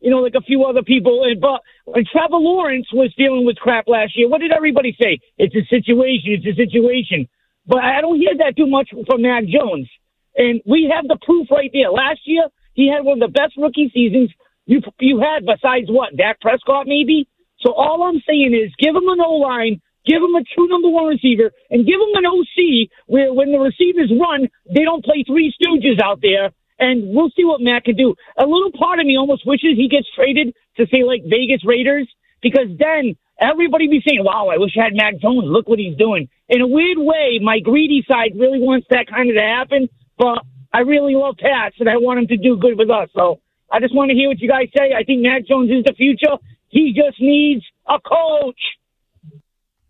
you 0.00 0.10
know, 0.10 0.18
like 0.18 0.34
a 0.36 0.40
few 0.40 0.64
other 0.64 0.82
people. 0.82 1.24
And 1.24 1.40
but 1.40 1.60
when 1.84 2.04
Trevor 2.10 2.36
Lawrence 2.36 2.86
was 2.92 3.12
dealing 3.16 3.44
with 3.46 3.56
crap 3.56 3.88
last 3.88 4.16
year, 4.16 4.28
what 4.28 4.40
did 4.40 4.52
everybody 4.52 4.96
say? 5.00 5.20
It's 5.38 5.54
a 5.54 5.64
situation. 5.68 6.38
It's 6.38 6.46
a 6.46 6.54
situation. 6.54 7.28
But 7.66 7.78
I 7.82 8.00
don't 8.00 8.18
hear 8.18 8.36
that 8.38 8.56
too 8.56 8.66
much 8.66 8.90
from 8.90 9.22
Mac 9.22 9.44
Jones. 9.44 9.88
And 10.36 10.60
we 10.66 10.92
have 10.94 11.08
the 11.08 11.18
proof 11.24 11.48
right 11.50 11.70
there. 11.72 11.90
Last 11.90 12.20
year, 12.24 12.46
he 12.74 12.88
had 12.92 13.04
one 13.04 13.20
of 13.22 13.32
the 13.32 13.32
best 13.32 13.54
rookie 13.56 13.90
seasons 13.92 14.30
you 14.66 14.80
you 15.00 15.18
had 15.18 15.46
besides 15.46 15.86
what 15.88 16.16
Dak 16.16 16.40
Prescott 16.40 16.86
maybe. 16.86 17.28
So 17.60 17.72
all 17.72 18.02
I'm 18.02 18.20
saying 18.26 18.52
is 18.52 18.72
give 18.78 18.94
him 18.94 19.08
an 19.08 19.20
O 19.20 19.34
line. 19.36 19.80
Give 20.04 20.22
him 20.22 20.36
a 20.36 20.44
true 20.54 20.68
number 20.68 20.88
one 20.88 21.06
receiver 21.06 21.50
and 21.68 21.84
give 21.84 21.98
him 21.98 22.14
an 22.14 22.26
OC 22.26 22.90
where 23.06 23.34
when 23.34 23.50
the 23.50 23.58
receivers 23.58 24.12
run, 24.14 24.48
they 24.72 24.84
don't 24.84 25.04
play 25.04 25.24
three 25.26 25.52
stooges 25.58 26.00
out 26.00 26.20
there 26.22 26.52
and 26.78 27.14
we'll 27.14 27.30
see 27.36 27.44
what 27.44 27.60
Matt 27.60 27.84
can 27.84 27.96
do. 27.96 28.14
A 28.38 28.46
little 28.46 28.72
part 28.78 29.00
of 29.00 29.06
me 29.06 29.16
almost 29.16 29.46
wishes 29.46 29.76
he 29.76 29.88
gets 29.88 30.06
traded 30.14 30.54
to 30.76 30.86
say 30.90 31.04
like 31.04 31.22
Vegas 31.24 31.64
Raiders 31.64 32.08
because 32.42 32.68
then 32.78 33.16
everybody 33.40 33.88
be 33.88 34.02
saying, 34.06 34.24
"Wow, 34.24 34.48
I 34.48 34.58
wish 34.58 34.76
I 34.78 34.84
had 34.84 34.94
Mac 34.94 35.18
Jones. 35.18 35.44
Look 35.46 35.68
what 35.68 35.78
he's 35.78 35.96
doing." 35.96 36.28
In 36.48 36.60
a 36.60 36.66
weird 36.66 36.98
way, 36.98 37.38
my 37.42 37.60
greedy 37.60 38.04
side 38.08 38.32
really 38.36 38.60
wants 38.60 38.86
that 38.90 39.08
kind 39.08 39.30
of 39.30 39.36
to 39.36 39.42
happen, 39.42 39.88
but 40.18 40.44
I 40.72 40.80
really 40.80 41.14
love 41.14 41.36
Pats 41.38 41.76
and 41.80 41.88
I 41.88 41.96
want 41.96 42.20
him 42.20 42.26
to 42.28 42.36
do 42.36 42.56
good 42.56 42.78
with 42.78 42.90
us. 42.90 43.08
So 43.14 43.40
I 43.70 43.80
just 43.80 43.94
want 43.94 44.10
to 44.10 44.16
hear 44.16 44.28
what 44.28 44.40
you 44.40 44.48
guys 44.48 44.68
say. 44.76 44.92
I 44.94 45.04
think 45.04 45.22
Mac 45.22 45.46
Jones 45.46 45.70
is 45.70 45.84
the 45.84 45.94
future. 45.94 46.36
He 46.68 46.92
just 46.92 47.20
needs 47.20 47.64
a 47.88 47.98
coach. 48.00 48.60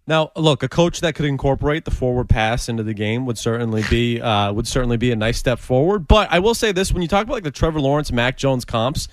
Now, 0.09 0.31
look, 0.37 0.63
a 0.63 0.69
coach 0.69 1.01
that 1.01 1.15
could 1.17 1.25
incorporate 1.27 1.85
the 1.85 1.91
forward 1.91 2.29
pass 2.29 2.69
into 2.69 2.83
the 2.85 2.95
game 2.95 3.27
would 3.27 3.39
certainly 3.39 3.83
be 3.91 4.21
uh, 4.21 4.53
would 4.53 4.69
certainly 4.69 4.97
be 4.97 5.11
a 5.11 5.17
nice 5.17 5.37
step 5.39 5.59
forward. 5.59 6.07
But 6.07 6.29
I 6.31 6.39
will 6.39 6.55
say 6.55 6.71
this: 6.73 6.93
when 6.93 7.03
you 7.03 7.09
talk 7.09 7.25
about 7.25 7.35
like 7.35 7.43
the 7.45 7.51
Trevor 7.51 7.81
Lawrence, 7.81 8.13
Mac 8.13 8.37
Jones 8.37 8.65
comps, 8.65 9.09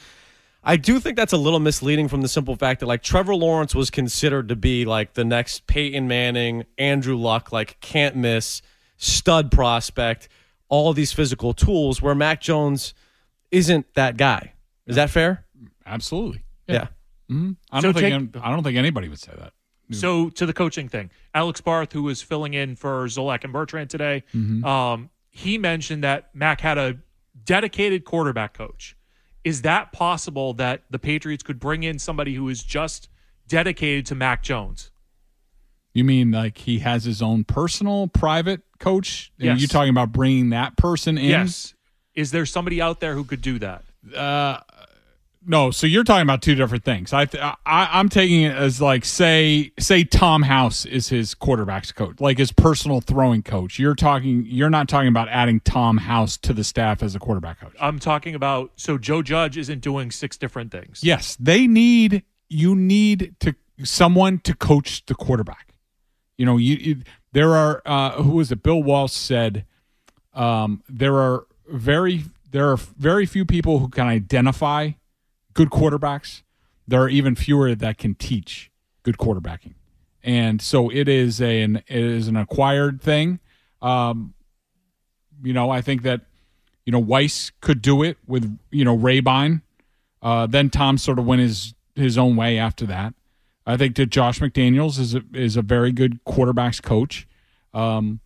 I 0.63 0.77
do 0.77 0.99
think 0.99 1.17
that's 1.17 1.33
a 1.33 1.37
little 1.37 1.59
misleading 1.59 2.07
from 2.07 2.21
the 2.21 2.27
simple 2.27 2.55
fact 2.55 2.79
that 2.81 2.85
like 2.85 3.01
Trevor 3.01 3.33
Lawrence 3.35 3.73
was 3.73 3.89
considered 3.89 4.49
to 4.49 4.55
be 4.55 4.85
like 4.85 5.13
the 5.15 5.25
next 5.25 5.65
Peyton 5.65 6.07
Manning, 6.07 6.63
Andrew 6.77 7.17
Luck, 7.17 7.51
like 7.51 7.79
can't 7.81 8.15
miss 8.15 8.61
stud 8.97 9.51
prospect, 9.51 10.29
all 10.69 10.93
these 10.93 11.11
physical 11.11 11.53
tools. 11.53 12.03
Where 12.03 12.13
Mac 12.13 12.39
Jones 12.39 12.93
isn't 13.49 13.91
that 13.95 14.15
guy. 14.15 14.53
Is 14.85 14.95
that 14.97 15.09
fair? 15.09 15.45
Absolutely. 15.87 16.43
Yeah. 16.67 16.87
Mhm. 17.31 17.55
I 17.71 17.79
So 17.79 17.91
don't 17.91 17.93
think 18.01 18.33
take- 18.33 18.43
I 18.43 18.49
don't 18.51 18.63
think 18.63 18.77
anybody 18.77 19.09
would 19.09 19.19
say 19.19 19.31
that. 19.37 19.53
So 19.93 20.29
to 20.31 20.45
the 20.45 20.53
coaching 20.53 20.87
thing, 20.89 21.09
Alex 21.33 21.61
Barth, 21.61 21.93
who 21.93 22.03
was 22.03 22.21
filling 22.21 22.53
in 22.53 22.75
for 22.75 23.05
Zolak 23.07 23.43
and 23.43 23.53
Bertrand 23.53 23.89
today, 23.89 24.23
Mhm. 24.33 24.63
um, 24.65 25.09
he 25.29 25.57
mentioned 25.57 26.03
that 26.03 26.29
Mac 26.35 26.61
had 26.61 26.77
a 26.77 26.97
dedicated 27.45 28.05
quarterback 28.05 28.53
coach, 28.53 28.95
is 29.43 29.61
that 29.63 29.91
possible 29.91 30.53
that 30.53 30.83
the 30.89 30.99
Patriots 30.99 31.43
could 31.43 31.59
bring 31.59 31.83
in 31.83 31.99
somebody 31.99 32.35
who 32.35 32.47
is 32.49 32.63
just 32.63 33.09
dedicated 33.47 34.05
to 34.07 34.15
Mac 34.15 34.43
Jones? 34.43 34.91
You 35.93 36.03
mean 36.03 36.31
like 36.31 36.57
he 36.59 36.79
has 36.79 37.03
his 37.03 37.21
own 37.21 37.43
personal 37.43 38.07
private 38.07 38.61
coach? 38.79 39.31
And 39.37 39.45
Yes. 39.47 39.61
you 39.61 39.67
talking 39.67 39.89
about 39.91 40.11
bringing 40.11 40.49
that 40.49 40.75
person 40.77 41.17
in? 41.17 41.25
Yes. 41.29 41.73
Is 42.15 42.31
there 42.31 42.45
somebody 42.45 42.81
out 42.81 42.99
there 42.99 43.15
who 43.15 43.23
could 43.23 43.41
do 43.41 43.59
that? 43.59 43.83
Uh, 44.15 44.59
no. 45.45 45.71
So 45.71 45.87
you're 45.87 46.03
talking 46.03 46.23
about 46.23 46.41
two 46.41 46.55
different 46.55 46.83
things. 46.83 47.13
I, 47.13 47.25
th- 47.25 47.43
I 47.43 47.55
I'm 47.65 48.09
taking 48.09 48.43
it 48.43 48.55
as 48.55 48.81
like 48.81 49.05
say 49.05 49.71
say 49.79 50.03
Tom 50.03 50.43
House 50.43 50.85
is 50.85 51.09
his 51.09 51.35
quarterbacks 51.35 51.93
coach, 51.93 52.19
like 52.19 52.37
his 52.37 52.51
personal 52.51 53.01
throwing 53.01 53.43
coach. 53.43 53.79
You're 53.79 53.95
talking. 53.95 54.45
You're 54.47 54.69
not 54.69 54.87
talking 54.87 55.09
about 55.09 55.29
adding 55.29 55.59
Tom 55.61 55.97
House 55.97 56.37
to 56.37 56.53
the 56.53 56.63
staff 56.63 57.03
as 57.03 57.15
a 57.15 57.19
quarterback 57.19 57.59
coach. 57.59 57.73
I'm 57.79 57.99
talking 57.99 58.35
about 58.35 58.71
so 58.75 58.97
Joe 58.97 59.21
Judge 59.21 59.57
isn't 59.57 59.79
doing 59.79 60.11
six 60.11 60.37
different 60.37 60.71
things. 60.71 61.01
Yes, 61.03 61.35
they 61.39 61.67
need 61.67 62.23
you 62.49 62.75
need 62.75 63.35
to 63.41 63.55
someone 63.83 64.39
to 64.39 64.55
coach 64.55 65.05
the 65.05 65.15
quarterback. 65.15 65.73
You 66.37 66.45
know, 66.45 66.57
you, 66.57 66.75
you 66.75 66.97
there 67.31 67.55
are 67.55 67.81
uh, 67.85 68.21
who 68.21 68.31
was 68.31 68.51
it? 68.51 68.63
Bill 68.63 68.81
Walsh 68.81 69.11
said 69.11 69.65
um, 70.33 70.83
there 70.89 71.15
are 71.15 71.45
very 71.67 72.23
there 72.51 72.69
are 72.69 72.77
very 72.77 73.25
few 73.25 73.45
people 73.45 73.79
who 73.79 73.89
can 73.89 74.07
identify 74.07 74.91
good 75.53 75.69
quarterbacks. 75.69 76.41
There 76.87 77.01
are 77.01 77.09
even 77.09 77.35
fewer 77.35 77.73
that 77.75 77.97
can 77.97 78.15
teach 78.15 78.71
good 79.03 79.17
quarterbacking, 79.17 79.75
and 80.23 80.61
so 80.61 80.89
it 80.89 81.07
is 81.07 81.41
a, 81.41 81.61
an 81.61 81.77
it 81.87 82.03
is 82.03 82.27
an 82.27 82.35
acquired 82.35 83.01
thing. 83.01 83.39
Um, 83.81 84.33
you 85.43 85.53
know, 85.53 85.69
I 85.69 85.81
think 85.81 86.03
that 86.03 86.21
you 86.85 86.91
know 86.91 87.01
Weis 87.01 87.51
could 87.61 87.81
do 87.81 88.03
it 88.03 88.17
with 88.27 88.57
you 88.71 88.83
know 88.83 88.97
Rehbein. 88.97 89.61
Uh, 90.21 90.45
then 90.47 90.69
Tom 90.69 90.97
sort 90.97 91.19
of 91.19 91.25
went 91.25 91.41
his 91.41 91.73
his 91.95 92.17
own 92.17 92.35
way 92.35 92.57
after 92.57 92.85
that. 92.87 93.13
I 93.65 93.77
think 93.77 93.95
that 93.95 94.07
Josh 94.07 94.39
McDaniels 94.39 94.99
is 94.99 95.15
a, 95.15 95.23
is 95.33 95.55
a 95.55 95.61
very 95.61 95.91
good 95.91 96.23
quarterbacks 96.25 96.81
coach. 96.81 97.27
Um, 97.73 98.19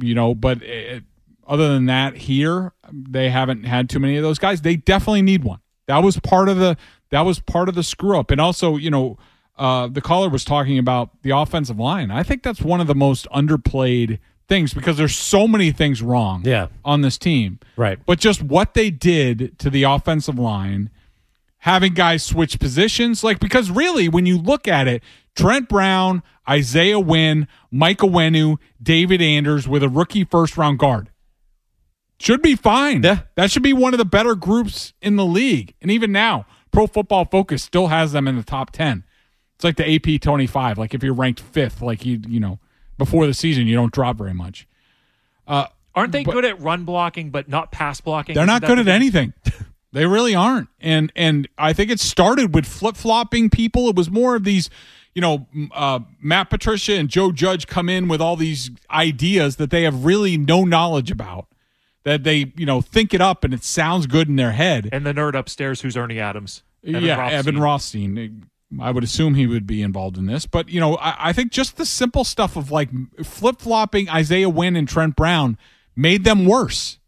you 0.00 0.14
know, 0.14 0.34
but 0.34 0.62
it, 0.62 1.04
other 1.46 1.68
than 1.72 1.86
that, 1.86 2.16
here 2.16 2.72
they 2.92 3.30
haven't 3.30 3.64
had 3.64 3.88
too 3.88 3.98
many 3.98 4.16
of 4.16 4.22
those 4.22 4.38
guys. 4.38 4.62
They 4.62 4.76
definitely 4.76 5.22
need 5.22 5.44
one. 5.44 5.60
That 5.88 6.04
was 6.04 6.18
part 6.20 6.48
of 6.48 6.58
the 6.58 6.76
that 7.10 7.22
was 7.22 7.40
part 7.40 7.68
of 7.68 7.74
the 7.74 7.82
screw 7.82 8.18
up, 8.18 8.30
and 8.30 8.40
also 8.40 8.76
you 8.76 8.90
know 8.90 9.18
uh, 9.58 9.88
the 9.88 10.00
caller 10.00 10.28
was 10.28 10.44
talking 10.44 10.78
about 10.78 11.10
the 11.22 11.30
offensive 11.30 11.78
line. 11.80 12.10
I 12.12 12.22
think 12.22 12.44
that's 12.44 12.60
one 12.62 12.80
of 12.80 12.86
the 12.86 12.94
most 12.94 13.26
underplayed 13.34 14.20
things 14.46 14.72
because 14.72 14.96
there's 14.96 15.16
so 15.16 15.48
many 15.48 15.72
things 15.72 16.00
wrong 16.00 16.42
Yeah. 16.44 16.68
on 16.84 17.00
this 17.02 17.18
team. 17.18 17.58
Right. 17.76 17.98
But 18.06 18.18
just 18.20 18.42
what 18.42 18.72
they 18.74 18.88
did 18.90 19.58
to 19.58 19.68
the 19.68 19.82
offensive 19.82 20.38
line, 20.38 20.88
having 21.58 21.92
guys 21.92 22.22
switch 22.22 22.58
positions, 22.60 23.24
like 23.24 23.40
because 23.40 23.70
really 23.70 24.08
when 24.08 24.24
you 24.26 24.38
look 24.38 24.68
at 24.68 24.86
it, 24.88 25.02
Trent 25.34 25.68
Brown, 25.68 26.22
Isaiah 26.48 27.00
Wynn, 27.00 27.46
Mike 27.70 27.98
Onwenu, 27.98 28.58
David 28.82 29.20
Andrews 29.20 29.66
with 29.68 29.82
a 29.82 29.88
rookie 29.88 30.24
first 30.24 30.56
round 30.56 30.78
guard. 30.78 31.10
Should 32.20 32.42
be 32.42 32.56
fine. 32.56 33.02
Yeah. 33.02 33.20
That 33.36 33.50
should 33.50 33.62
be 33.62 33.72
one 33.72 33.94
of 33.94 33.98
the 33.98 34.04
better 34.04 34.34
groups 34.34 34.92
in 35.00 35.16
the 35.16 35.24
league. 35.24 35.74
And 35.80 35.90
even 35.90 36.10
now, 36.10 36.46
Pro 36.72 36.86
Football 36.86 37.24
Focus 37.24 37.62
still 37.62 37.88
has 37.88 38.12
them 38.12 38.26
in 38.26 38.36
the 38.36 38.42
top 38.42 38.70
10. 38.72 39.04
It's 39.54 39.64
like 39.64 39.76
the 39.76 39.94
AP 39.94 40.20
25. 40.20 40.78
Like 40.78 40.94
if 40.94 41.02
you're 41.02 41.14
ranked 41.14 41.40
fifth, 41.40 41.80
like 41.80 42.04
you, 42.04 42.20
you 42.28 42.40
know, 42.40 42.58
before 42.96 43.26
the 43.26 43.34
season, 43.34 43.66
you 43.66 43.74
don't 43.74 43.92
drop 43.92 44.18
very 44.18 44.34
much. 44.34 44.66
Uh, 45.46 45.66
Aren't 45.94 46.12
they 46.12 46.24
good 46.24 46.44
at 46.44 46.60
run 46.60 46.84
blocking 46.84 47.30
but 47.30 47.48
not 47.48 47.72
pass 47.72 48.00
blocking? 48.00 48.34
they're 48.34 48.44
Isn't 48.44 48.64
good 48.64 48.78
at 48.78 48.88
anything. 48.88 49.32
they 49.92 50.06
really 50.06 50.34
aren't. 50.34 50.68
And 50.80 51.12
and 51.16 51.48
I 51.58 51.72
think 51.72 51.90
it 51.90 51.98
started 51.98 52.54
with 52.54 52.66
flip 52.66 52.96
flopping 52.96 53.50
people. 53.50 53.88
It 53.88 53.96
was 53.96 54.10
more 54.10 54.36
of 54.36 54.44
these, 54.44 54.70
you 55.14 55.22
know, 55.22 55.46
uh, 55.72 56.00
Matt 56.20 56.50
Patricia 56.50 56.94
and 56.94 57.08
Joe 57.08 57.32
Judge 57.32 57.66
come 57.66 57.88
in 57.88 58.06
with 58.06 58.20
all 58.20 58.36
these 58.36 58.70
ideas 58.90 59.56
that 59.56 59.70
they 59.70 59.82
have 59.82 60.04
really 60.04 60.36
no 60.36 60.64
knowledge 60.64 61.10
about. 61.10 61.48
That 62.08 62.22
they 62.24 62.52
you 62.56 62.64
know 62.64 62.80
think 62.80 63.12
it 63.12 63.20
up 63.20 63.44
and 63.44 63.52
it 63.52 63.62
sounds 63.62 64.06
good 64.06 64.28
in 64.28 64.36
their 64.36 64.52
head. 64.52 64.88
And 64.92 65.04
the 65.04 65.12
nerd 65.12 65.34
upstairs 65.34 65.82
who's 65.82 65.94
Ernie 65.94 66.18
Adams. 66.18 66.62
Evan 66.82 67.04
yeah, 67.04 67.16
Rothstein. 67.18 67.38
Evan 67.38 67.58
Rothstein. 67.58 68.46
I 68.80 68.90
would 68.90 69.04
assume 69.04 69.34
he 69.34 69.46
would 69.46 69.66
be 69.66 69.82
involved 69.82 70.16
in 70.16 70.24
this, 70.24 70.46
but 70.46 70.70
you 70.70 70.80
know, 70.80 70.96
I, 70.96 71.28
I 71.28 71.32
think 71.34 71.52
just 71.52 71.76
the 71.76 71.84
simple 71.84 72.24
stuff 72.24 72.56
of 72.56 72.70
like 72.70 72.88
flip 73.22 73.60
flopping 73.60 74.08
Isaiah 74.08 74.48
Wynn 74.48 74.74
and 74.74 74.88
Trent 74.88 75.16
Brown 75.16 75.58
made 75.94 76.24
them 76.24 76.46
worse. 76.46 76.98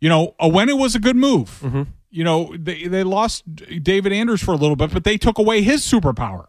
You 0.00 0.08
know, 0.08 0.36
Onwenu 0.40 0.78
was 0.78 0.94
a 0.94 1.00
good 1.00 1.16
move. 1.16 1.60
Mm-hmm. 1.64 1.82
You 2.10 2.22
know, 2.22 2.54
they 2.56 2.86
they 2.86 3.02
lost 3.02 3.42
David 3.82 4.12
Andrews 4.12 4.40
for 4.40 4.52
a 4.52 4.56
little 4.56 4.76
bit, 4.76 4.92
but 4.92 5.02
they 5.02 5.16
took 5.16 5.36
away 5.36 5.62
his 5.62 5.82
superpower, 5.82 6.46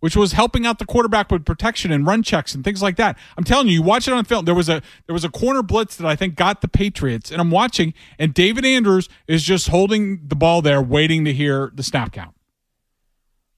which 0.00 0.16
was 0.16 0.32
helping 0.32 0.66
out 0.66 0.78
the 0.78 0.86
quarterback 0.86 1.30
with 1.30 1.44
protection 1.44 1.90
and 1.90 2.06
run 2.06 2.22
checks 2.22 2.54
and 2.54 2.64
things 2.64 2.82
like 2.82 2.96
that. 2.96 3.18
I'm 3.36 3.44
telling 3.44 3.66
you, 3.66 3.74
you 3.74 3.82
watch 3.82 4.06
it 4.06 4.14
on 4.14 4.24
film. 4.24 4.44
There 4.44 4.54
was 4.54 4.68
a 4.68 4.82
there 5.06 5.14
was 5.14 5.24
a 5.24 5.28
corner 5.28 5.62
blitz 5.62 5.96
that 5.96 6.06
I 6.06 6.16
think 6.16 6.34
got 6.34 6.60
the 6.60 6.68
Patriots, 6.68 7.30
and 7.30 7.40
I'm 7.40 7.50
watching, 7.50 7.94
and 8.18 8.32
David 8.32 8.64
Andrews 8.64 9.08
is 9.26 9.42
just 9.42 9.68
holding 9.68 10.26
the 10.26 10.36
ball 10.36 10.62
there, 10.62 10.80
waiting 10.80 11.24
to 11.24 11.32
hear 11.32 11.72
the 11.74 11.82
snap 11.82 12.12
count. 12.12 12.34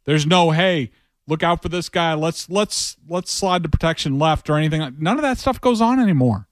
There's 0.04 0.26
no 0.26 0.50
hey, 0.50 0.90
look 1.26 1.42
out 1.42 1.62
for 1.62 1.68
this 1.68 1.88
guy. 1.88 2.14
Let's 2.14 2.48
let's 2.48 2.96
let's 3.08 3.30
slide 3.30 3.62
the 3.62 3.68
protection 3.68 4.18
left 4.18 4.48
or 4.48 4.56
anything. 4.56 4.96
None 4.98 5.16
of 5.16 5.22
that 5.22 5.38
stuff 5.38 5.60
goes 5.60 5.80
on 5.80 6.00
anymore. 6.00 6.46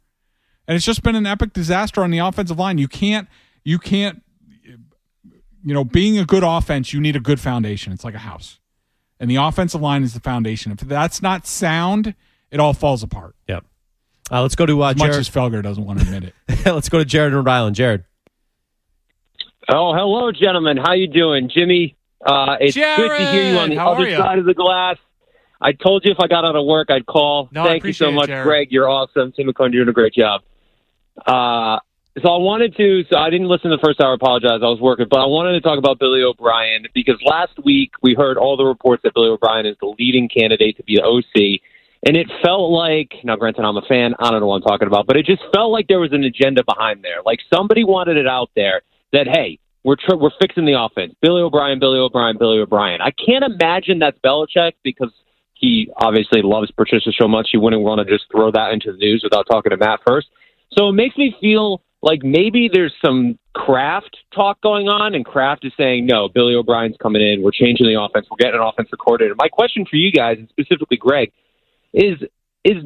And 0.66 0.76
it's 0.76 0.84
just 0.84 1.02
been 1.02 1.16
an 1.16 1.24
epic 1.24 1.54
disaster 1.54 2.02
on 2.02 2.10
the 2.10 2.18
offensive 2.18 2.58
line. 2.58 2.78
You 2.78 2.88
can't 2.88 3.26
you 3.64 3.78
can't 3.78 4.22
you 5.64 5.74
know, 5.74 5.84
being 5.84 6.18
a 6.18 6.24
good 6.24 6.44
offense, 6.44 6.92
you 6.92 7.00
need 7.00 7.16
a 7.16 7.20
good 7.20 7.40
foundation. 7.40 7.92
It's 7.92 8.04
like 8.04 8.14
a 8.14 8.20
house. 8.20 8.58
And 9.20 9.30
the 9.30 9.36
offensive 9.36 9.80
line 9.80 10.02
is 10.02 10.14
the 10.14 10.20
foundation. 10.20 10.72
If 10.72 10.78
that's 10.80 11.20
not 11.22 11.46
sound, 11.46 12.14
it 12.50 12.60
all 12.60 12.72
falls 12.72 13.02
apart. 13.02 13.34
Yep. 13.48 13.64
Uh, 14.30 14.42
let's 14.42 14.54
go 14.54 14.66
to 14.66 14.82
uh, 14.82 14.90
As 14.90 14.96
much 14.96 15.06
Jared. 15.10 15.20
as 15.20 15.28
Felger 15.28 15.62
doesn't 15.62 15.84
want 15.84 16.00
to 16.00 16.04
admit 16.06 16.32
it. 16.48 16.66
let's 16.66 16.88
go 16.88 16.98
to 16.98 17.04
Jared 17.04 17.32
in 17.32 17.38
Rhode 17.38 17.48
Island. 17.48 17.76
Jared. 17.76 18.04
Oh, 19.68 19.92
hello, 19.94 20.32
gentlemen. 20.32 20.76
How 20.76 20.92
you 20.94 21.08
doing, 21.08 21.50
Jimmy? 21.52 21.96
Uh, 22.24 22.56
it's 22.60 22.76
good 22.76 22.96
to 23.18 23.30
hear 23.30 23.52
you 23.52 23.58
on 23.58 23.70
the 23.70 23.76
how 23.76 23.92
other 23.92 24.10
side 24.16 24.38
of 24.38 24.44
the 24.44 24.54
glass. 24.54 24.96
I 25.60 25.72
told 25.72 26.04
you 26.04 26.12
if 26.12 26.18
I 26.20 26.26
got 26.28 26.44
out 26.44 26.56
of 26.56 26.64
work, 26.64 26.90
I'd 26.90 27.06
call. 27.06 27.48
No, 27.52 27.62
I 27.62 27.66
Thank 27.66 27.84
you 27.84 27.92
so 27.92 28.06
appreciate 28.08 28.30
it, 28.30 28.36
much, 28.36 28.44
Greg. 28.44 28.68
You're 28.70 28.88
awesome. 28.88 29.32
Tim 29.32 29.46
McCone, 29.48 29.72
you're 29.72 29.84
doing 29.84 29.88
a 29.88 29.92
great 29.92 30.14
job. 30.14 30.42
Uh, 31.26 31.80
so 32.22 32.28
I 32.28 32.38
wanted 32.38 32.76
to. 32.76 33.04
So 33.10 33.18
I 33.18 33.30
didn't 33.30 33.48
listen 33.48 33.70
to 33.70 33.76
the 33.76 33.84
first 33.84 34.00
hour. 34.00 34.12
I 34.12 34.14
apologize. 34.14 34.60
I 34.62 34.70
was 34.70 34.80
working, 34.80 35.06
but 35.10 35.20
I 35.20 35.26
wanted 35.26 35.52
to 35.52 35.60
talk 35.60 35.78
about 35.78 35.98
Billy 35.98 36.22
O'Brien 36.22 36.86
because 36.94 37.16
last 37.24 37.52
week 37.64 37.92
we 38.02 38.14
heard 38.14 38.36
all 38.38 38.56
the 38.56 38.64
reports 38.64 39.02
that 39.04 39.14
Billy 39.14 39.28
O'Brien 39.28 39.66
is 39.66 39.76
the 39.80 39.94
leading 39.98 40.28
candidate 40.28 40.76
to 40.76 40.82
be 40.82 40.96
the 40.96 41.04
OC, 41.04 41.60
and 42.06 42.16
it 42.16 42.30
felt 42.42 42.70
like. 42.70 43.12
Now, 43.24 43.36
granted, 43.36 43.64
I'm 43.64 43.76
a 43.76 43.82
fan. 43.82 44.14
I 44.18 44.30
don't 44.30 44.40
know 44.40 44.46
what 44.46 44.56
I'm 44.56 44.68
talking 44.68 44.88
about, 44.88 45.06
but 45.06 45.16
it 45.16 45.26
just 45.26 45.42
felt 45.52 45.72
like 45.72 45.88
there 45.88 46.00
was 46.00 46.12
an 46.12 46.24
agenda 46.24 46.62
behind 46.64 47.02
there. 47.02 47.22
Like 47.24 47.40
somebody 47.52 47.84
wanted 47.84 48.16
it 48.16 48.26
out 48.26 48.50
there 48.54 48.82
that 49.12 49.26
hey, 49.26 49.58
we're 49.84 49.96
tr- 49.96 50.16
we're 50.16 50.34
fixing 50.40 50.66
the 50.66 50.78
offense. 50.78 51.14
Billy 51.20 51.42
O'Brien, 51.42 51.78
Billy 51.78 51.98
O'Brien, 51.98 52.36
Billy 52.38 52.58
O'Brien. 52.58 53.00
I 53.00 53.10
can't 53.10 53.44
imagine 53.44 53.98
that's 53.98 54.18
Belichick 54.24 54.72
because 54.82 55.12
he 55.54 55.90
obviously 55.96 56.40
loves 56.42 56.70
Patricia 56.70 57.10
so 57.18 57.26
much 57.26 57.48
he 57.50 57.58
wouldn't 57.58 57.82
want 57.82 57.98
to 57.98 58.04
just 58.04 58.30
throw 58.30 58.50
that 58.52 58.72
into 58.72 58.92
the 58.92 58.98
news 58.98 59.22
without 59.24 59.46
talking 59.50 59.70
to 59.70 59.76
Matt 59.76 60.00
first. 60.06 60.28
So 60.76 60.88
it 60.88 60.92
makes 60.92 61.16
me 61.16 61.34
feel 61.40 61.82
like 62.02 62.22
maybe 62.22 62.70
there's 62.72 62.94
some 63.04 63.38
Kraft 63.54 64.16
talk 64.34 64.60
going 64.60 64.88
on, 64.88 65.14
and 65.14 65.24
Kraft 65.24 65.64
is 65.64 65.72
saying, 65.76 66.06
no, 66.06 66.28
Billy 66.28 66.54
O'Brien's 66.54 66.96
coming 67.02 67.22
in. 67.22 67.42
We're 67.42 67.50
changing 67.50 67.86
the 67.86 68.00
offense. 68.00 68.26
We're 68.30 68.36
getting 68.36 68.60
an 68.60 68.66
offensive 68.66 68.98
coordinator. 68.98 69.34
My 69.36 69.48
question 69.48 69.84
for 69.84 69.96
you 69.96 70.12
guys, 70.12 70.38
and 70.38 70.48
specifically 70.48 70.96
Greg, 70.96 71.32
is 71.92 72.18
is 72.64 72.84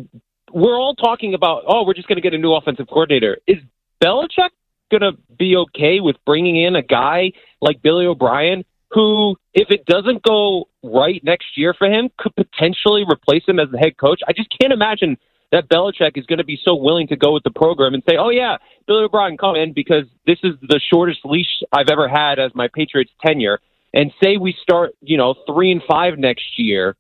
we're 0.53 0.79
all 0.79 0.95
talking 0.95 1.35
about, 1.35 1.65
oh, 1.67 1.85
we're 1.87 1.95
just 1.95 2.09
going 2.09 2.17
to 2.17 2.23
get 2.23 2.35
a 2.35 2.39
new 2.39 2.53
offensive 2.53 2.87
coordinator. 2.87 3.39
Is 3.47 3.59
Belichick 4.03 4.51
going 4.91 5.01
to 5.01 5.13
be 5.39 5.57
okay 5.57 6.01
with 6.01 6.17
bringing 6.27 6.63
in 6.63 6.77
a 6.77 6.83
guy 6.83 7.33
like 7.61 7.81
Billy 7.83 8.07
O'Brien 8.07 8.65
who, 8.93 9.37
if 9.55 9.69
it 9.71 9.87
doesn't 9.87 10.23
go 10.23 10.69
right 10.83 11.23
next 11.25 11.57
year 11.57 11.75
for 11.77 11.87
him, 11.87 12.11
could 12.19 12.35
potentially 12.37 13.05
replace 13.11 13.43
him 13.47 13.59
as 13.59 13.71
the 13.71 13.79
head 13.79 13.97
coach? 13.97 14.21
I 14.29 14.33
just 14.33 14.55
can't 14.61 14.73
imagine 14.73 15.17
that 15.53 15.69
Belichick 15.69 16.17
is 16.17 16.27
going 16.27 16.39
to 16.39 16.45
be 16.45 16.59
so 16.65 16.75
willing 16.75 17.09
to 17.09 17.17
go 17.17 17.33
with 17.33 17.45
the 17.45 17.51
program 17.51 17.95
and 17.95 18.03
say, 18.09 18.17
oh, 18.19 18.31
yeah, 18.31 18.57
Billy 18.87 19.05
O'Brien, 19.05 19.37
come 19.37 19.55
in 19.55 19.73
because 19.73 20.05
this 20.27 20.39
is 20.43 20.55
the 20.63 20.81
shortest 20.93 21.21
leash 21.25 21.63
I've 21.71 21.89
ever 21.91 22.09
had 22.09 22.39
as 22.39 22.53
my 22.55 22.69
Patriots 22.73 23.13
tenure. 23.25 23.61
And 23.95 24.11
say 24.23 24.39
we 24.39 24.57
start, 24.63 24.95
you 25.03 25.19
know, 25.19 25.35
three 25.47 25.71
and 25.71 25.83
five 25.87 26.19
next 26.19 26.59
year 26.59 26.97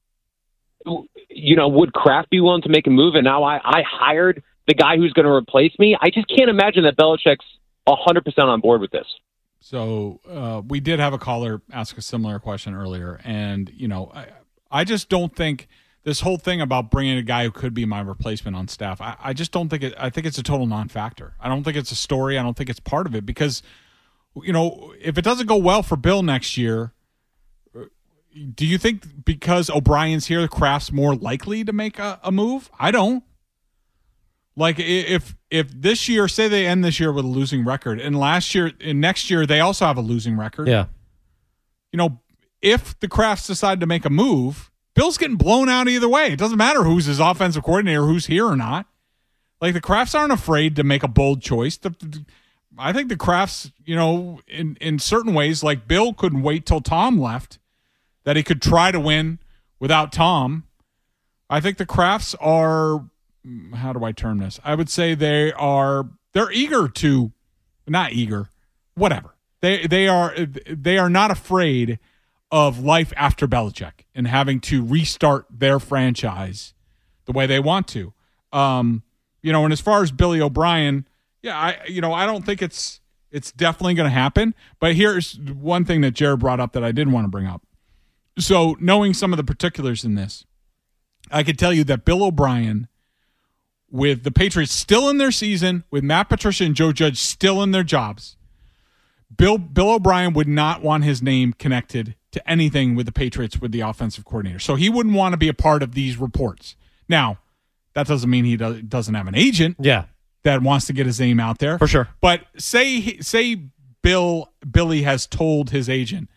you 1.28 1.56
know, 1.56 1.68
would 1.68 1.92
Kraft 1.92 2.30
be 2.30 2.40
willing 2.40 2.62
to 2.62 2.68
make 2.68 2.86
a 2.86 2.90
move? 2.90 3.14
And 3.14 3.24
now 3.24 3.44
I, 3.44 3.56
I 3.56 3.82
hired 3.88 4.42
the 4.66 4.74
guy 4.74 4.96
who's 4.96 5.12
going 5.12 5.26
to 5.26 5.32
replace 5.32 5.72
me. 5.78 5.96
I 6.00 6.10
just 6.10 6.28
can't 6.28 6.50
imagine 6.50 6.84
that 6.84 6.96
Belichick's 6.96 7.44
hundred 7.88 8.24
percent 8.24 8.48
on 8.48 8.60
board 8.60 8.80
with 8.80 8.90
this. 8.90 9.06
So 9.60 10.20
uh, 10.28 10.62
we 10.66 10.80
did 10.80 10.98
have 10.98 11.12
a 11.12 11.18
caller 11.18 11.62
ask 11.72 11.96
a 11.98 12.02
similar 12.02 12.38
question 12.38 12.74
earlier, 12.74 13.20
and 13.24 13.70
you 13.74 13.88
know, 13.88 14.10
I, 14.14 14.28
I 14.70 14.84
just 14.84 15.08
don't 15.08 15.34
think 15.34 15.68
this 16.04 16.20
whole 16.20 16.36
thing 16.36 16.60
about 16.60 16.90
bringing 16.90 17.16
a 17.16 17.22
guy 17.22 17.44
who 17.44 17.50
could 17.50 17.74
be 17.74 17.84
my 17.84 18.00
replacement 18.00 18.56
on 18.56 18.68
staff. 18.68 19.00
I, 19.00 19.16
I 19.22 19.32
just 19.32 19.52
don't 19.52 19.68
think 19.68 19.82
it. 19.82 19.94
I 19.98 20.10
think 20.10 20.26
it's 20.26 20.38
a 20.38 20.42
total 20.42 20.66
non-factor. 20.66 21.34
I 21.40 21.48
don't 21.48 21.62
think 21.62 21.76
it's 21.76 21.92
a 21.92 21.96
story. 21.96 22.38
I 22.38 22.42
don't 22.42 22.56
think 22.56 22.70
it's 22.70 22.80
part 22.80 23.06
of 23.06 23.14
it 23.14 23.24
because 23.24 23.62
you 24.40 24.52
know, 24.52 24.94
if 25.00 25.18
it 25.18 25.22
doesn't 25.22 25.46
go 25.46 25.56
well 25.56 25.82
for 25.82 25.96
Bill 25.96 26.22
next 26.22 26.56
year, 26.56 26.92
do 28.54 28.66
you 28.66 28.78
think 28.78 29.24
because 29.24 29.68
O'Brien's 29.68 30.26
here, 30.26 30.40
the 30.40 30.48
Kraft's 30.48 30.90
more 30.90 31.14
likely 31.14 31.64
to 31.64 31.72
make 31.72 31.98
a, 31.98 32.18
a 32.22 32.32
move? 32.32 32.70
I 32.78 32.90
don't. 32.90 33.22
Like 34.56 34.78
if 34.78 35.34
if 35.50 35.70
this 35.70 36.08
year, 36.08 36.28
say 36.28 36.48
they 36.48 36.66
end 36.66 36.84
this 36.84 37.00
year 37.00 37.12
with 37.12 37.24
a 37.24 37.28
losing 37.28 37.64
record, 37.64 38.00
and 38.00 38.18
last 38.18 38.54
year 38.54 38.72
and 38.80 39.00
next 39.00 39.30
year 39.30 39.46
they 39.46 39.60
also 39.60 39.86
have 39.86 39.96
a 39.96 40.02
losing 40.02 40.36
record. 40.36 40.68
Yeah. 40.68 40.86
You 41.90 41.98
know, 41.98 42.20
if 42.60 42.98
the 43.00 43.08
Krafts 43.08 43.46
decide 43.46 43.80
to 43.80 43.86
make 43.86 44.04
a 44.04 44.10
move, 44.10 44.70
Bill's 44.94 45.16
getting 45.18 45.36
blown 45.36 45.68
out 45.68 45.88
either 45.88 46.08
way. 46.08 46.32
It 46.32 46.38
doesn't 46.38 46.58
matter 46.58 46.82
who's 46.84 47.06
his 47.06 47.20
offensive 47.20 47.62
coordinator, 47.64 48.04
who's 48.04 48.26
here 48.26 48.46
or 48.46 48.56
not. 48.56 48.86
Like 49.60 49.74
the 49.74 49.80
Krafts 49.80 50.18
aren't 50.18 50.32
afraid 50.32 50.76
to 50.76 50.84
make 50.84 51.02
a 51.02 51.08
bold 51.08 51.40
choice. 51.42 51.76
The, 51.76 51.90
the- 51.90 52.24
I 52.78 52.92
think 52.94 53.10
the 53.10 53.16
Krafts, 53.16 53.70
you 53.84 53.94
know, 53.94 54.40
in 54.48 54.76
in 54.80 54.98
certain 54.98 55.34
ways, 55.34 55.62
like 55.62 55.86
Bill 55.86 56.14
couldn't 56.14 56.42
wait 56.42 56.64
till 56.64 56.80
Tom 56.80 57.20
left, 57.20 57.58
that 58.24 58.34
he 58.34 58.42
could 58.42 58.62
try 58.62 58.90
to 58.90 58.98
win 58.98 59.38
without 59.78 60.10
Tom. 60.10 60.64
I 61.50 61.60
think 61.60 61.76
the 61.76 61.84
Krafts 61.84 62.34
are 62.40 63.04
mm, 63.46 63.74
how 63.74 63.92
do 63.92 64.02
I 64.04 64.12
term 64.12 64.38
this? 64.38 64.58
I 64.64 64.74
would 64.74 64.88
say 64.88 65.14
they 65.14 65.52
are 65.52 66.08
they're 66.32 66.50
eager 66.50 66.88
to 66.88 67.32
not 67.86 68.12
eager, 68.12 68.48
whatever. 68.94 69.34
They 69.60 69.86
they 69.86 70.08
are 70.08 70.34
they 70.66 70.96
are 70.96 71.10
not 71.10 71.30
afraid 71.30 71.98
of 72.52 72.78
life 72.78 73.14
after 73.16 73.48
Belichick 73.48 74.04
and 74.14 74.28
having 74.28 74.60
to 74.60 74.84
restart 74.84 75.46
their 75.50 75.80
franchise 75.80 76.74
the 77.24 77.32
way 77.32 77.46
they 77.46 77.58
want 77.58 77.88
to. 77.88 78.12
Um, 78.52 79.02
you 79.40 79.50
know, 79.50 79.64
and 79.64 79.72
as 79.72 79.80
far 79.80 80.02
as 80.02 80.12
Billy 80.12 80.40
O'Brien, 80.40 81.08
yeah, 81.40 81.58
I 81.58 81.84
you 81.88 82.02
know, 82.02 82.12
I 82.12 82.26
don't 82.26 82.44
think 82.44 82.60
it's 82.60 83.00
it's 83.32 83.50
definitely 83.50 83.94
going 83.94 84.08
to 84.08 84.14
happen, 84.14 84.54
but 84.78 84.94
here's 84.94 85.38
one 85.40 85.86
thing 85.86 86.02
that 86.02 86.10
Jared 86.10 86.40
brought 86.40 86.60
up 86.60 86.72
that 86.74 86.84
I 86.84 86.92
didn't 86.92 87.14
want 87.14 87.24
to 87.24 87.30
bring 87.30 87.46
up. 87.46 87.62
So, 88.38 88.76
knowing 88.78 89.14
some 89.14 89.32
of 89.32 89.38
the 89.38 89.44
particulars 89.44 90.04
in 90.04 90.14
this, 90.14 90.44
I 91.30 91.42
could 91.42 91.58
tell 91.58 91.72
you 91.72 91.84
that 91.84 92.04
Bill 92.04 92.22
O'Brien 92.22 92.88
with 93.90 94.24
the 94.24 94.30
Patriots 94.30 94.72
still 94.72 95.08
in 95.08 95.16
their 95.16 95.32
season, 95.32 95.84
with 95.90 96.04
Matt 96.04 96.28
Patricia 96.28 96.64
and 96.64 96.74
Joe 96.74 96.92
Judge 96.92 97.18
still 97.18 97.62
in 97.62 97.70
their 97.70 97.82
jobs, 97.82 98.36
Bill 99.34 99.56
Bill 99.56 99.92
O'Brien 99.92 100.34
would 100.34 100.48
not 100.48 100.82
want 100.82 101.04
his 101.04 101.22
name 101.22 101.54
connected 101.54 102.14
to 102.32 102.50
anything 102.50 102.94
with 102.94 103.06
the 103.06 103.12
Patriots 103.12 103.60
with 103.60 103.72
the 103.72 103.80
offensive 103.80 104.24
coordinator. 104.24 104.58
So 104.58 104.74
he 104.74 104.90
wouldn't 104.90 105.14
want 105.14 105.32
to 105.34 105.36
be 105.36 105.48
a 105.48 105.54
part 105.54 105.82
of 105.82 105.94
these 105.94 106.16
reports. 106.16 106.76
Now, 107.08 107.38
that 107.94 108.06
doesn't 108.06 108.28
mean 108.28 108.44
he 108.44 108.56
do- 108.56 108.82
doesn't 108.82 109.14
have 109.14 109.26
an 109.28 109.34
agent. 109.34 109.76
Yeah. 109.78 110.04
That 110.44 110.62
wants 110.62 110.86
to 110.86 110.92
get 110.92 111.06
his 111.06 111.20
name 111.20 111.38
out 111.38 111.58
there. 111.58 111.78
For 111.78 111.86
sure. 111.86 112.08
But 112.20 112.46
say 112.58 113.18
say 113.18 113.60
Bill 114.02 114.50
Billy 114.68 115.02
has 115.02 115.26
told 115.26 115.70
his 115.70 115.88
agent, 115.88 116.28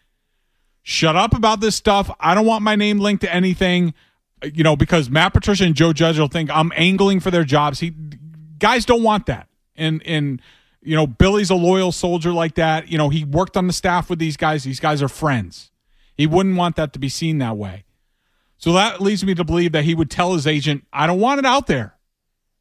"Shut 0.83 1.15
up 1.15 1.33
about 1.33 1.59
this 1.59 1.75
stuff. 1.75 2.11
I 2.19 2.35
don't 2.35 2.45
want 2.45 2.61
my 2.61 2.75
name 2.75 2.99
linked 2.99 3.21
to 3.21 3.33
anything." 3.33 3.95
You 4.43 4.63
know, 4.63 4.75
because 4.75 5.09
Matt 5.09 5.33
Patricia 5.33 5.63
and 5.63 5.73
Joe 5.73 5.91
Judge 5.91 6.19
will 6.19 6.27
think 6.27 6.51
I'm 6.51 6.71
angling 6.75 7.19
for 7.19 7.31
their 7.31 7.43
jobs. 7.43 7.79
He 7.79 7.93
guys 8.59 8.85
don't 8.85 9.01
want 9.01 9.25
that. 9.25 9.47
And 9.75 10.03
and 10.05 10.39
you 10.83 10.95
know, 10.95 11.07
Billy's 11.07 11.49
a 11.49 11.55
loyal 11.55 11.91
soldier 11.91 12.31
like 12.31 12.55
that. 12.55 12.89
You 12.89 12.99
know, 12.99 13.09
he 13.09 13.23
worked 13.25 13.57
on 13.57 13.65
the 13.65 13.73
staff 13.73 14.07
with 14.07 14.19
these 14.19 14.37
guys. 14.37 14.63
These 14.65 14.79
guys 14.79 15.01
are 15.01 15.07
friends. 15.07 15.71
He 16.15 16.27
wouldn't 16.27 16.55
want 16.55 16.75
that 16.77 16.93
to 16.93 16.99
be 16.99 17.09
seen 17.09 17.37
that 17.39 17.57
way. 17.57 17.83
So 18.57 18.73
that 18.73 19.01
leads 19.01 19.23
me 19.23 19.35
to 19.35 19.43
believe 19.43 19.73
that 19.73 19.83
he 19.83 19.93
would 19.93 20.09
tell 20.09 20.33
his 20.33 20.47
agent, 20.47 20.85
I 20.93 21.07
don't 21.07 21.19
want 21.19 21.39
it 21.39 21.45
out 21.45 21.67
there. 21.67 21.95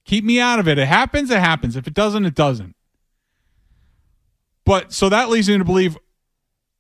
Keep 0.05 0.25
me 0.25 0.41
out 0.41 0.59
of 0.59 0.69
it. 0.69 0.79
It 0.79 0.89
happens, 0.89 1.31
it 1.31 1.41
happens. 1.41 1.77
If 1.77 1.87
it 1.87 1.95
doesn't, 1.95 2.25
it 2.27 2.35
doesn't. 2.35 2.75
But 4.65 4.93
so 4.93 5.09
that 5.09 5.31
leads 5.31 5.49
me 5.49 5.59
to 5.59 5.65
believe 5.65 5.97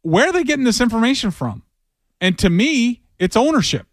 where 0.02 0.28
are 0.28 0.32
they 0.32 0.44
getting 0.44 0.64
this 0.64 0.80
information 0.80 1.30
from? 1.30 1.62
And 2.20 2.38
to 2.38 2.50
me, 2.50 3.02
it's 3.18 3.36
ownership. 3.36 3.86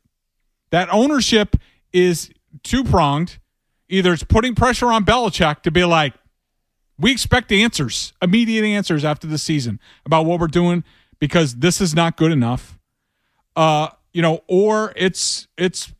That 0.71 0.89
ownership 0.91 1.55
is 1.93 2.31
two 2.63 2.83
pronged. 2.83 3.37
Either 3.89 4.13
it's 4.13 4.23
putting 4.23 4.55
pressure 4.55 4.87
on 4.87 5.05
Belichick 5.05 5.61
to 5.63 5.71
be 5.71 5.83
like, 5.83 6.13
we 6.97 7.11
expect 7.11 7.51
answers, 7.51 8.13
immediate 8.21 8.63
answers 8.63 9.03
after 9.03 9.27
the 9.27 9.37
season 9.37 9.79
about 10.05 10.25
what 10.25 10.39
we're 10.39 10.47
doing 10.47 10.83
because 11.21 11.55
this 11.55 11.79
is 11.79 11.95
not 11.95 12.17
good 12.17 12.33
enough. 12.33 12.77
Uh, 13.55 13.89
you 14.11 14.21
know, 14.21 14.43
or 14.47 14.91
it's 14.97 15.47
it's 15.57 15.93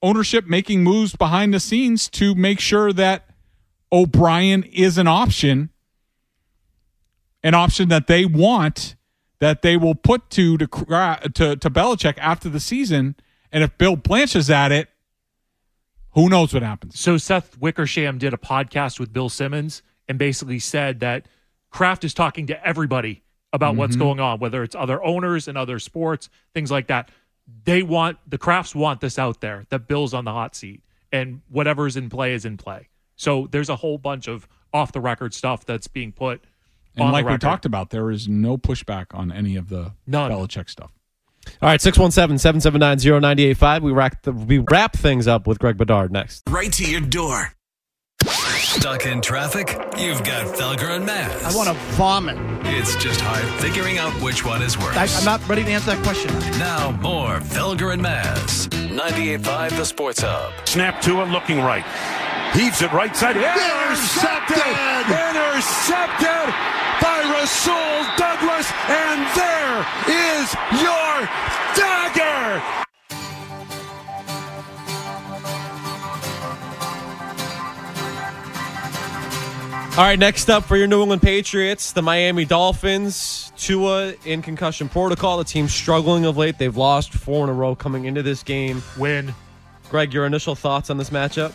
ownership 0.00 0.46
making 0.46 0.82
moves 0.82 1.14
behind 1.14 1.52
the 1.52 1.60
scenes 1.60 2.08
to 2.08 2.34
make 2.34 2.60
sure 2.60 2.92
that 2.94 3.28
O'Brien 3.92 4.62
is 4.62 4.96
an 4.96 5.08
option, 5.08 5.70
an 7.42 7.52
option 7.52 7.88
that 7.88 8.06
they 8.06 8.24
want, 8.24 8.96
that 9.40 9.60
they 9.60 9.76
will 9.76 9.94
put 9.94 10.30
to 10.30 10.56
to 10.56 10.66
to, 10.66 11.56
to 11.56 11.70
Belichick 11.70 12.16
after 12.16 12.48
the 12.48 12.60
season. 12.60 13.16
And 13.52 13.62
if 13.62 13.76
Bill 13.76 13.96
blanches 13.96 14.50
at 14.50 14.72
it, 14.72 14.88
who 16.12 16.28
knows 16.28 16.54
what 16.54 16.62
happens? 16.62 16.98
So 16.98 17.18
Seth 17.18 17.58
Wickersham 17.58 18.18
did 18.18 18.32
a 18.32 18.36
podcast 18.36 18.98
with 19.00 19.12
Bill 19.12 19.28
Simmons 19.28 19.82
and 20.08 20.18
basically 20.18 20.60
said 20.60 21.00
that 21.00 21.26
Kraft 21.70 22.04
is 22.04 22.14
talking 22.14 22.46
to 22.46 22.66
everybody 22.66 23.23
about 23.54 23.76
what's 23.76 23.96
Mhm. 23.96 24.00
going 24.00 24.20
on, 24.20 24.38
whether 24.40 24.62
it's 24.62 24.74
other 24.74 25.02
owners 25.02 25.48
and 25.48 25.56
other 25.56 25.78
sports, 25.78 26.28
things 26.52 26.70
like 26.70 26.88
that. 26.88 27.10
They 27.64 27.82
want 27.82 28.18
the 28.28 28.36
Krafts 28.36 28.74
want 28.74 29.00
this 29.00 29.18
out 29.18 29.40
there 29.40 29.64
that 29.70 29.86
Bill's 29.88 30.12
on 30.12 30.24
the 30.26 30.32
hot 30.32 30.54
seat 30.56 30.82
and 31.12 31.40
whatever's 31.48 31.96
in 31.96 32.10
play 32.10 32.34
is 32.34 32.44
in 32.44 32.56
play. 32.58 32.88
So 33.16 33.46
there's 33.50 33.68
a 33.68 33.76
whole 33.76 33.96
bunch 33.96 34.28
of 34.28 34.46
off 34.72 34.90
the 34.92 35.00
record 35.00 35.32
stuff 35.32 35.64
that's 35.64 35.86
being 35.86 36.10
put 36.12 36.42
And 36.96 37.10
like 37.12 37.26
we 37.26 37.36
talked 37.38 37.64
about, 37.64 37.90
there 37.90 38.10
is 38.10 38.28
no 38.28 38.56
pushback 38.56 39.06
on 39.14 39.32
any 39.32 39.56
of 39.56 39.68
the 39.68 39.92
None. 40.06 40.30
Belichick 40.30 40.68
stuff. 40.70 40.90
All 41.60 41.68
right, 41.68 41.80
617 41.80 42.38
779 42.38 42.98
0985. 42.98 43.82
We 43.82 43.92
wrap 43.92 44.22
the- 44.22 44.32
we 44.32 44.58
wrap 44.58 44.94
things 44.96 45.26
up 45.28 45.46
with 45.46 45.58
Greg 45.58 45.76
Bedard 45.76 46.10
next. 46.12 46.42
Right 46.48 46.72
to 46.72 46.84
your 46.88 47.00
door. 47.00 47.53
Stuck 48.74 49.06
in 49.06 49.20
traffic? 49.20 49.68
You've 49.96 50.24
got 50.24 50.46
Felger 50.56 50.90
and 50.96 51.06
Mazz. 51.06 51.44
I 51.44 51.56
want 51.56 51.68
to 51.68 51.74
vomit. 51.94 52.36
It's 52.66 52.96
just 52.96 53.20
hard 53.20 53.44
figuring 53.62 53.98
out 53.98 54.12
which 54.20 54.44
one 54.44 54.62
is 54.62 54.76
worse. 54.76 54.96
I, 54.96 55.06
I'm 55.18 55.24
not 55.24 55.46
ready 55.48 55.62
to 55.62 55.70
answer 55.70 55.94
that 55.94 56.02
question. 56.02 56.32
Now 56.58 56.90
more 57.00 57.38
Felger 57.38 57.92
and 57.92 58.02
Mazz. 58.02 58.66
98.5 58.68 59.76
The 59.76 59.84
Sports 59.84 60.20
Hub. 60.22 60.52
Snap 60.66 61.00
to 61.02 61.22
it, 61.22 61.26
looking 61.26 61.58
right. 61.60 61.84
Heaves 62.52 62.82
it 62.82 62.92
right 62.92 63.14
side. 63.16 63.36
Intercepted! 63.36 64.58
Intercepted 65.06 66.46
by 67.00 67.22
Rasul 67.30 68.04
Douglas. 68.18 68.70
And 68.90 69.22
there 69.38 69.86
is 70.10 70.54
your 70.82 71.28
dagger! 71.78 72.83
All 79.96 80.02
right, 80.02 80.18
next 80.18 80.50
up 80.50 80.64
for 80.64 80.76
your 80.76 80.88
New 80.88 81.02
England 81.02 81.22
Patriots, 81.22 81.92
the 81.92 82.02
Miami 82.02 82.44
Dolphins. 82.44 83.52
Tua 83.56 84.14
in 84.24 84.42
concussion 84.42 84.88
protocol. 84.88 85.38
The 85.38 85.44
team's 85.44 85.72
struggling 85.72 86.24
of 86.24 86.36
late. 86.36 86.58
They've 86.58 86.76
lost 86.76 87.12
four 87.12 87.44
in 87.44 87.50
a 87.50 87.52
row 87.52 87.76
coming 87.76 88.06
into 88.06 88.20
this 88.20 88.42
game. 88.42 88.82
Win. 88.98 89.32
Greg, 89.90 90.12
your 90.12 90.26
initial 90.26 90.56
thoughts 90.56 90.90
on 90.90 90.98
this 90.98 91.10
matchup? 91.10 91.52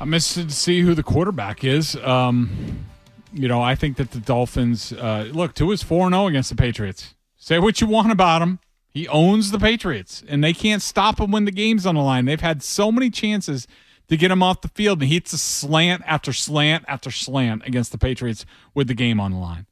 I'm 0.00 0.12
interested 0.12 0.48
to 0.48 0.54
see 0.54 0.80
who 0.80 0.94
the 0.94 1.04
quarterback 1.04 1.62
is. 1.62 1.94
Um, 1.94 2.86
you 3.32 3.46
know, 3.46 3.62
I 3.62 3.76
think 3.76 3.96
that 3.98 4.10
the 4.10 4.18
Dolphins 4.18 4.92
uh, 4.94 5.28
look 5.30 5.54
Tua's 5.54 5.84
four 5.84 6.10
zero 6.10 6.26
against 6.26 6.50
the 6.50 6.56
Patriots. 6.56 7.14
Say 7.36 7.60
what 7.60 7.80
you 7.80 7.86
want 7.86 8.10
about 8.10 8.42
him, 8.42 8.58
he 8.88 9.06
owns 9.06 9.52
the 9.52 9.60
Patriots, 9.60 10.24
and 10.26 10.42
they 10.42 10.52
can't 10.52 10.82
stop 10.82 11.20
him 11.20 11.30
when 11.30 11.44
the 11.44 11.52
game's 11.52 11.86
on 11.86 11.94
the 11.94 12.00
line. 12.00 12.24
They've 12.24 12.40
had 12.40 12.64
so 12.64 12.90
many 12.90 13.10
chances 13.10 13.68
to 14.08 14.16
get 14.16 14.30
him 14.30 14.42
off 14.42 14.60
the 14.60 14.68
field, 14.68 15.00
and 15.00 15.08
he 15.08 15.14
hits 15.14 15.32
a 15.32 15.38
slant 15.38 16.02
after 16.06 16.32
slant 16.32 16.84
after 16.88 17.10
slant 17.10 17.66
against 17.66 17.92
the 17.92 17.98
Patriots 17.98 18.44
with 18.74 18.88
the 18.88 18.94
game 18.94 19.20
on 19.20 19.32
the 19.32 19.38
line. 19.38 19.66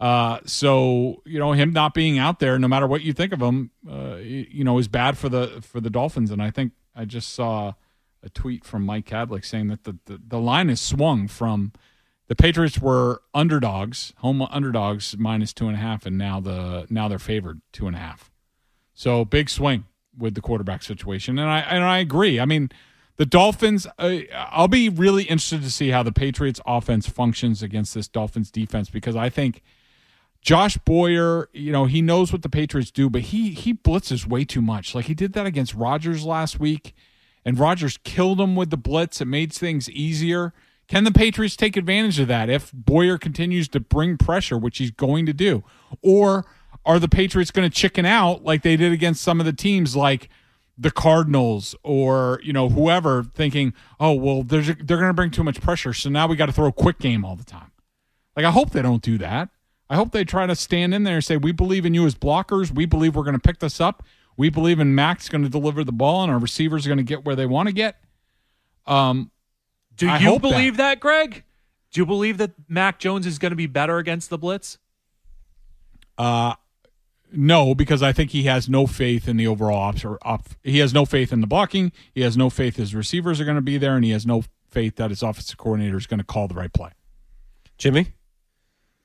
Uh, 0.00 0.40
so 0.44 1.22
you 1.24 1.38
know 1.38 1.52
him 1.52 1.72
not 1.72 1.94
being 1.94 2.18
out 2.18 2.40
there, 2.40 2.58
no 2.58 2.68
matter 2.68 2.86
what 2.86 3.02
you 3.02 3.12
think 3.12 3.32
of 3.32 3.40
him, 3.40 3.70
uh, 3.90 4.16
you, 4.16 4.64
know, 4.64 4.78
is 4.78 4.88
bad 4.88 5.16
for 5.16 5.28
the 5.28 5.62
for 5.62 5.80
the 5.80 5.90
Dolphins. 5.90 6.30
And 6.30 6.42
I 6.42 6.50
think 6.50 6.72
I 6.94 7.04
just 7.04 7.32
saw 7.32 7.74
a 8.22 8.28
tweet 8.28 8.64
from 8.64 8.84
Mike 8.84 9.06
Kadlick 9.06 9.44
saying 9.44 9.68
that 9.68 9.84
the, 9.84 9.98
the, 10.06 10.20
the 10.26 10.38
line 10.38 10.68
is 10.70 10.80
swung 10.80 11.28
from 11.28 11.72
the 12.26 12.34
Patriots 12.34 12.80
were 12.80 13.22
underdogs, 13.34 14.14
home 14.18 14.42
underdogs 14.42 15.16
minus 15.18 15.52
two 15.52 15.68
and 15.68 15.76
a 15.76 15.80
half, 15.80 16.06
and 16.06 16.18
now 16.18 16.40
the 16.40 16.86
now 16.90 17.06
they're 17.06 17.18
favored 17.18 17.60
two 17.72 17.86
and 17.86 17.94
a 17.94 17.98
half. 18.00 18.30
So 18.94 19.24
big 19.24 19.48
swing 19.48 19.84
with 20.16 20.34
the 20.34 20.40
quarterback 20.40 20.82
situation, 20.82 21.38
and 21.38 21.48
I 21.48 21.60
and 21.60 21.84
I 21.84 21.98
agree. 21.98 22.40
I 22.40 22.46
mean, 22.46 22.70
the 23.16 23.26
Dolphins. 23.26 23.86
Uh, 23.98 24.20
I'll 24.34 24.68
be 24.68 24.88
really 24.88 25.24
interested 25.24 25.62
to 25.62 25.70
see 25.70 25.90
how 25.90 26.02
the 26.02 26.12
Patriots 26.12 26.60
offense 26.66 27.08
functions 27.08 27.62
against 27.62 27.94
this 27.94 28.08
Dolphins 28.08 28.50
defense 28.50 28.90
because 28.90 29.16
I 29.16 29.28
think 29.28 29.62
Josh 30.40 30.76
Boyer, 30.78 31.48
you 31.52 31.72
know, 31.72 31.86
he 31.86 32.02
knows 32.02 32.32
what 32.32 32.42
the 32.42 32.48
Patriots 32.48 32.90
do, 32.90 33.08
but 33.08 33.22
he 33.22 33.50
he 33.50 33.72
blitzes 33.72 34.26
way 34.26 34.44
too 34.44 34.60
much. 34.60 34.94
Like 34.94 35.06
he 35.06 35.14
did 35.14 35.32
that 35.32 35.46
against 35.46 35.74
Rodgers 35.74 36.24
last 36.24 36.60
week, 36.60 36.94
and 37.44 37.58
Rodgers 37.58 37.98
killed 38.04 38.40
him 38.40 38.54
with 38.54 38.70
the 38.70 38.76
blitz. 38.76 39.20
It 39.20 39.26
made 39.26 39.52
things 39.52 39.88
easier. 39.90 40.52
Can 40.86 41.04
the 41.04 41.12
Patriots 41.12 41.56
take 41.56 41.78
advantage 41.78 42.18
of 42.18 42.28
that 42.28 42.50
if 42.50 42.70
Boyer 42.72 43.16
continues 43.16 43.68
to 43.68 43.80
bring 43.80 44.18
pressure, 44.18 44.58
which 44.58 44.76
he's 44.76 44.90
going 44.90 45.24
to 45.24 45.32
do? 45.32 45.64
Or 46.02 46.44
are 46.84 46.98
the 46.98 47.08
Patriots 47.08 47.50
going 47.50 47.68
to 47.68 47.74
chicken 47.74 48.04
out 48.04 48.44
like 48.44 48.60
they 48.60 48.76
did 48.76 48.92
against 48.92 49.22
some 49.22 49.40
of 49.40 49.46
the 49.46 49.52
teams 49.54 49.96
like 49.96 50.28
the 50.76 50.90
Cardinals 50.90 51.74
or, 51.82 52.40
you 52.42 52.52
know, 52.52 52.68
whoever 52.68 53.22
thinking, 53.22 53.72
"Oh, 54.00 54.12
well, 54.12 54.42
there's 54.42 54.68
a, 54.68 54.74
they're 54.74 54.96
going 54.98 55.08
to 55.08 55.14
bring 55.14 55.30
too 55.30 55.44
much 55.44 55.60
pressure, 55.60 55.92
so 55.92 56.10
now 56.10 56.26
we 56.26 56.36
got 56.36 56.46
to 56.46 56.52
throw 56.52 56.66
a 56.66 56.72
quick 56.72 56.98
game 56.98 57.24
all 57.24 57.36
the 57.36 57.44
time." 57.44 57.70
Like 58.36 58.44
I 58.44 58.50
hope 58.50 58.70
they 58.70 58.82
don't 58.82 59.02
do 59.02 59.18
that. 59.18 59.50
I 59.88 59.96
hope 59.96 60.12
they 60.12 60.24
try 60.24 60.46
to 60.46 60.56
stand 60.56 60.92
in 60.94 61.04
there 61.04 61.16
and 61.16 61.24
say, 61.24 61.36
"We 61.36 61.52
believe 61.52 61.86
in 61.86 61.94
you 61.94 62.06
as 62.06 62.14
blockers. 62.14 62.70
We 62.70 62.86
believe 62.86 63.14
we're 63.14 63.22
going 63.22 63.38
to 63.38 63.40
pick 63.40 63.60
this 63.60 63.80
up. 63.80 64.02
We 64.36 64.50
believe 64.50 64.80
in 64.80 64.94
Mac's 64.94 65.28
going 65.28 65.44
to 65.44 65.48
deliver 65.50 65.84
the 65.84 65.92
ball 65.92 66.24
and 66.24 66.32
our 66.32 66.38
receivers 66.38 66.84
are 66.86 66.88
going 66.88 66.98
to 66.98 67.04
get 67.04 67.24
where 67.24 67.36
they 67.36 67.46
want 67.46 67.68
to 67.68 67.72
get." 67.72 67.96
Um 68.86 69.30
Do 69.94 70.08
I 70.08 70.18
you 70.18 70.28
hope 70.28 70.42
that. 70.42 70.50
believe 70.50 70.76
that. 70.78 70.98
Greg? 71.00 71.44
Do 71.92 72.00
you 72.00 72.06
believe 72.06 72.38
that 72.38 72.50
Mac 72.68 72.98
Jones 72.98 73.24
is 73.26 73.38
going 73.38 73.50
to 73.52 73.56
be 73.56 73.66
better 73.68 73.98
against 73.98 74.28
the 74.28 74.36
blitz? 74.38 74.78
Uh, 76.18 76.54
no, 77.36 77.74
because 77.74 78.02
I 78.02 78.12
think 78.12 78.30
he 78.30 78.44
has 78.44 78.68
no 78.68 78.86
faith 78.86 79.28
in 79.28 79.36
the 79.36 79.46
overall 79.46 79.78
ops. 79.78 80.04
Or 80.04 80.18
op, 80.22 80.48
he 80.62 80.78
has 80.78 80.92
no 80.94 81.04
faith 81.04 81.32
in 81.32 81.40
the 81.40 81.46
blocking. 81.46 81.92
He 82.14 82.20
has 82.22 82.36
no 82.36 82.50
faith 82.50 82.76
his 82.76 82.94
receivers 82.94 83.40
are 83.40 83.44
going 83.44 83.56
to 83.56 83.62
be 83.62 83.78
there, 83.78 83.96
and 83.96 84.04
he 84.04 84.10
has 84.12 84.26
no 84.26 84.44
faith 84.70 84.96
that 84.96 85.10
his 85.10 85.22
offensive 85.22 85.56
coordinator 85.56 85.96
is 85.96 86.06
going 86.06 86.18
to 86.18 86.24
call 86.24 86.48
the 86.48 86.54
right 86.54 86.72
play. 86.72 86.90
Jimmy? 87.78 88.08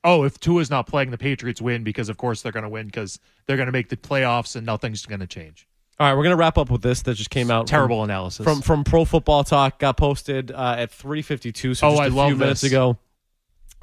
Oh, 0.02 0.24
if 0.24 0.40
Tua's 0.40 0.70
not 0.70 0.86
playing, 0.86 1.10
the 1.10 1.18
Patriots 1.18 1.60
win 1.60 1.84
because, 1.84 2.08
of 2.08 2.16
course, 2.16 2.40
they're 2.42 2.52
going 2.52 2.62
to 2.62 2.68
win 2.68 2.86
because 2.86 3.18
they're 3.46 3.56
going 3.58 3.66
to 3.66 3.72
make 3.72 3.88
the 3.90 3.96
playoffs 3.96 4.56
and 4.56 4.64
nothing's 4.64 5.04
going 5.04 5.20
to 5.20 5.26
change. 5.26 5.66
All 5.98 6.06
right, 6.08 6.16
we're 6.16 6.22
gonna 6.22 6.36
wrap 6.36 6.56
up 6.56 6.70
with 6.70 6.80
this 6.80 7.02
that 7.02 7.12
just 7.16 7.28
came 7.28 7.50
out. 7.50 7.66
Terrible 7.66 7.98
from, 8.00 8.04
analysis. 8.08 8.42
from 8.42 8.62
from 8.62 8.84
Pro 8.84 9.04
Football 9.04 9.44
Talk. 9.44 9.78
Got 9.78 9.98
posted 9.98 10.50
uh, 10.50 10.76
at 10.78 10.90
three 10.90 11.20
fifty 11.20 11.52
two. 11.52 11.74
So 11.74 11.88
Oh, 11.88 11.90
just 11.90 12.00
a 12.00 12.04
I 12.04 12.06
few 12.08 12.16
love 12.16 12.38
minutes 12.38 12.60
this. 12.62 12.70
ago. 12.70 12.96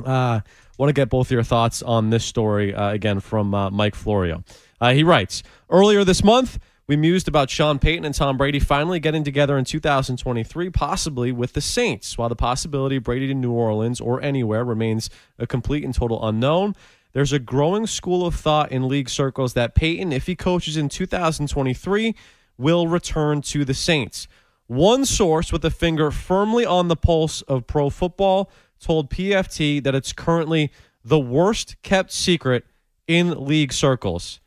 Uh, 0.04 0.40
want 0.78 0.90
to 0.90 0.94
get 0.94 1.10
both 1.10 1.32
your 1.32 1.44
thoughts 1.44 1.82
on 1.82 2.10
this 2.10 2.24
story 2.24 2.74
uh, 2.74 2.92
again 2.92 3.20
from 3.20 3.54
uh, 3.54 3.70
Mike 3.70 3.96
Florio. 3.96 4.44
Uh, 4.80 4.94
he 4.94 5.04
writes 5.04 5.44
earlier 5.70 6.04
this 6.04 6.24
month. 6.24 6.60
We 6.88 6.96
mused 6.96 7.28
about 7.28 7.50
Sean 7.50 7.80
Payton 7.80 8.06
and 8.06 8.16
Tom 8.16 8.38
Brady 8.38 8.60
finally 8.62 9.02
getting 9.02 9.26
together 9.26 9.58
in 9.58 9.66
2023, 9.66 10.70
possibly 10.70 11.34
with 11.34 11.52
the 11.52 11.60
Saints. 11.60 12.18
While 12.18 12.30
the 12.30 12.36
possibility 12.36 12.96
of 12.96 13.04
Brady 13.04 13.28
to 13.28 13.34
New 13.34 13.52
Orleans 13.52 14.00
or 14.00 14.22
anywhere 14.22 14.64
remains 14.64 15.10
a 15.38 15.46
complete 15.46 15.84
and 15.84 15.94
total 15.94 16.26
unknown, 16.26 16.76
there's 17.12 17.34
a 17.34 17.40
growing 17.40 17.88
school 17.88 18.26
of 18.26 18.36
thought 18.36 18.72
in 18.72 18.88
league 18.88 19.10
circles 19.10 19.54
that 19.54 19.76
Payton, 19.76 20.14
if 20.14 20.28
he 20.28 20.36
coaches 20.36 20.78
in 20.78 20.88
2023, 20.88 22.16
will 22.58 22.88
return 22.88 23.42
to 23.42 23.66
the 23.66 23.74
Saints. 23.74 24.30
One 24.68 25.04
source 25.04 25.52
with 25.52 25.66
a 25.66 25.72
finger 25.72 26.12
firmly 26.12 26.66
on 26.66 26.88
the 26.88 26.96
pulse 26.96 27.42
of 27.44 27.68
pro 27.68 27.90
football 27.90 28.50
told 28.78 29.10
PFT 29.10 29.84
that 29.84 29.96
it's 29.96 30.14
currently 30.14 30.72
the 31.04 31.20
worst 31.20 31.82
kept 31.84 32.12
secret 32.12 32.66
in 33.08 33.46
league 33.46 33.74
circles. 33.74 34.40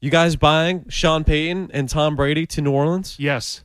You 0.00 0.10
guys 0.10 0.36
buying 0.36 0.86
Sean 0.88 1.24
Payton 1.24 1.70
and 1.72 1.88
Tom 1.88 2.14
Brady 2.14 2.44
to 2.46 2.60
New 2.60 2.72
Orleans? 2.72 3.16
Yes. 3.18 3.64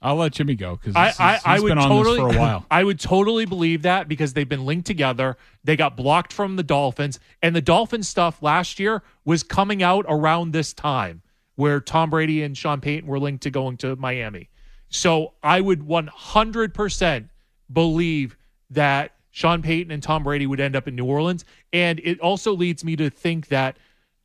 I'll 0.00 0.16
let 0.16 0.32
Jimmy 0.32 0.54
go 0.54 0.76
because 0.76 0.94
I, 0.94 1.12
I, 1.18 1.40
I 1.44 1.60
would 1.60 1.70
been 1.70 1.78
on 1.78 1.88
totally, 1.88 2.20
this 2.20 2.32
for 2.32 2.36
a 2.36 2.40
while. 2.40 2.66
I 2.70 2.84
would 2.84 3.00
totally 3.00 3.46
believe 3.46 3.82
that 3.82 4.06
because 4.06 4.34
they've 4.34 4.48
been 4.48 4.64
linked 4.64 4.86
together. 4.86 5.36
They 5.64 5.74
got 5.74 5.96
blocked 5.96 6.32
from 6.32 6.54
the 6.54 6.62
Dolphins, 6.62 7.18
and 7.42 7.56
the 7.56 7.60
Dolphins 7.60 8.06
stuff 8.06 8.42
last 8.42 8.78
year 8.78 9.02
was 9.24 9.42
coming 9.42 9.82
out 9.82 10.04
around 10.08 10.52
this 10.52 10.72
time 10.72 11.22
where 11.56 11.80
Tom 11.80 12.10
Brady 12.10 12.42
and 12.44 12.56
Sean 12.56 12.80
Payton 12.80 13.08
were 13.08 13.18
linked 13.18 13.42
to 13.42 13.50
going 13.50 13.78
to 13.78 13.96
Miami. 13.96 14.50
So 14.88 15.34
I 15.42 15.60
would 15.60 15.80
100% 15.80 17.28
believe 17.72 18.36
that 18.70 19.15
Sean 19.36 19.60
Payton 19.60 19.92
and 19.92 20.02
Tom 20.02 20.22
Brady 20.22 20.46
would 20.46 20.60
end 20.60 20.74
up 20.74 20.88
in 20.88 20.96
New 20.96 21.04
Orleans. 21.04 21.44
And 21.70 22.00
it 22.02 22.18
also 22.20 22.54
leads 22.54 22.82
me 22.82 22.96
to 22.96 23.10
think 23.10 23.48
that 23.48 23.76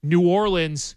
New 0.01 0.25
Orleans 0.25 0.95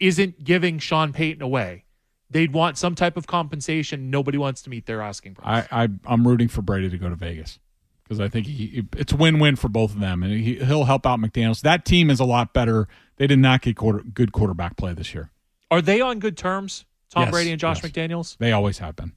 isn't 0.00 0.42
giving 0.42 0.78
Sean 0.78 1.12
Payton 1.12 1.42
away. 1.42 1.84
They'd 2.30 2.54
want 2.54 2.78
some 2.78 2.94
type 2.94 3.18
of 3.18 3.26
compensation. 3.26 4.08
Nobody 4.08 4.38
wants 4.38 4.62
to 4.62 4.70
meet 4.70 4.86
their 4.86 5.02
asking 5.02 5.34
price. 5.34 5.66
I, 5.70 5.84
I 5.84 5.88
I'm 6.06 6.26
rooting 6.26 6.48
for 6.48 6.62
Brady 6.62 6.88
to 6.88 6.96
go 6.96 7.10
to 7.10 7.14
Vegas 7.14 7.58
because 8.04 8.20
I 8.20 8.28
think 8.28 8.46
he 8.46 8.84
it's 8.96 9.12
a 9.12 9.16
win-win 9.16 9.56
for 9.56 9.68
both 9.68 9.92
of 9.92 10.00
them, 10.00 10.22
and 10.22 10.32
he, 10.32 10.54
he'll 10.54 10.84
help 10.84 11.06
out 11.06 11.20
McDaniels. 11.20 11.60
That 11.60 11.84
team 11.84 12.08
is 12.08 12.20
a 12.20 12.24
lot 12.24 12.54
better. 12.54 12.88
They 13.16 13.26
did 13.26 13.38
not 13.38 13.60
get 13.60 13.76
quarter, 13.76 14.02
good 14.02 14.32
quarterback 14.32 14.78
play 14.78 14.94
this 14.94 15.12
year. 15.12 15.30
Are 15.70 15.82
they 15.82 16.00
on 16.00 16.20
good 16.20 16.38
terms, 16.38 16.86
Tom 17.10 17.24
Yes, 17.24 17.30
Brady 17.30 17.50
and 17.50 17.60
Josh 17.60 17.82
yes. 17.82 17.92
McDaniels? 17.92 18.38
They 18.38 18.52
always 18.52 18.78
have 18.78 18.96
been. 18.96 19.12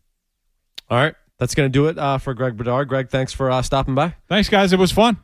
All 0.90 0.98
right. 0.98 1.16
That's 1.40 1.54
going 1.56 1.68
to 1.70 1.72
do 1.72 1.88
it 1.88 1.98
uh, 1.98 2.18
for 2.18 2.34
Greg 2.34 2.56
Bedard. 2.58 2.88
Greg, 2.88 3.10
thanks 3.10 3.34
for 3.34 3.52
uh, 3.52 3.62
stopping 3.62 3.94
by. 3.96 4.16
Thanks, 4.30 4.48
guys. 4.50 4.72
It 4.74 4.80
was 4.80 4.92
fun. 4.92 5.18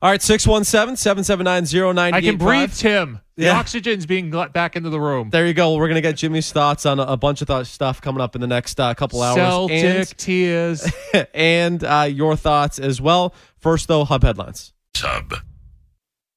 All 0.00 0.08
right, 0.10 0.22
617 0.22 0.96
779 0.96 1.64
0985. 1.64 2.14
I 2.14 2.20
can 2.20 2.38
breathe, 2.38 2.72
Tim. 2.72 3.20
The 3.36 3.44
Yeah. 3.44 3.58
oxygen's 3.58 4.06
being 4.06 4.30
let 4.30 4.52
back 4.52 4.76
into 4.76 4.90
the 4.90 5.00
room. 5.00 5.30
There 5.30 5.44
you 5.46 5.52
go. 5.54 5.74
We're 5.76 5.88
going 5.88 5.96
to 5.96 6.00
get 6.00 6.16
Jimmy's 6.16 6.50
thoughts 6.52 6.86
on 6.86 7.00
a, 7.00 7.02
a 7.02 7.16
bunch 7.16 7.42
of 7.42 7.48
th- 7.48 7.66
stuff 7.66 8.00
coming 8.00 8.20
up 8.20 8.34
in 8.36 8.40
the 8.40 8.46
next 8.46 8.78
uh, 8.80 8.94
couple 8.94 9.20
hours. 9.22 9.36
Celtic 9.36 10.16
tears. 10.16 10.90
And, 11.12 11.26
and 11.34 11.84
uh, 11.84 12.08
your 12.10 12.36
thoughts 12.36 12.78
as 12.78 13.00
well. 13.00 13.34
First, 13.58 13.88
though, 13.88 14.04
Hub 14.04 14.22
headlines. 14.22 14.72
Sub. 14.94 15.34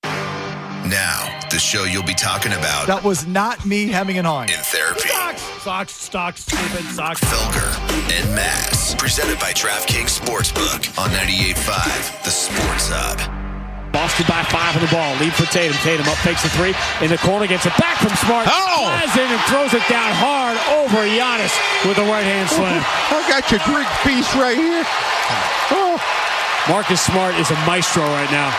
Now, 0.04 1.40
the 1.52 1.60
show 1.60 1.84
you'll 1.84 2.04
be 2.04 2.14
talking 2.16 2.54
about 2.54 2.88
That 2.88 3.04
was 3.04 3.28
not 3.28 3.66
me 3.66 3.88
having 3.88 4.18
an 4.18 4.26
on. 4.26 4.50
in 4.50 4.56
therapy. 4.72 5.10
Socks, 5.60 5.92
stocks, 5.92 6.42
stupid 6.48 6.86
socks. 6.96 7.20
Felger 7.22 7.68
and 8.16 8.26
Mazz. 8.36 8.96
Presented 8.98 9.38
by 9.40 9.52
DraftKings 9.52 10.16
Sportsbook 10.16 10.88
on 10.98 11.10
98.5 11.12 12.24
The 12.24 12.32
Sports 12.32 12.88
Hub. 12.90 13.20
Boston 13.92 14.24
by 14.32 14.40
five 14.48 14.72
on 14.80 14.82
the 14.82 14.88
ball. 14.88 15.12
Lead 15.20 15.36
for 15.36 15.44
Tatum. 15.52 15.76
Tatum 15.84 16.08
up, 16.08 16.16
takes 16.24 16.42
the 16.42 16.50
three. 16.56 16.72
In 17.04 17.12
the 17.12 17.20
corner, 17.20 17.46
gets 17.46 17.68
it 17.68 17.76
back 17.76 18.00
from 18.00 18.16
Smart. 18.24 18.48
Oh! 18.48 18.88
Flies 18.88 19.12
in 19.20 19.28
and 19.28 19.42
throws 19.52 19.76
it 19.76 19.84
down 19.92 20.16
hard 20.16 20.56
over 20.80 21.04
Giannis 21.04 21.52
with 21.84 22.00
a 22.00 22.08
right 22.08 22.24
hand 22.24 22.48
slam. 22.48 22.80
I 23.12 23.20
got 23.28 23.52
your 23.52 23.60
Greek 23.68 23.88
feast 24.08 24.32
right 24.40 24.56
here. 24.56 24.88
Oh. 25.76 26.00
Marcus 26.70 27.02
Smart 27.04 27.36
is 27.36 27.52
a 27.52 27.56
maestro 27.68 28.04
right 28.16 28.32
now. 28.32 28.56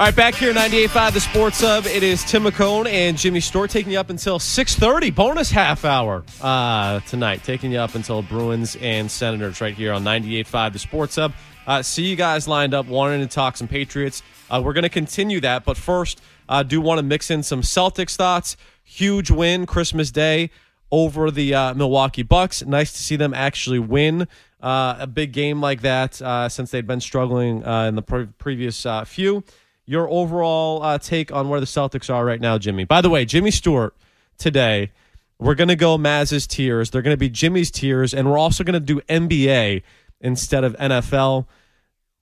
All 0.00 0.06
right, 0.06 0.16
back 0.16 0.34
here, 0.34 0.54
98.5 0.54 1.12
The 1.12 1.20
Sports 1.20 1.60
Hub. 1.60 1.84
It 1.84 2.02
is 2.02 2.24
Tim 2.24 2.44
McCone 2.44 2.90
and 2.90 3.18
Jimmy 3.18 3.40
Stewart 3.40 3.68
taking 3.68 3.92
you 3.92 4.00
up 4.00 4.08
until 4.08 4.38
6.30, 4.38 5.14
bonus 5.14 5.50
half 5.50 5.84
hour 5.84 6.24
uh, 6.40 7.00
tonight. 7.00 7.44
Taking 7.44 7.72
you 7.72 7.80
up 7.80 7.94
until 7.94 8.22
Bruins 8.22 8.78
and 8.80 9.10
Senators 9.10 9.60
right 9.60 9.74
here 9.74 9.92
on 9.92 10.02
98.5 10.02 10.72
The 10.72 10.78
Sports 10.78 11.16
Hub. 11.16 11.34
Uh, 11.66 11.82
see 11.82 12.04
you 12.04 12.16
guys 12.16 12.48
lined 12.48 12.72
up 12.72 12.86
wanting 12.86 13.20
to 13.20 13.26
talk 13.26 13.58
some 13.58 13.68
Patriots. 13.68 14.22
Uh, 14.48 14.62
we're 14.64 14.72
going 14.72 14.84
to 14.84 14.88
continue 14.88 15.38
that, 15.40 15.66
but 15.66 15.76
first, 15.76 16.22
I 16.48 16.62
do 16.62 16.80
want 16.80 16.96
to 16.96 17.02
mix 17.02 17.30
in 17.30 17.42
some 17.42 17.60
Celtics 17.60 18.16
thoughts. 18.16 18.56
Huge 18.82 19.30
win 19.30 19.66
Christmas 19.66 20.10
Day 20.10 20.48
over 20.90 21.30
the 21.30 21.54
uh, 21.54 21.74
Milwaukee 21.74 22.22
Bucks. 22.22 22.64
Nice 22.64 22.90
to 22.92 23.02
see 23.02 23.16
them 23.16 23.34
actually 23.34 23.78
win 23.78 24.26
uh, 24.62 24.96
a 24.98 25.06
big 25.06 25.32
game 25.32 25.60
like 25.60 25.82
that 25.82 26.20
uh, 26.22 26.48
since 26.48 26.70
they'd 26.70 26.86
been 26.86 27.00
struggling 27.00 27.64
uh, 27.66 27.84
in 27.84 27.96
the 27.96 28.02
pre- 28.02 28.26
previous 28.38 28.84
uh, 28.86 29.04
few. 29.04 29.44
Your 29.86 30.08
overall 30.08 30.82
uh, 30.82 30.98
take 30.98 31.32
on 31.32 31.48
where 31.48 31.60
the 31.60 31.66
Celtics 31.66 32.12
are 32.12 32.24
right 32.24 32.40
now, 32.40 32.58
Jimmy. 32.58 32.84
By 32.84 33.00
the 33.00 33.10
way, 33.10 33.24
Jimmy 33.24 33.50
Stewart 33.50 33.94
today. 34.38 34.92
We're 35.38 35.54
going 35.54 35.68
to 35.68 35.76
go 35.76 35.96
Mazz's 35.96 36.46
tiers. 36.46 36.90
They're 36.90 37.00
going 37.02 37.14
to 37.14 37.18
be 37.18 37.30
Jimmy's 37.30 37.70
tiers, 37.70 38.12
and 38.12 38.30
we're 38.30 38.36
also 38.38 38.62
going 38.62 38.74
to 38.74 38.80
do 38.80 39.00
NBA 39.08 39.82
instead 40.20 40.64
of 40.64 40.76
NFL. 40.76 41.46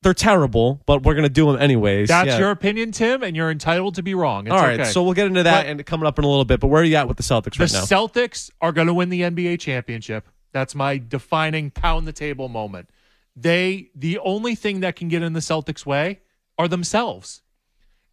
They're 0.03 0.15
terrible, 0.15 0.81
but 0.87 1.03
we're 1.03 1.15
going 1.15 1.25
to 1.25 1.29
do 1.29 1.51
them 1.51 1.61
anyways. 1.61 2.07
That's 2.09 2.29
Yeah. 2.29 2.39
your 2.39 2.51
opinion, 2.53 2.93
Tim, 2.93 3.25
and 3.25 3.35
you're 3.35 3.51
entitled 3.51 3.97
to 3.97 4.03
be 4.05 4.15
wrong. 4.15 4.47
It's 4.47 4.53
All 4.53 4.63
right, 4.63 4.79
okay. 4.79 4.91
so 4.91 5.03
we'll 5.03 5.15
get 5.15 5.27
into 5.27 5.43
that 5.43 5.65
But 5.65 5.71
and 5.71 5.85
coming 5.87 6.07
up 6.07 6.17
in 6.21 6.25
a 6.25 6.29
little 6.29 6.45
bit. 6.45 6.61
But 6.61 6.69
where 6.69 6.83
are 6.83 6.85
you 6.85 6.95
at 6.95 7.09
with 7.09 7.17
the 7.17 7.25
Celtics 7.25 7.57
the 7.57 7.65
right 7.65 7.73
now? 7.73 7.81
The 7.85 7.87
Celtics 8.21 8.51
are 8.61 8.71
going 8.71 8.87
to 8.87 8.95
win 8.95 9.09
the 9.09 9.23
NBA 9.23 9.59
championship. 9.59 10.29
That's 10.53 10.77
my 10.77 10.99
defining 10.99 11.73
pound 11.73 12.07
the 12.07 12.13
table 12.13 12.49
moment. 12.49 12.89
They 13.35 13.91
the 13.95 14.19
only 14.21 14.55
thing 14.55 14.81
that 14.81 14.95
can 14.95 15.09
get 15.09 15.23
in 15.23 15.33
the 15.33 15.41
Celtics 15.41 15.85
way 15.85 16.21
are 16.57 16.69
themselves. 16.69 17.43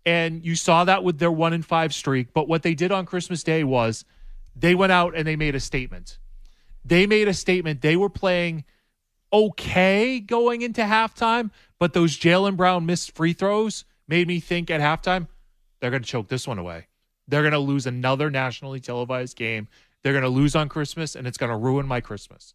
And 0.06 0.46
you 0.46 0.56
saw 0.56 0.84
that 0.84 1.04
with 1.04 1.18
their 1.18 1.32
1 1.32 1.54
in 1.54 1.64
5 1.64 1.94
streak, 1.94 2.34
but 2.34 2.48
what 2.48 2.62
they 2.62 2.76
did 2.76 2.92
on 2.92 3.06
Christmas 3.06 3.44
Day 3.44 3.64
was 3.64 4.06
they 4.56 4.76
went 4.76 4.92
out 4.92 5.16
and 5.16 5.28
they 5.28 5.36
made 5.36 5.56
a 5.56 5.60
statement. 5.60 6.20
They 6.84 7.08
made 7.08 7.28
a 7.28 7.34
statement. 7.34 7.82
They 7.82 7.96
were 7.96 8.10
playing 8.10 8.66
okay 9.34 10.20
going 10.20 10.62
into 10.62 10.82
halftime, 10.82 11.50
but 11.80 11.94
those 11.94 12.18
Jaylen 12.18 12.56
Brown 12.56 12.86
missed 12.86 13.16
free 13.16 13.34
throws 13.34 13.84
made 14.08 14.28
me 14.28 14.40
think 14.40 14.70
at 14.70 14.82
halftime 14.82 15.28
they're 15.80 15.90
going 15.90 16.04
to 16.04 16.08
choke 16.08 16.28
this 16.28 16.48
one 16.48 16.60
away. 16.60 16.88
They're 17.28 17.42
going 17.42 17.54
to 17.54 17.60
lose 17.60 17.88
another 17.88 18.30
nationally 18.30 18.80
televised 18.80 19.36
game. 19.36 19.68
They're 20.04 20.14
going 20.14 20.24
to 20.24 20.30
lose 20.30 20.56
on 20.56 20.70
Christmas, 20.70 21.16
and 21.16 21.26
it's 21.26 21.38
going 21.38 21.50
to 21.50 21.58
ruin 21.58 21.88
my 21.88 22.00
Christmas. 22.00 22.54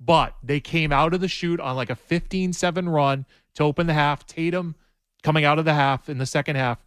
But 0.00 0.34
they 0.42 0.60
came 0.60 0.92
out 0.92 1.14
of 1.14 1.20
the 1.20 1.28
shoot 1.28 1.60
on 1.60 1.76
like 1.76 1.90
a 1.90 1.96
15 1.96 2.52
7 2.52 2.88
run 2.88 3.26
to 3.54 3.62
open 3.62 3.86
the 3.86 3.94
half. 3.94 4.26
Tatum 4.26 4.74
coming 5.22 5.44
out 5.44 5.58
of 5.58 5.64
the 5.64 5.74
half 5.74 6.08
in 6.08 6.18
the 6.18 6.26
second 6.26 6.56
half. 6.56 6.78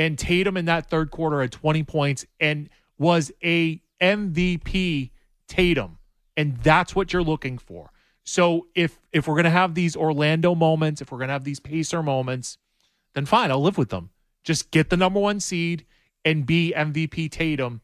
And 0.00 0.18
Tatum 0.18 0.56
in 0.56 0.64
that 0.64 0.88
third 0.88 1.10
quarter 1.10 1.40
had 1.42 1.52
20 1.52 1.82
points 1.84 2.24
and 2.40 2.68
was 2.98 3.30
a 3.44 3.82
MVP 4.00 5.10
Tatum, 5.46 5.98
and 6.36 6.56
that's 6.58 6.94
what 6.94 7.12
you're 7.12 7.22
looking 7.22 7.58
for. 7.58 7.90
So 8.24 8.66
if 8.74 8.98
if 9.12 9.26
we're 9.26 9.36
gonna 9.36 9.50
have 9.50 9.74
these 9.74 9.96
Orlando 9.96 10.54
moments, 10.54 11.00
if 11.02 11.10
we're 11.10 11.18
gonna 11.18 11.32
have 11.32 11.44
these 11.44 11.60
Pacer 11.60 12.02
moments, 12.02 12.56
then 13.14 13.26
fine, 13.26 13.50
I'll 13.50 13.60
live 13.62 13.76
with 13.78 13.90
them. 13.90 14.10
Just 14.44 14.70
get 14.70 14.90
the 14.90 14.96
number 14.96 15.20
one 15.20 15.40
seed 15.40 15.84
and 16.24 16.46
be 16.46 16.72
MVP 16.76 17.30
Tatum 17.30 17.80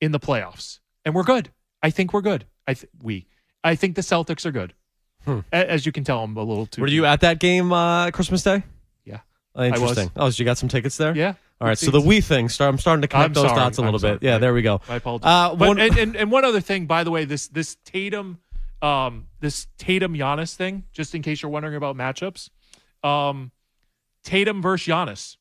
in 0.00 0.12
the 0.12 0.20
playoffs, 0.20 0.78
and 1.04 1.14
we're 1.14 1.22
good. 1.24 1.50
I 1.82 1.90
think 1.90 2.12
we're 2.12 2.20
good. 2.20 2.44
I 2.68 2.74
th- 2.74 2.90
we. 3.02 3.26
I 3.64 3.74
think 3.74 3.96
the 3.96 4.02
Celtics 4.02 4.44
are 4.46 4.52
good. 4.52 4.74
Hmm. 5.24 5.40
A- 5.52 5.70
As 5.70 5.86
you 5.86 5.92
can 5.92 6.04
tell, 6.04 6.22
I'm 6.22 6.36
a 6.36 6.42
little 6.42 6.66
too. 6.66 6.82
Were 6.82 6.88
you 6.88 7.06
at 7.06 7.20
that 7.22 7.40
game 7.40 7.72
uh, 7.72 8.10
Christmas 8.10 8.42
Day? 8.42 8.62
Yeah. 9.04 9.20
Interesting. 9.56 9.98
I 9.98 10.02
was. 10.04 10.10
Oh, 10.16 10.30
so 10.30 10.40
you 10.40 10.44
got 10.44 10.58
some 10.58 10.68
tickets 10.68 10.96
there? 10.96 11.16
Yeah. 11.16 11.34
All 11.60 11.66
right. 11.68 11.78
So 11.78 11.90
the 11.90 12.00
we 12.00 12.20
thing. 12.20 12.48
Start. 12.48 12.68
I'm 12.68 12.78
starting 12.78 13.02
to 13.02 13.08
connect 13.08 13.28
I'm 13.28 13.32
those 13.34 13.44
sorry. 13.50 13.56
dots 13.60 13.78
a 13.78 13.82
I'm 13.82 13.90
little 13.92 14.00
bit. 14.00 14.22
Yeah. 14.22 14.38
There 14.38 14.52
we 14.52 14.62
go. 14.62 14.80
I 14.88 14.96
apologize. 14.96 15.26
Uh, 15.26 15.54
but, 15.56 15.68
one- 15.68 15.78
and, 15.80 15.96
and 15.98 16.16
and 16.16 16.30
one 16.30 16.44
other 16.44 16.60
thing, 16.60 16.86
by 16.86 17.02
the 17.04 17.10
way, 17.10 17.24
this 17.24 17.48
this 17.48 17.76
Tatum, 17.84 18.38
um, 18.82 19.28
this 19.40 19.66
Tatum 19.78 20.14
Giannis 20.14 20.54
thing, 20.54 20.84
just 20.92 21.14
in 21.14 21.22
case 21.22 21.40
you're 21.42 21.50
wondering 21.50 21.74
about 21.76 21.96
matchups, 21.96 22.50
um, 23.02 23.52
Tatum 24.22 24.60
versus 24.60 24.86
Giannis, 24.86 25.36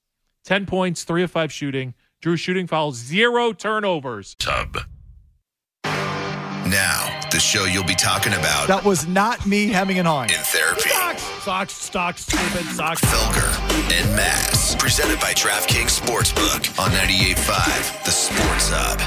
ten 0.45 0.65
points, 0.65 1.03
three 1.03 1.23
of 1.23 1.31
five 1.31 1.51
shooting, 1.51 1.93
drew 2.21 2.37
shooting 2.37 2.65
fouls, 2.67 2.95
zero 2.95 3.51
turnovers. 3.51 4.35
Tub. 4.35 4.77
Now, 6.65 7.19
the 7.29 7.39
show 7.39 7.65
you'll 7.65 7.83
be 7.85 7.93
talking 7.93 8.33
about 8.33 8.67
That 8.67 8.83
was 8.83 9.05
not 9.07 9.45
me 9.45 9.67
hemming 9.67 9.99
and 9.99 10.07
hawing. 10.07 10.29
in 10.31 10.41
therapy. 10.49 10.89
Socks, 11.45 11.73
stocks, 11.73 12.21
stupid 12.25 12.65
socks. 12.73 13.01
Felger 13.05 13.45
and 13.93 14.09
Mazz. 14.17 14.75
Presented 14.79 15.19
by 15.21 15.33
DraftKings 15.37 15.93
Sportsbook 15.93 16.65
on 16.81 16.89
98.5 16.91 18.03
The 18.05 18.09
Sports 18.11 18.69
Hub. 18.73 18.97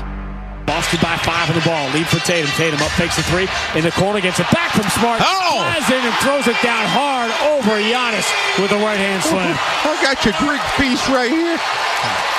Boston 0.71 1.01
by 1.03 1.17
five 1.27 1.49
on 1.51 1.57
the 1.59 1.65
ball. 1.67 1.89
Lead 1.91 2.07
for 2.07 2.21
Tatum. 2.23 2.47
Tatum 2.55 2.79
up, 2.79 2.93
takes 2.95 3.19
a 3.19 3.25
three. 3.27 3.49
In 3.75 3.83
the 3.83 3.91
corner, 3.99 4.21
gets 4.21 4.39
it 4.39 4.47
back 4.55 4.71
from 4.77 4.87
Smart. 4.95 5.19
Oh! 5.25 5.59
Flies 5.59 5.89
in 5.91 5.99
and 6.05 6.15
throws 6.23 6.47
it 6.47 6.61
down 6.63 6.85
hard 6.95 7.33
over 7.59 7.75
Giannis 7.83 8.29
with 8.63 8.71
a 8.71 8.79
right 8.85 9.01
hand 9.01 9.25
slam. 9.25 9.57
I 9.83 9.99
got 9.99 10.23
your 10.23 10.37
Greek 10.39 10.63
feast 10.79 11.09
right 11.11 11.33
here. 11.33 11.59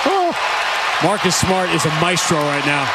Oh. 0.08 0.32
Marcus 1.04 1.36
Smart 1.36 1.68
is 1.76 1.84
a 1.84 1.92
maestro 2.00 2.38
right 2.38 2.64
now. 2.66 2.88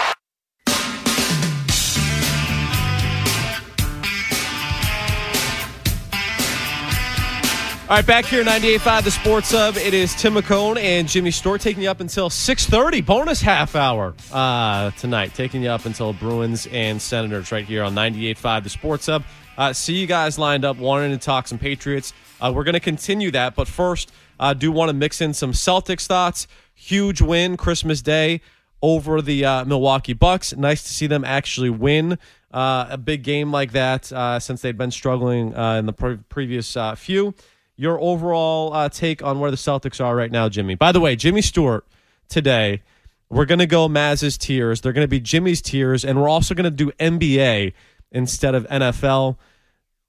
All 7.87 7.97
right, 7.97 8.07
back 8.07 8.24
here, 8.24 8.43
98.5 8.43 9.05
The 9.05 9.11
Sports 9.11 9.51
Hub. 9.51 9.76
It 9.76 9.93
is 9.93 10.14
Tim 10.14 10.37
McCone 10.37 10.78
and 10.78 11.07
Jimmy 11.07 11.30
Stewart 11.30 11.61
taking 11.61 11.82
you 11.82 11.91
up 11.91 12.01
until 12.01 12.30
6.30, 12.30 13.05
bonus 13.05 13.43
half 13.43 13.76
hour 13.76 14.14
uh, 14.32 14.91
tonight. 14.93 15.35
Taking 15.35 15.62
you 15.62 15.68
up 15.68 15.85
until 15.85 16.14
Bruins 16.14 16.66
and 16.68 17.01
Senators 17.01 17.53
right 17.53 17.66
here 17.66 17.82
on 17.82 17.95
98.5 17.95 18.62
The 18.62 18.70
Sports 18.70 19.05
Hub. 19.05 19.22
Uh, 19.59 19.74
see 19.74 19.97
you 19.97 20.07
guys 20.07 20.39
lined 20.39 20.64
up 20.64 20.78
wanting 20.78 21.11
to 21.11 21.18
talk 21.18 21.47
some 21.47 21.59
Patriots. 21.59 22.14
Uh, 22.41 22.51
we're 22.57 22.64
going 22.64 22.72
to 22.72 22.80
continue 22.80 23.30
that, 23.32 23.55
but 23.55 23.68
first, 23.68 24.11
I 24.41 24.55
do 24.55 24.72
want 24.72 24.89
to 24.89 24.95
mix 24.95 25.20
in 25.20 25.35
some 25.35 25.53
Celtics 25.53 26.07
thoughts. 26.07 26.47
Huge 26.72 27.20
win 27.20 27.59
Christmas 27.59 28.01
Day 28.01 28.41
over 28.80 29.20
the 29.20 29.45
uh, 29.45 29.64
Milwaukee 29.66 30.14
Bucks. 30.14 30.57
Nice 30.57 30.82
to 30.85 30.95
see 30.95 31.07
them 31.07 31.22
actually 31.22 31.68
win 31.68 32.18
uh, 32.51 32.87
a 32.89 32.97
big 32.97 33.24
game 33.24 33.53
like 33.53 33.72
that 33.72 34.11
uh, 34.11 34.41
since 34.41 34.62
they'd 34.62 34.78
been 34.78 34.91
struggling 34.91 35.55
uh, 35.55 35.74
in 35.74 35.85
the 35.85 35.93
pre- 35.93 36.16
previous 36.30 36.76
uh, 36.78 36.95
few. 36.95 37.35
Your 37.77 38.01
overall 38.01 38.72
uh, 38.72 38.89
take 38.89 39.22
on 39.22 39.41
where 39.41 39.51
the 39.51 39.57
Celtics 39.57 40.03
are 40.05 40.14
right 40.14 40.31
now, 40.31 40.49
Jimmy. 40.49 40.75
By 40.77 40.93
the 40.93 41.01
way, 41.01 41.16
Jimmy 41.16 41.43
Stewart 41.43 41.85
today. 42.29 42.83
We're 43.31 43.47
going 43.47 43.59
to 43.59 43.66
go 43.66 43.89
Mazz's 43.89 44.39
tiers. 44.39 44.81
They're 44.81 44.93
going 44.93 45.05
to 45.05 45.09
be 45.09 45.18
Jimmy's 45.18 45.61
tiers, 45.61 46.05
and 46.05 46.20
we're 46.20 46.29
also 46.29 46.55
going 46.55 46.64
to 46.64 46.70
do 46.70 46.93
NBA 47.01 47.72
instead 48.12 48.55
of 48.55 48.64
NFL. 48.68 49.39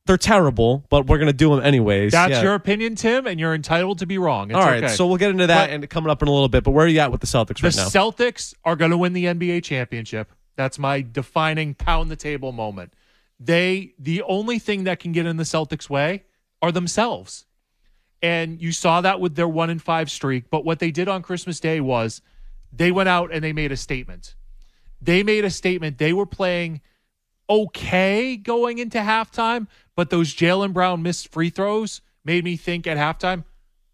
They're 0.05 0.17
terrible, 0.17 0.85
but 0.89 1.07
we're 1.07 1.17
going 1.17 1.31
to 1.31 1.33
do 1.33 1.49
them 1.55 1.63
anyways. 1.65 2.11
That's 2.11 2.29
Yeah. 2.33 2.43
your 2.43 2.53
opinion, 2.53 2.93
Tim, 2.93 3.25
and 3.25 3.39
you're 3.39 3.55
entitled 3.55 3.97
to 3.99 4.05
be 4.05 4.19
wrong. 4.19 4.51
It's 4.51 4.57
All 4.57 4.63
right, 4.63 4.83
okay. 4.83 4.93
so 4.93 5.07
we'll 5.07 5.17
get 5.17 5.31
into 5.31 5.47
that 5.47 5.69
But- 5.69 5.73
and 5.73 5.89
coming 5.89 6.11
up 6.11 6.21
in 6.21 6.27
a 6.27 6.31
little 6.31 6.49
bit. 6.49 6.63
But 6.63 6.71
where 6.71 6.85
are 6.85 6.89
you 6.89 6.99
at 6.99 7.11
with 7.11 7.21
the 7.21 7.27
Celtics 7.27 7.61
The 7.61 7.67
right 7.69 7.75
now? 7.75 7.89
The 7.89 7.99
Celtics 7.99 8.53
are 8.63 8.75
going 8.75 8.91
to 8.91 8.97
win 8.97 9.13
the 9.13 9.25
NBA 9.25 9.61
championship. 9.63 10.31
That's 10.55 10.77
my 10.77 11.01
defining 11.01 11.73
pound 11.73 12.11
the 12.11 12.15
table 12.15 12.51
moment. 12.51 12.93
They 13.39 13.93
the 13.97 14.21
only 14.21 14.59
thing 14.59 14.83
that 14.83 14.99
can 14.99 15.11
get 15.11 15.25
in 15.25 15.37
the 15.37 15.43
Celtics 15.43 15.89
way 15.89 16.23
are 16.61 16.71
themselves. 16.71 17.45
And 18.25 18.59
you 18.59 18.71
saw 18.71 19.01
that 19.01 19.19
with 19.19 19.35
their 19.35 19.47
1 19.47 19.69
and 19.69 19.79
5 19.79 20.09
streak, 20.09 20.49
but 20.49 20.65
what 20.65 20.79
they 20.79 20.89
did 20.89 21.07
on 21.07 21.21
Christmas 21.21 21.59
Day 21.59 21.79
was 21.79 22.23
they 22.73 22.91
went 22.91 23.07
out 23.07 23.31
and 23.31 23.43
they 23.43 23.53
made 23.53 23.71
a 23.71 23.77
statement. 23.77 24.33
They 24.99 25.21
made 25.21 25.45
a 25.45 25.51
statement. 25.51 25.99
They 25.99 26.11
were 26.11 26.25
playing 26.25 26.81
okay 27.47 28.35
going 28.35 28.79
into 28.79 28.97
halftime, 28.97 29.67
but 29.95 30.09
those 30.09 30.33
Jaylen 30.33 30.73
Brown 30.73 31.03
missed 31.03 31.31
free 31.31 31.51
throws 31.51 32.01
made 32.23 32.43
me 32.43 32.57
think 32.57 32.87
at 32.87 32.97
halftime 32.97 33.43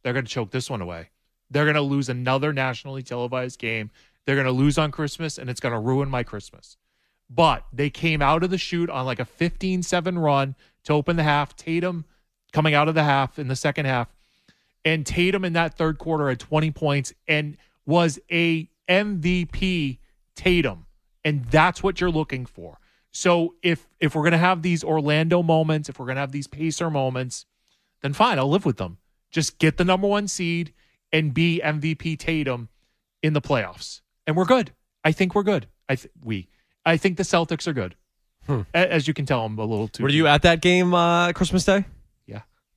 they're 0.01 0.13
going 0.13 0.23
to 0.23 0.31
choke 0.31 0.51
this 0.51 0.69
one 0.69 0.79
away. 0.79 1.09
They're 1.49 1.65
going 1.65 1.75
to 1.75 1.81
lose 1.81 2.07
another 2.07 2.53
nationally 2.53 3.03
televised 3.03 3.59
game. 3.59 3.91
They're 4.25 4.37
going 4.37 4.45
to 4.45 4.53
lose 4.53 4.77
on 4.77 4.91
Christmas, 4.91 5.37
and 5.39 5.49
it's 5.49 5.59
going 5.59 5.73
to 5.73 5.79
ruin 5.79 6.09
my 6.09 6.23
Christmas. 6.23 6.77
But 7.29 7.65
they 7.73 7.89
came 7.89 8.21
out 8.21 8.43
of 8.43 8.49
the 8.49 8.57
shoot 8.57 8.89
on 8.89 9.05
like 9.05 9.19
a 9.19 9.25
15 9.25 9.83
7 9.83 10.17
run 10.17 10.55
to 10.85 10.93
open 10.93 11.17
the 11.17 11.23
half. 11.23 11.53
Tatum 11.57 12.05
coming 12.53 12.73
out 12.73 12.87
of 12.87 12.95
the 12.95 13.03
half 13.03 13.37
in 13.37 13.49
the 13.49 13.57
second 13.57 13.87
half. 13.87 14.07
And 14.83 15.05
Tatum 15.05 15.45
in 15.45 15.53
that 15.53 15.77
third 15.77 15.97
quarter 15.97 16.29
had 16.29 16.39
20 16.39 16.71
points 16.71 17.13
and 17.27 17.57
was 17.85 18.19
a 18.31 18.69
MVP 18.89 19.99
Tatum. 20.35 20.85
And 21.23 21.45
that's 21.45 21.83
what 21.83 22.01
you're 22.01 22.09
looking 22.09 22.45
for. 22.45 22.79
So 23.11 23.55
if 23.61 23.87
if 23.99 24.15
we're 24.15 24.23
going 24.23 24.31
to 24.31 24.37
have 24.37 24.61
these 24.61 24.83
Orlando 24.83 25.43
moments, 25.43 25.89
if 25.89 25.99
we're 25.99 26.05
going 26.05 26.15
to 26.15 26.21
have 26.21 26.31
these 26.31 26.47
Pacer 26.47 26.89
moments, 26.89 27.45
then 28.01 28.13
fine, 28.13 28.39
I'll 28.39 28.49
live 28.49 28.65
with 28.65 28.77
them. 28.77 28.97
Just 29.29 29.59
get 29.59 29.77
the 29.77 29.85
number 29.85 30.07
1 30.07 30.27
seed 30.27 30.73
and 31.11 31.33
be 31.33 31.61
MVP 31.63 32.17
Tatum 32.17 32.69
in 33.21 33.33
the 33.33 33.41
playoffs. 33.41 34.01
And 34.25 34.35
we're 34.35 34.45
good. 34.45 34.73
I 35.03 35.11
think 35.11 35.35
we're 35.35 35.43
good. 35.43 35.67
I 35.89 35.95
th- 35.95 36.11
we 36.23 36.49
I 36.85 36.97
think 36.97 37.17
the 37.17 37.23
Celtics 37.23 37.67
are 37.67 37.73
good. 37.73 37.95
Hmm. 38.47 38.61
As 38.73 39.07
you 39.07 39.13
can 39.13 39.25
tell, 39.25 39.45
I'm 39.45 39.57
a 39.59 39.65
little 39.65 39.87
too 39.87 40.03
Were 40.03 40.09
you 40.09 40.25
at 40.25 40.41
that 40.41 40.61
game 40.61 40.93
uh, 40.93 41.31
Christmas 41.33 41.63
Day? 41.63 41.85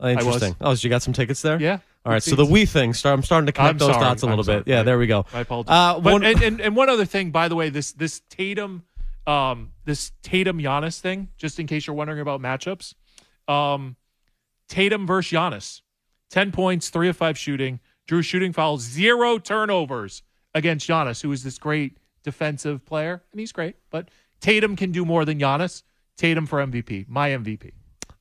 Oh, 0.04 0.08
interesting. 0.10 0.56
I 0.60 0.68
was. 0.68 0.72
Oh, 0.72 0.74
so 0.74 0.84
you 0.86 0.90
got 0.90 1.02
some 1.02 1.12
tickets 1.14 1.42
there? 1.42 1.60
Yeah. 1.60 1.78
All 2.04 2.12
right. 2.12 2.22
So 2.22 2.36
the 2.36 2.44
we 2.44 2.66
thing. 2.66 2.92
Start. 2.94 3.18
I'm 3.18 3.22
starting 3.22 3.46
to 3.46 3.52
connect 3.52 3.70
I'm 3.72 3.78
those 3.78 3.88
sorry. 3.94 4.00
dots 4.04 4.22
a 4.22 4.26
I'm 4.26 4.30
little 4.30 4.44
sorry. 4.44 4.58
bit. 4.60 4.68
Yeah. 4.68 4.82
There 4.82 4.98
we 4.98 5.06
go. 5.06 5.24
I 5.32 5.40
apologize. 5.40 5.72
Uh, 5.72 6.00
but, 6.00 6.12
one- 6.12 6.24
and, 6.24 6.42
and, 6.42 6.60
and 6.60 6.76
one 6.76 6.88
other 6.88 7.04
thing, 7.04 7.30
by 7.30 7.48
the 7.48 7.56
way, 7.56 7.70
this 7.70 7.92
this 7.92 8.20
Tatum, 8.28 8.84
um, 9.26 9.72
this 9.84 10.12
Tatum 10.22 10.58
Giannis 10.58 11.00
thing, 11.00 11.28
just 11.38 11.58
in 11.58 11.66
case 11.66 11.86
you're 11.86 11.96
wondering 11.96 12.20
about 12.20 12.40
matchups, 12.40 12.94
um, 13.48 13.96
Tatum 14.68 15.06
versus 15.06 15.32
Giannis, 15.32 15.80
ten 16.30 16.52
points, 16.52 16.90
three 16.90 17.08
of 17.08 17.16
five 17.16 17.38
shooting, 17.38 17.80
drew 18.06 18.22
shooting 18.22 18.52
fouls, 18.52 18.82
zero 18.82 19.38
turnovers 19.38 20.22
against 20.54 20.88
Giannis, 20.88 21.22
who 21.22 21.32
is 21.32 21.42
this 21.42 21.58
great 21.58 21.96
defensive 22.22 22.84
player, 22.84 23.22
and 23.32 23.40
he's 23.40 23.52
great, 23.52 23.76
but 23.90 24.08
Tatum 24.40 24.76
can 24.76 24.92
do 24.92 25.04
more 25.04 25.24
than 25.24 25.38
Giannis. 25.38 25.82
Tatum 26.16 26.46
for 26.46 26.64
MVP, 26.64 27.08
my 27.08 27.30
MVP. 27.30 27.72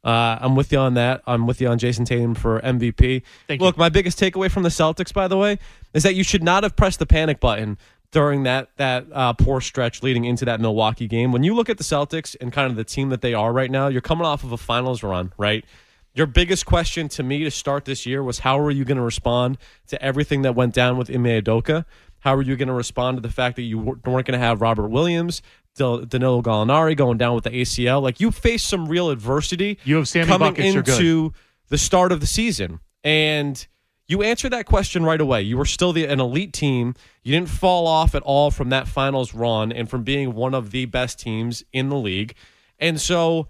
Uh, 0.04 0.38
I'm 0.42 0.56
with 0.56 0.72
you 0.72 0.80
on 0.80 0.96
that. 0.96 1.22
I'm 1.26 1.48
with 1.48 1.62
you 1.62 1.70
on 1.70 1.80
Jayson 1.80 2.06
Tatum 2.06 2.36
for 2.36 2.60
MVP. 2.62 3.22
Thank 3.48 3.62
Look, 3.62 3.78
my 3.78 3.90
biggest 3.90 4.20
takeaway 4.20 4.52
from 4.52 4.64
the 4.64 4.70
Celtics, 4.70 5.14
by 5.14 5.28
the 5.28 5.38
way, 5.38 5.60
is 5.94 6.04
that 6.04 6.16
you 6.16 6.24
should 6.24 6.44
not 6.44 6.64
have 6.64 6.76
pressed 6.76 7.00
the 7.00 7.06
panic 7.06 7.40
button 7.40 7.78
during 8.12 8.44
that 8.44 8.70
that 8.78 9.06
uh, 9.12 9.34
poor 9.34 9.60
stretch 9.60 10.04
leading 10.04 10.26
into 10.26 10.46
that 10.46 10.62
Milwaukee 10.62 11.08
game. 11.08 11.32
When 11.32 11.44
you 11.44 11.56
look 11.56 11.70
at 11.70 11.78
the 11.78 11.84
Celtics 11.84 12.36
and 12.40 12.52
kind 12.52 12.70
of 12.70 12.76
the 12.76 12.84
team 12.84 13.10
that 13.10 13.22
they 13.22 13.34
are 13.34 13.52
right 13.52 13.72
now, 13.72 13.88
you're 13.88 14.02
coming 14.02 14.26
off 14.26 14.44
of 14.44 14.52
a 14.52 14.58
finals 14.58 15.04
run, 15.04 15.34
right? 15.38 15.66
Your 16.14 16.28
biggest 16.28 16.66
question 16.66 17.10
to 17.10 17.24
me 17.24 17.44
to 17.44 17.50
start 17.50 17.86
this 17.86 18.06
year 18.06 18.22
was 18.22 18.40
how 18.40 18.60
are 18.60 18.70
you 18.70 18.86
going 18.86 18.98
to 18.98 19.04
respond 19.04 19.58
to 19.88 20.02
everything 20.02 20.44
that 20.44 20.54
went 20.54 20.74
down 20.74 20.98
with 20.98 21.10
Ime 21.10 21.24
Udoka? 21.24 21.86
How 22.20 22.36
are 22.36 22.42
you 22.42 22.56
going 22.56 22.68
to 22.68 22.74
respond 22.74 23.18
to 23.18 23.22
the 23.22 23.34
fact 23.34 23.56
that 23.56 23.64
you 23.64 23.80
weren't 23.80 24.04
going 24.04 24.26
to 24.26 24.38
have 24.38 24.62
Robert 24.62 24.90
Williams, 24.90 25.42
Danilo 25.76 26.42
Gallinari 26.42 26.96
going 26.96 27.18
down 27.18 27.36
with 27.36 27.44
the 27.46 27.50
ACL? 27.50 28.02
Like 28.02 28.20
you 28.20 28.32
faced 28.32 28.68
some 28.68 28.88
real 28.88 29.10
adversity. 29.10 29.80
You 29.84 29.98
have 29.98 30.08
Sammy 30.08 30.28
coming 30.28 30.54
Buckets, 30.54 30.76
into 30.76 31.34
the 31.70 31.78
start 31.78 32.12
of 32.12 32.20
the 32.20 32.28
season, 32.28 32.80
and 33.04 33.66
you 34.08 34.22
answered 34.22 34.50
that 34.52 34.66
question 34.66 35.04
right 35.04 35.20
away. 35.20 35.42
You 35.42 35.58
were 35.58 35.66
still 35.66 35.94
the, 35.94 36.06
an 36.06 36.20
elite 36.20 36.54
team. 36.54 36.94
You 37.24 37.32
didn't 37.34 37.50
fall 37.50 37.88
off 37.88 38.16
at 38.16 38.22
all 38.24 38.52
from 38.52 38.70
that 38.70 38.88
finals 38.88 39.34
run 39.34 39.72
and 39.72 39.90
from 39.90 40.04
being 40.04 40.34
one 40.34 40.54
of 40.54 40.72
the 40.72 40.86
best 40.86 41.20
teams 41.20 41.64
in 41.72 41.90
the 41.90 41.96
league. 41.96 42.36
And 42.80 43.00
so 43.00 43.48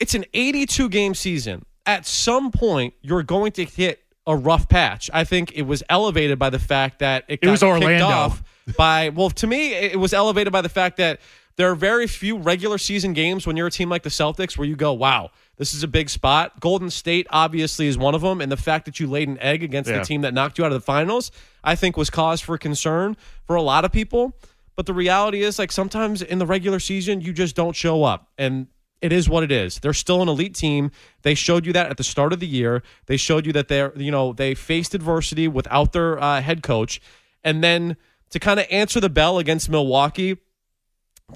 it's 0.00 0.14
an 0.14 0.24
82 0.32 0.88
game 0.88 1.14
season. 1.14 1.64
At 1.84 2.06
some 2.06 2.50
point, 2.50 2.94
you're 3.02 3.22
going 3.22 3.52
to 3.52 3.64
hit 3.64 4.02
a 4.26 4.34
rough 4.36 4.68
patch. 4.68 5.10
I 5.12 5.24
think 5.24 5.52
it 5.52 5.62
was 5.62 5.82
elevated 5.90 6.38
by 6.38 6.48
the 6.48 6.58
fact 6.58 7.00
that 7.00 7.24
it, 7.28 7.34
It 7.34 7.42
got 7.42 7.50
was 7.50 7.62
Orlando. 7.62 8.06
off 8.06 8.42
by 8.76 9.10
well, 9.10 9.30
to 9.30 9.46
me, 9.46 9.74
it 9.74 9.98
was 9.98 10.14
elevated 10.14 10.52
by 10.52 10.62
the 10.62 10.68
fact 10.68 10.96
that 10.98 11.20
there 11.56 11.70
are 11.70 11.74
very 11.74 12.06
few 12.06 12.38
regular 12.38 12.78
season 12.78 13.12
games 13.12 13.46
when 13.46 13.56
you're 13.56 13.66
a 13.66 13.70
team 13.70 13.88
like 13.88 14.02
the 14.02 14.10
Celtics 14.10 14.56
where 14.56 14.66
you 14.66 14.76
go, 14.76 14.92
"Wow, 14.92 15.30
this 15.56 15.74
is 15.74 15.82
a 15.82 15.88
big 15.88 16.08
spot." 16.08 16.60
Golden 16.60 16.90
State 16.90 17.26
obviously 17.30 17.86
is 17.86 17.98
one 17.98 18.14
of 18.14 18.22
them, 18.22 18.40
and 18.40 18.50
the 18.50 18.56
fact 18.56 18.84
that 18.86 18.98
you 19.00 19.06
laid 19.06 19.28
an 19.28 19.38
egg 19.40 19.62
against 19.62 19.90
Yeah. 19.90 19.98
the 19.98 20.04
team 20.04 20.22
that 20.22 20.32
knocked 20.34 20.58
you 20.58 20.64
out 20.64 20.72
of 20.72 20.80
the 20.80 20.84
finals, 20.84 21.30
I 21.62 21.74
think, 21.74 21.96
was 21.96 22.10
cause 22.10 22.40
for 22.40 22.56
concern 22.58 23.16
for 23.46 23.56
a 23.56 23.62
lot 23.62 23.84
of 23.84 23.92
people. 23.92 24.36
But 24.76 24.86
the 24.86 24.94
reality 24.94 25.42
is, 25.42 25.58
like 25.58 25.70
sometimes 25.70 26.22
in 26.22 26.38
the 26.38 26.46
regular 26.46 26.80
season, 26.80 27.20
you 27.20 27.32
just 27.32 27.54
don't 27.54 27.76
show 27.76 28.04
up, 28.04 28.28
and 28.38 28.68
it 29.02 29.12
is 29.12 29.28
what 29.28 29.42
it 29.42 29.52
is. 29.52 29.80
They're 29.80 29.92
still 29.92 30.22
an 30.22 30.28
elite 30.28 30.54
team. 30.54 30.90
They 31.22 31.34
showed 31.34 31.66
you 31.66 31.72
that 31.74 31.90
at 31.90 31.96
the 31.98 32.04
start 32.04 32.32
of 32.32 32.40
the 32.40 32.46
year. 32.46 32.82
They 33.06 33.16
showed 33.16 33.44
you 33.46 33.52
that 33.52 33.68
they're, 33.68 33.92
you 33.96 34.10
know, 34.10 34.32
they 34.32 34.54
faced 34.54 34.94
adversity 34.94 35.48
without 35.48 35.92
their 35.92 36.22
uh, 36.22 36.40
head 36.40 36.62
coach, 36.62 37.00
and 37.44 37.62
then 37.62 37.96
to 38.30 38.38
kind 38.38 38.58
of 38.58 38.66
answer 38.70 38.98
the 39.00 39.10
bell 39.10 39.38
against 39.38 39.68
Milwaukee 39.68 40.36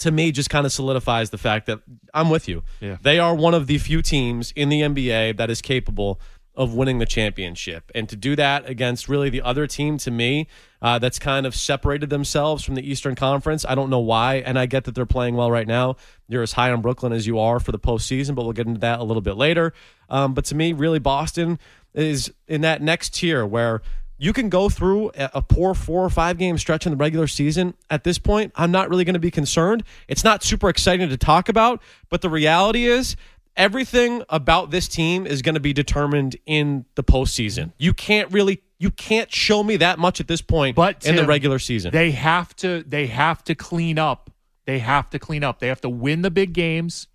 to 0.00 0.10
me 0.10 0.32
just 0.32 0.50
kind 0.50 0.66
of 0.66 0.72
solidifies 0.72 1.30
the 1.30 1.38
fact 1.38 1.66
that 1.66 1.80
I'm 2.14 2.30
with 2.30 2.48
you. 2.48 2.62
Yeah. 2.80 2.98
They 3.00 3.18
are 3.18 3.34
one 3.34 3.54
of 3.54 3.66
the 3.66 3.78
few 3.78 4.02
teams 4.02 4.52
in 4.56 4.68
the 4.68 4.82
NBA 4.82 5.36
that 5.36 5.50
is 5.50 5.62
capable 5.62 6.20
of 6.56 6.74
winning 6.74 6.98
the 6.98 7.06
championship. 7.06 7.90
And 7.94 8.08
to 8.08 8.16
do 8.16 8.34
that 8.36 8.68
against 8.68 9.08
really 9.08 9.28
the 9.28 9.42
other 9.42 9.66
team 9.66 9.98
to 9.98 10.10
me 10.10 10.48
uh, 10.80 10.98
that's 10.98 11.18
kind 11.18 11.44
of 11.44 11.54
separated 11.54 12.08
themselves 12.08 12.64
from 12.64 12.74
the 12.74 12.90
Eastern 12.90 13.14
Conference, 13.14 13.66
I 13.68 13.74
don't 13.74 13.90
know 13.90 14.00
why. 14.00 14.36
And 14.36 14.58
I 14.58 14.66
get 14.66 14.84
that 14.84 14.94
they're 14.94 15.04
playing 15.04 15.34
well 15.34 15.50
right 15.50 15.66
now. 15.66 15.96
You're 16.28 16.42
as 16.42 16.52
high 16.52 16.70
on 16.72 16.80
Brooklyn 16.80 17.12
as 17.12 17.26
you 17.26 17.38
are 17.38 17.60
for 17.60 17.72
the 17.72 17.78
postseason, 17.78 18.34
but 18.34 18.44
we'll 18.44 18.54
get 18.54 18.66
into 18.66 18.80
that 18.80 19.00
a 19.00 19.04
little 19.04 19.20
bit 19.20 19.36
later. 19.36 19.74
Um, 20.08 20.32
but 20.32 20.46
to 20.46 20.54
me, 20.54 20.72
really, 20.72 20.98
Boston 20.98 21.58
is 21.92 22.32
in 22.48 22.62
that 22.62 22.80
next 22.80 23.14
tier 23.14 23.44
where 23.44 23.82
you 24.18 24.32
can 24.32 24.48
go 24.48 24.68
through 24.68 25.10
a 25.14 25.42
poor 25.42 25.74
four 25.74 26.04
or 26.04 26.10
five 26.10 26.38
game 26.38 26.58
stretch 26.58 26.86
in 26.86 26.90
the 26.90 26.96
regular 26.96 27.26
season. 27.26 27.74
At 27.90 28.04
this 28.04 28.18
point, 28.18 28.52
I'm 28.54 28.70
not 28.70 28.88
really 28.88 29.04
going 29.04 29.14
to 29.14 29.20
be 29.20 29.30
concerned. 29.30 29.82
It's 30.08 30.24
not 30.24 30.42
super 30.42 30.68
exciting 30.68 31.08
to 31.08 31.16
talk 31.16 31.48
about, 31.48 31.82
but 32.08 32.22
the 32.22 32.30
reality 32.30 32.86
is 32.86 33.16
everything 33.56 34.22
about 34.28 34.70
this 34.70 34.88
team 34.88 35.26
is 35.26 35.42
going 35.42 35.54
to 35.54 35.60
be 35.60 35.72
determined 35.72 36.36
in 36.46 36.84
the 36.94 37.02
postseason. 37.02 37.72
You 37.78 37.94
can't 37.94 38.30
really 38.32 38.62
you 38.78 38.90
can't 38.90 39.32
show 39.32 39.62
me 39.62 39.76
that 39.78 39.98
much 39.98 40.20
at 40.20 40.28
this 40.28 40.42
point 40.42 40.76
But 40.76 41.06
in 41.06 41.16
the 41.16 41.26
regular 41.26 41.58
season. 41.58 41.92
They 41.92 42.10
have 42.12 42.54
to 42.56 42.84
they 42.86 43.06
have 43.06 43.42
to 43.44 43.54
clean 43.54 43.98
up. 43.98 44.30
They 44.66 44.78
have 44.80 45.10
to 45.10 45.18
clean 45.18 45.44
up. 45.44 45.60
They 45.60 45.68
have 45.68 45.80
to 45.82 45.88
win 45.88 46.22
the 46.22 46.30
big 46.30 46.52
games 46.52 47.06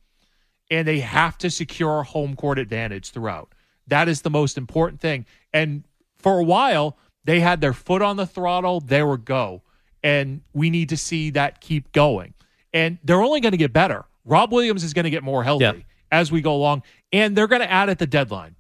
and 0.70 0.88
they 0.88 1.02
have 1.02 1.38
to 1.40 1.50
secure 1.50 2.04
home 2.04 2.36
court 2.36 2.58
advantage 2.58 3.12
throughout. 3.12 3.54
That 3.88 4.08
is 4.08 4.22
the 4.22 4.30
most 4.30 4.58
important 4.58 5.02
thing. 5.02 5.26
And 5.54 5.84
for 6.22 6.40
a 6.40 6.44
while, 6.44 6.98
they 7.26 7.40
had 7.40 7.62
their 7.62 7.74
foot 7.74 8.02
on 8.02 8.18
the 8.18 8.26
throttle, 8.26 8.80
they 8.80 9.04
were 9.04 9.18
go. 9.18 9.62
And 10.04 10.42
we 10.54 10.70
need 10.70 10.90
to 10.90 10.98
see 10.98 11.30
that 11.32 11.62
keep 11.62 11.92
going. 11.92 12.34
And 12.74 12.98
they're 13.04 13.22
only 13.22 13.40
going 13.42 13.52
to 13.52 13.58
get 13.58 13.74
better. 13.74 14.06
Rob 14.26 14.52
Williams 14.52 14.84
is 14.84 14.94
going 14.94 15.04
to 15.04 15.10
get 15.10 15.24
more 15.24 15.44
healthy 15.44 15.64
Yeah. 15.66 15.74
as 16.12 16.32
we 16.32 16.42
go 16.42 16.56
along, 16.56 16.84
and 17.12 17.36
they're 17.36 17.48
going 17.48 17.62
to 17.62 17.70
add 17.72 17.90
at 17.90 18.00
the 18.00 18.08
deadline. 18.08 18.56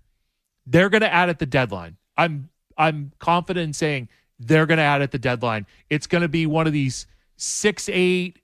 They're 0.68 0.90
going 0.90 1.02
to 1.02 1.12
add 1.14 1.30
at 1.30 1.40
the 1.40 1.46
deadline. 1.46 1.98
I'm 2.18 2.50
I'm 2.78 3.12
confident 3.20 3.64
in 3.64 3.74
saying 3.74 4.10
they're 4.40 4.66
going 4.66 4.78
to 4.80 4.84
add 4.84 5.02
at 5.02 5.12
the 5.12 5.20
deadline. 5.20 5.66
It's 5.90 6.08
going 6.08 6.22
to 6.24 6.28
be 6.28 6.46
one 6.46 6.68
of 6.68 6.74
these 6.74 7.06
six 7.38 7.90
eight 7.90 8.40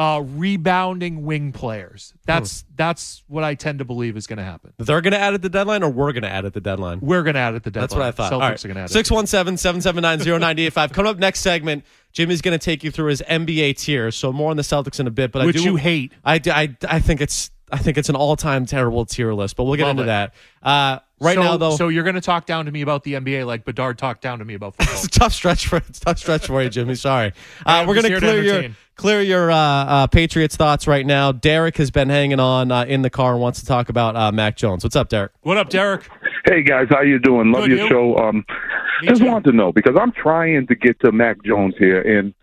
uh, 0.00 0.18
rebounding 0.22 1.26
wing 1.26 1.52
players. 1.52 2.14
That's 2.24 2.64
that's 2.74 3.22
what 3.28 3.44
I 3.44 3.54
tend 3.54 3.80
to 3.80 3.84
believe 3.84 4.16
is 4.16 4.26
going 4.26 4.38
to 4.38 4.42
happen. 4.42 4.72
They're 4.78 5.02
going 5.02 5.12
to 5.12 5.18
add 5.18 5.34
at 5.34 5.42
the 5.42 5.50
deadline, 5.50 5.82
or 5.82 5.90
we're 5.90 6.12
going 6.12 6.22
to 6.22 6.30
add 6.30 6.46
at 6.46 6.54
the 6.54 6.60
deadline. 6.62 7.00
We're 7.00 7.22
going 7.22 7.34
to 7.34 7.40
add 7.40 7.54
at 7.54 7.64
the 7.64 7.70
deadline. 7.70 7.82
That's 7.82 7.94
what 7.94 8.02
I 8.04 8.10
thought. 8.10 8.32
Celtics 8.32 8.34
All 8.34 8.40
right. 8.40 8.64
are 8.64 8.68
going 8.68 8.76
to 8.76 8.80
add. 8.80 8.90
it. 8.90 8.92
617 8.94 9.58
779 9.58 10.40
0985. 10.40 10.92
Coming 10.94 11.10
up 11.10 11.18
next 11.18 11.40
segment, 11.40 11.84
Jimmy's 12.12 12.40
going 12.40 12.58
to 12.58 12.64
take 12.64 12.82
you 12.82 12.90
through 12.90 13.10
his 13.10 13.20
NBA 13.28 13.76
tier. 13.76 14.10
So 14.10 14.32
more 14.32 14.50
on 14.50 14.56
the 14.56 14.62
Celtics 14.62 15.00
in 15.00 15.06
a 15.06 15.10
bit. 15.10 15.32
But 15.32 15.44
Which 15.44 15.56
I 15.56 15.58
do, 15.58 15.64
you 15.64 15.76
hate. 15.76 16.14
I, 16.24 16.40
I, 16.46 16.74
I 16.88 17.00
think 17.00 17.20
it's 17.20 17.50
I 17.72 17.78
think 17.78 17.98
it's 17.98 18.08
an 18.08 18.16
all 18.16 18.36
time 18.36 18.66
terrible 18.66 19.04
tier 19.06 19.32
list. 19.32 19.56
But 19.56 19.64
we'll 19.64 19.76
get 19.76 19.82
Love 19.84 19.90
into 19.92 20.02
it. 20.04 20.06
that. 20.06 20.34
Uh, 20.62 20.98
right 21.20 21.34
So- 21.34 21.42
now, 21.42 21.56
though, 21.56 21.76
so 21.76 21.88
you're 21.88 22.02
going 22.04 22.14
to 22.16 22.20
talk 22.20 22.46
down 22.46 22.66
to 22.66 22.70
me 22.72 22.82
about 22.82 23.04
the 23.04 23.14
NBA 23.14 23.46
like 23.46 23.64
Bedard 23.64 23.98
talked 23.98 24.22
down 24.22 24.38
to 24.40 24.44
me 24.44 24.54
about 24.54 24.76
football. 24.76 24.94
it's 25.04 25.04
a 25.04 25.10
tough 25.10 25.32
stretch 25.32 25.66
for 25.68 25.76
it's 25.76 25.98
a 25.98 26.04
tough 26.04 26.18
stretch 26.18 26.46
for 26.46 26.62
you, 26.62 26.68
Jimmy. 26.68 26.94
Sorry. 26.94 27.32
Uh, 27.66 27.84
we're 27.86 27.94
going 27.94 28.10
to 28.10 28.18
clear 28.18 28.42
your 28.42 28.70
clear 28.96 29.20
your 29.22 29.50
uh, 29.50 29.56
uh, 29.56 30.06
Patriots 30.06 30.56
thoughts 30.56 30.86
right 30.86 31.06
now. 31.06 31.30
Derek 31.32 31.76
has 31.76 31.90
been 31.90 32.08
hanging 32.08 32.40
on 32.40 32.70
uh, 32.72 32.84
in 32.84 33.02
the 33.02 33.10
car 33.10 33.32
and 33.32 33.40
wants 33.40 33.60
to 33.60 33.66
talk 33.66 33.88
about 33.88 34.16
uh, 34.16 34.32
Mac 34.32 34.56
Jones. 34.56 34.82
What's 34.84 34.96
up, 34.96 35.08
Derek? 35.08 35.32
What 35.42 35.56
up, 35.56 35.68
Derek? 35.70 36.08
Hey 36.46 36.62
guys, 36.62 36.86
how 36.90 37.02
you 37.02 37.18
doing? 37.18 37.52
Love 37.52 37.64
Good, 37.64 37.70
your 37.70 37.78
you? 37.80 37.88
show. 37.88 38.16
Um, 38.16 38.44
just 39.04 39.22
wanted 39.22 39.50
to 39.50 39.56
know 39.56 39.72
because 39.72 39.96
I'm 39.98 40.12
trying 40.12 40.66
to 40.66 40.74
get 40.74 40.98
to 41.00 41.12
Mac 41.12 41.42
Jones 41.44 41.74
here, 41.78 42.00
and 42.00 42.34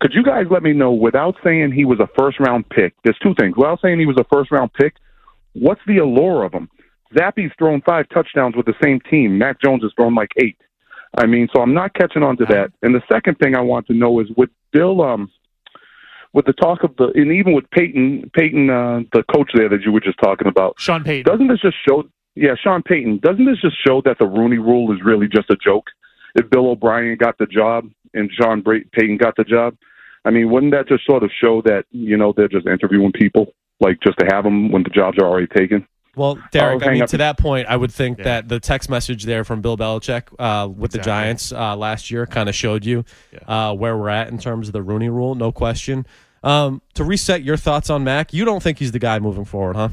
could 0.00 0.12
you 0.12 0.22
guys 0.22 0.46
let 0.50 0.62
me 0.62 0.72
know 0.72 0.92
without 0.92 1.36
saying 1.44 1.72
he 1.72 1.84
was 1.84 2.00
a 2.00 2.08
first 2.18 2.38
round 2.40 2.68
pick? 2.68 2.94
There's 3.04 3.18
two 3.22 3.34
things. 3.38 3.56
Without 3.56 3.80
saying 3.80 3.98
he 3.98 4.06
was 4.06 4.18
a 4.18 4.24
first 4.32 4.50
round 4.50 4.72
pick, 4.74 4.94
what's 5.54 5.80
the 5.86 5.98
allure 5.98 6.44
of 6.44 6.52
him? 6.52 6.68
Zappe's 7.14 7.52
thrown 7.58 7.80
five 7.82 8.08
touchdowns 8.08 8.56
with 8.56 8.66
the 8.66 8.74
same 8.82 9.00
team. 9.10 9.38
Mac 9.38 9.60
Jones 9.62 9.82
has 9.82 9.92
thrown 9.96 10.14
like 10.14 10.30
eight. 10.42 10.58
I 11.16 11.26
mean, 11.26 11.48
so 11.54 11.62
I'm 11.62 11.74
not 11.74 11.94
catching 11.94 12.22
on 12.22 12.36
to 12.38 12.44
that. 12.46 12.72
And 12.82 12.94
the 12.94 13.02
second 13.10 13.38
thing 13.38 13.54
I 13.54 13.60
want 13.60 13.86
to 13.86 13.94
know 13.94 14.20
is 14.20 14.26
with 14.36 14.50
Bill, 14.72 15.00
um, 15.00 15.30
with 16.32 16.46
the 16.46 16.52
talk 16.52 16.82
of 16.82 16.96
the, 16.96 17.12
and 17.14 17.30
even 17.30 17.52
with 17.54 17.70
Payton, 17.70 18.32
Payton, 18.34 18.68
uh, 18.68 19.00
the 19.12 19.22
coach 19.32 19.52
there 19.54 19.68
that 19.68 19.82
you 19.82 19.92
were 19.92 20.00
just 20.00 20.18
talking 20.18 20.48
about, 20.48 20.74
Sean 20.78 21.04
Payton. 21.04 21.30
doesn't 21.30 21.46
this 21.46 21.60
just 21.60 21.76
show? 21.88 22.02
Yeah, 22.34 22.56
Sean 22.60 22.82
Payton. 22.82 23.20
Doesn't 23.22 23.46
this 23.46 23.60
just 23.60 23.76
show 23.86 24.02
that 24.04 24.18
the 24.18 24.26
Rooney 24.26 24.58
Rule 24.58 24.92
is 24.92 24.98
really 25.04 25.28
just 25.28 25.48
a 25.50 25.56
joke? 25.56 25.86
If 26.34 26.50
Bill 26.50 26.66
O'Brien 26.66 27.16
got 27.16 27.38
the 27.38 27.46
job 27.46 27.88
and 28.14 28.30
Sean 28.32 28.62
Bra- 28.62 28.78
Payton 28.92 29.18
got 29.18 29.36
the 29.36 29.44
job, 29.44 29.76
I 30.24 30.30
mean, 30.30 30.50
wouldn't 30.50 30.72
that 30.72 30.88
just 30.88 31.04
sort 31.04 31.22
of 31.22 31.30
show 31.38 31.62
that 31.62 31.84
you 31.90 32.16
know 32.16 32.32
they're 32.36 32.48
just 32.48 32.66
interviewing 32.66 33.12
people, 33.12 33.52
like 33.80 33.98
just 34.02 34.18
to 34.18 34.26
have 34.32 34.44
them 34.44 34.70
when 34.72 34.82
the 34.82 34.90
jobs 34.90 35.18
are 35.18 35.26
already 35.26 35.48
taken? 35.48 35.86
Well, 36.16 36.38
Derek, 36.52 36.82
I'll 36.82 36.88
I 36.88 36.92
mean, 36.92 37.02
up. 37.02 37.08
to 37.10 37.18
that 37.18 37.38
point, 37.38 37.66
I 37.68 37.76
would 37.76 37.92
think 37.92 38.18
that 38.18 38.48
the 38.48 38.60
text 38.60 38.88
message 38.88 39.24
there 39.24 39.42
from 39.42 39.60
Bill 39.60 39.76
Belichick 39.76 40.28
uh, 40.38 40.68
with 40.68 40.92
the 40.92 40.98
Giants 40.98 41.50
uh, 41.50 41.76
last 41.76 42.10
year 42.10 42.24
kind 42.24 42.48
of 42.48 42.54
showed 42.54 42.84
you 42.84 43.04
uh, 43.46 43.74
where 43.74 43.96
we're 43.96 44.10
at 44.10 44.28
in 44.28 44.38
terms 44.38 44.68
of 44.68 44.72
the 44.72 44.82
Rooney 44.82 45.08
Rule, 45.08 45.34
no 45.34 45.50
question. 45.50 46.06
Um, 46.44 46.82
to 46.94 47.04
reset 47.04 47.42
your 47.42 47.56
thoughts 47.56 47.90
on 47.90 48.04
Mac, 48.04 48.32
you 48.32 48.44
don't 48.44 48.62
think 48.62 48.78
he's 48.78 48.92
the 48.92 48.98
guy 48.98 49.18
moving 49.18 49.44
forward, 49.44 49.76
huh? 49.76 49.88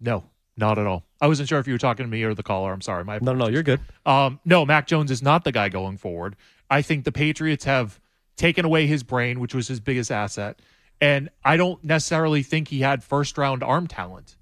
No, 0.00 0.24
not 0.56 0.78
at 0.78 0.86
all. 0.86 1.04
I 1.20 1.26
wasn't 1.26 1.48
sure 1.48 1.58
if 1.58 1.66
you 1.66 1.74
were 1.74 1.78
talking 1.78 2.04
to 2.04 2.10
me 2.10 2.22
or 2.22 2.34
the 2.34 2.42
caller. 2.42 2.72
I'm 2.72 2.80
sorry. 2.80 3.04
My 3.04 3.18
No, 3.20 3.34
no, 3.34 3.48
you're 3.48 3.62
good. 3.62 3.80
Um, 4.06 4.40
no, 4.44 4.64
Mac 4.64 4.86
Jones 4.86 5.10
is 5.10 5.22
not 5.22 5.44
the 5.44 5.52
guy 5.52 5.68
going 5.68 5.98
forward. 5.98 6.36
I 6.70 6.82
think 6.82 7.04
the 7.04 7.12
Patriots 7.12 7.64
have 7.64 8.00
taken 8.36 8.64
away 8.64 8.86
his 8.86 9.02
brain, 9.02 9.38
which 9.38 9.54
was 9.54 9.68
his 9.68 9.80
biggest 9.80 10.10
asset. 10.10 10.60
And 11.00 11.28
I 11.44 11.56
don't 11.56 11.82
necessarily 11.84 12.42
think 12.42 12.68
he 12.68 12.80
had 12.80 13.02
first 13.02 13.36
round 13.36 13.62
arm 13.62 13.86
talent. 13.86 14.36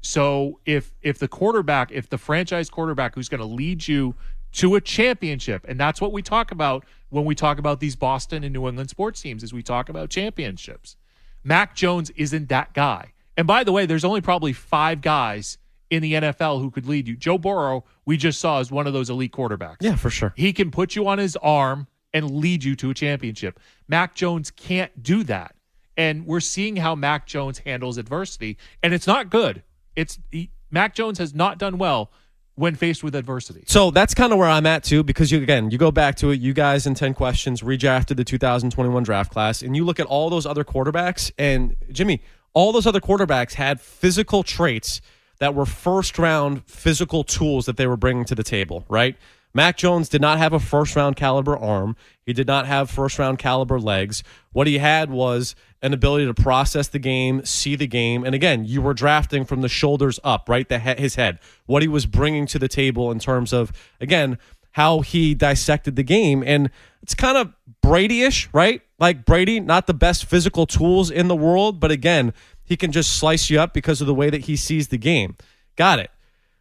So 0.00 0.60
if 0.66 0.92
if 1.02 1.18
the 1.18 1.28
quarterback, 1.28 1.90
if 1.92 2.08
the 2.08 2.18
franchise 2.18 2.68
quarterback 2.68 3.14
who's 3.14 3.28
going 3.28 3.40
to 3.40 3.46
lead 3.46 3.86
you 3.86 4.14
to 4.54 4.74
a 4.74 4.80
championship, 4.80 5.64
and 5.66 5.78
that's 5.78 6.00
what 6.00 6.12
we 6.12 6.22
talk 6.22 6.50
about 6.50 6.84
when 7.08 7.24
we 7.24 7.34
talk 7.34 7.58
about 7.58 7.80
these 7.80 7.96
Boston 7.96 8.42
and 8.44 8.52
New 8.52 8.66
England 8.68 8.90
sports 8.90 9.22
teams, 9.22 9.42
is 9.42 9.52
we 9.52 9.62
talk 9.62 9.88
about 9.88 10.10
championships. 10.10 10.96
Mac 11.44 11.74
Jones 11.74 12.10
isn't 12.10 12.48
that 12.48 12.74
guy. 12.74 13.12
And 13.36 13.46
by 13.46 13.64
the 13.64 13.72
way, 13.72 13.86
there's 13.86 14.04
only 14.04 14.20
probably 14.20 14.52
five 14.52 15.00
guys 15.00 15.58
in 15.92 16.00
the 16.00 16.14
NFL 16.14 16.62
who 16.62 16.70
could 16.70 16.86
lead 16.86 17.06
you. 17.06 17.14
Joe 17.14 17.36
Burrow, 17.36 17.84
we 18.06 18.16
just 18.16 18.40
saw, 18.40 18.60
is 18.60 18.70
one 18.72 18.86
of 18.86 18.94
those 18.94 19.10
elite 19.10 19.32
quarterbacks. 19.32 19.76
Yeah, 19.80 19.94
for 19.94 20.08
sure. 20.08 20.32
He 20.34 20.54
can 20.54 20.70
put 20.70 20.96
you 20.96 21.06
on 21.06 21.18
his 21.18 21.36
arm 21.36 21.86
and 22.14 22.30
lead 22.30 22.64
you 22.64 22.74
to 22.76 22.88
a 22.88 22.94
championship. 22.94 23.60
Mac 23.88 24.14
Jones 24.14 24.50
can't 24.50 25.02
do 25.02 25.22
that. 25.24 25.54
And 25.98 26.26
we're 26.26 26.40
seeing 26.40 26.76
how 26.76 26.94
Mac 26.94 27.26
Jones 27.26 27.58
handles 27.58 27.98
adversity, 27.98 28.56
and 28.82 28.94
it's 28.94 29.06
not 29.06 29.28
good. 29.28 29.62
It's 29.94 30.18
he, 30.30 30.50
Mac 30.70 30.94
Jones 30.94 31.18
has 31.18 31.34
not 31.34 31.58
done 31.58 31.76
well 31.76 32.10
when 32.54 32.74
faced 32.74 33.04
with 33.04 33.14
adversity. 33.14 33.64
So 33.66 33.90
that's 33.90 34.14
kind 34.14 34.32
of 34.32 34.38
where 34.38 34.48
I'm 34.48 34.64
at 34.64 34.84
too, 34.84 35.02
because 35.02 35.30
you 35.30 35.42
again, 35.42 35.70
you 35.70 35.76
go 35.76 35.90
back 35.90 36.16
to 36.16 36.30
it. 36.30 36.40
You 36.40 36.54
guys 36.54 36.86
in 36.86 36.94
ten 36.94 37.12
questions 37.12 37.60
redrafted 37.60 38.16
the 38.16 38.24
2021 38.24 39.02
draft 39.02 39.30
class, 39.30 39.60
and 39.60 39.76
you 39.76 39.84
look 39.84 40.00
at 40.00 40.06
all 40.06 40.30
those 40.30 40.46
other 40.46 40.64
quarterbacks. 40.64 41.30
And 41.36 41.76
Jimmy, 41.90 42.22
all 42.54 42.72
those 42.72 42.86
other 42.86 43.00
quarterbacks 43.00 43.52
had 43.52 43.78
physical 43.78 44.42
traits 44.42 45.02
that 45.42 45.56
were 45.56 45.66
first 45.66 46.20
round 46.20 46.64
physical 46.66 47.24
tools 47.24 47.66
that 47.66 47.76
they 47.76 47.88
were 47.88 47.96
bringing 47.96 48.24
to 48.24 48.34
the 48.36 48.44
table. 48.44 48.84
Right? 48.88 49.16
Mac 49.52 49.76
Jones 49.76 50.08
did 50.08 50.20
not 50.20 50.38
have 50.38 50.52
a 50.52 50.60
first 50.60 50.94
round 50.94 51.16
caliber 51.16 51.56
arm. 51.56 51.96
He 52.24 52.32
did 52.32 52.46
not 52.46 52.66
have 52.66 52.88
first 52.88 53.18
round 53.18 53.40
caliber 53.40 53.80
legs. 53.80 54.22
What 54.52 54.68
he 54.68 54.78
had 54.78 55.10
was 55.10 55.56
an 55.82 55.92
ability 55.92 56.26
to 56.26 56.32
process 56.32 56.86
the 56.86 57.00
game, 57.00 57.44
see 57.44 57.74
the 57.74 57.88
game, 57.88 58.22
and 58.24 58.36
again, 58.36 58.64
you 58.64 58.80
were 58.80 58.94
drafting 58.94 59.44
from 59.44 59.62
the 59.62 59.68
shoulders 59.68 60.20
up, 60.22 60.48
right? 60.48 60.68
The 60.68 60.78
he- 60.78 61.02
his 61.02 61.16
head, 61.16 61.40
what 61.66 61.82
he 61.82 61.88
was 61.88 62.06
bringing 62.06 62.46
to 62.46 62.60
the 62.60 62.68
table 62.68 63.10
in 63.10 63.18
terms 63.18 63.52
of 63.52 63.72
again 64.00 64.38
how 64.72 65.00
he 65.00 65.34
dissected 65.34 65.96
the 65.96 66.02
game, 66.02 66.42
and 66.46 66.70
it's 67.02 67.14
kind 67.14 67.36
of 67.36 67.52
Brady-ish, 67.82 68.48
right? 68.52 68.82
Like 68.98 69.24
Brady, 69.24 69.60
not 69.60 69.86
the 69.86 69.94
best 69.94 70.24
physical 70.24 70.66
tools 70.66 71.10
in 71.10 71.28
the 71.28 71.36
world, 71.36 71.80
but 71.80 71.90
again, 71.90 72.32
he 72.62 72.76
can 72.76 72.92
just 72.92 73.16
slice 73.16 73.50
you 73.50 73.60
up 73.60 73.74
because 73.74 74.00
of 74.00 74.06
the 74.06 74.14
way 74.14 74.30
that 74.30 74.42
he 74.42 74.56
sees 74.56 74.88
the 74.88 74.98
game. 74.98 75.36
Got 75.76 75.98
it. 75.98 76.10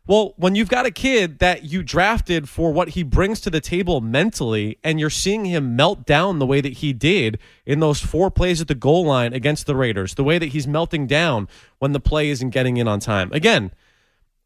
Well, 0.07 0.33
when 0.35 0.55
you've 0.55 0.67
got 0.67 0.87
a 0.87 0.91
kid 0.91 1.39
that 1.39 1.63
you 1.63 1.83
drafted 1.83 2.49
for 2.49 2.73
what 2.73 2.89
he 2.89 3.03
brings 3.03 3.39
to 3.41 3.51
the 3.51 3.61
table 3.61 4.01
mentally, 4.01 4.79
and 4.83 4.99
you're 4.99 5.11
seeing 5.11 5.45
him 5.45 5.75
melt 5.75 6.05
down 6.05 6.39
the 6.39 6.45
way 6.45 6.59
that 6.59 6.73
he 6.73 6.91
did 6.91 7.37
in 7.67 7.79
those 7.79 7.99
four 7.99 8.31
plays 8.31 8.59
at 8.59 8.67
the 8.67 8.75
goal 8.75 9.05
line 9.05 9.31
against 9.31 9.67
the 9.67 9.75
Raiders, 9.75 10.15
the 10.15 10.23
way 10.23 10.39
that 10.39 10.47
he's 10.47 10.67
melting 10.67 11.05
down 11.05 11.47
when 11.77 11.91
the 11.91 11.99
play 11.99 12.29
isn't 12.29 12.49
getting 12.49 12.77
in 12.77 12.87
on 12.87 12.99
time. 12.99 13.31
Again, 13.31 13.71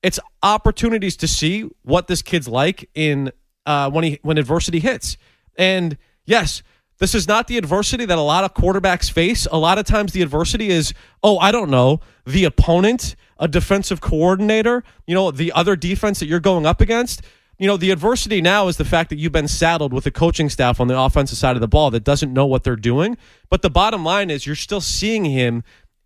it's 0.03 0.19
opportunities 0.43 1.15
to 1.17 1.27
see 1.27 1.69
what 1.83 2.07
this 2.07 2.21
kid's 2.21 2.49
like 2.49 2.89
in 2.93 3.31
uh, 3.65 3.89
when 3.89 4.03
he 4.03 4.19
when 4.21 4.37
adversity 4.37 4.79
hits. 4.79 5.17
And 5.57 5.97
yes, 6.25 6.63
This 6.97 7.13
is 7.13 7.27
not 7.27 7.47
the 7.47 7.57
adversity 7.57 8.05
that 8.05 8.17
a 8.17 8.21
lot 8.21 8.45
of 8.45 8.53
quarterbacks 8.53 9.11
face. 9.11 9.45
A 9.51 9.57
lot 9.57 9.77
of 9.77 9.85
times 9.85 10.13
the 10.13 10.21
adversity 10.21 10.69
is, 10.69 10.93
oh, 11.21 11.37
I 11.39 11.51
don't 11.51 11.69
know, 11.69 11.99
the 12.25 12.45
opponent, 12.45 13.15
a 13.37 13.47
defensive 13.49 13.99
coordinator, 13.99 14.83
you 15.05 15.13
know, 15.13 15.29
the 15.29 15.51
other 15.51 15.75
defense 15.75 16.19
that 16.19 16.27
you're 16.27 16.39
going 16.39 16.65
up 16.65 16.79
against. 16.79 17.21
You 17.57 17.67
know, 17.67 17.75
the 17.77 17.91
adversity 17.91 18.41
now 18.41 18.67
is 18.67 18.77
the 18.77 18.85
fact 18.85 19.09
that 19.09 19.17
you've 19.17 19.31
been 19.33 19.47
saddled 19.47 19.93
with 19.93 20.05
a 20.05 20.11
coaching 20.11 20.49
staff 20.49 20.79
on 20.79 20.87
the 20.87 20.97
offensive 20.97 21.37
side 21.37 21.55
of 21.55 21.61
the 21.61 21.67
ball 21.67 21.91
that 21.91 22.03
doesn't 22.03 22.33
know 22.33 22.45
what 22.45 22.63
they're 22.63 22.75
doing. 22.77 23.17
But 23.49 23.61
the 23.61 23.69
bottom 23.69 24.03
line 24.05 24.29
is 24.29 24.45
you're 24.45 24.55
still 24.55 24.81
seeing 24.81 25.25
him 25.25 25.63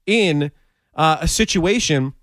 in 0.08 0.52
uh, 0.96 1.18
a 1.22 1.28
situation 1.28 2.14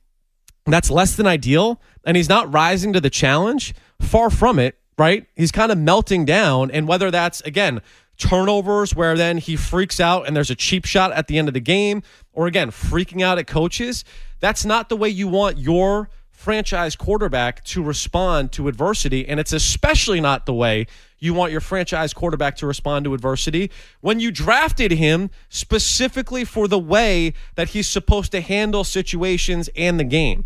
that's 0.65 0.91
less 0.91 1.15
than 1.15 1.27
ideal, 1.27 1.81
and 2.05 2.17
he's 2.17 2.29
not 2.29 2.53
rising 2.53 2.93
to 2.93 3.01
the 3.01 3.11
challenge. 3.11 3.75
Far 4.01 4.31
from 4.31 4.59
it, 4.59 4.77
right? 4.99 5.27
He's 5.35 5.53
kind 5.53 5.71
of 5.71 5.79
melting 5.79 6.25
down. 6.25 6.71
And 6.71 6.89
whether 6.89 7.11
that's, 7.11 7.41
again, 7.43 7.81
turnovers 8.19 8.95
where 8.95 9.17
then 9.17 9.39
he 9.39 9.57
freaks 9.57 10.01
out 10.01 10.27
and 10.27 10.35
there's 10.35 10.51
a 10.51 10.55
cheap 10.55 10.85
shot 10.85 11.13
at 11.13 11.27
the 11.27 11.39
end 11.39 11.49
of 11.49 11.55
the 11.55 11.61
game, 11.61 12.03
or 12.33 12.47
again, 12.47 12.71
freaking 12.71 13.23
out 13.23 13.39
at 13.39 13.47
coaches, 13.47 14.05
that's 14.41 14.65
not 14.65 14.89
the 14.89 14.97
way 14.97 15.09
you 15.09 15.29
want 15.29 15.59
your 15.59 16.09
franchise 16.31 16.97
quarterback 16.97 17.65
to 17.65 17.83
respond 17.83 18.53
to 18.53 18.69
adversity. 18.69 19.27
And 19.27 19.41
it's 19.41 19.53
especially 19.53 20.21
not 20.21 20.47
the 20.47 20.55
way 20.55 20.87
you 21.19 21.33
want 21.33 21.51
your 21.51 21.63
franchise 21.63 22.13
quarterback 22.13 22.57
to 22.57 22.67
respond 22.67 23.05
to 23.05 23.15
adversity 23.15 23.71
when 24.01 24.21
you 24.21 24.31
drafted 24.31 24.93
him 24.93 25.31
specifically 25.49 26.45
for 26.45 26.69
the 26.69 26.79
way 26.79 27.33
that 27.55 27.71
he's 27.71 27.89
supposed 27.89 28.33
to 28.33 28.41
handle 28.41 28.85
situations 28.85 29.71
and 29.77 29.99
the 29.99 30.05
game. 30.05 30.45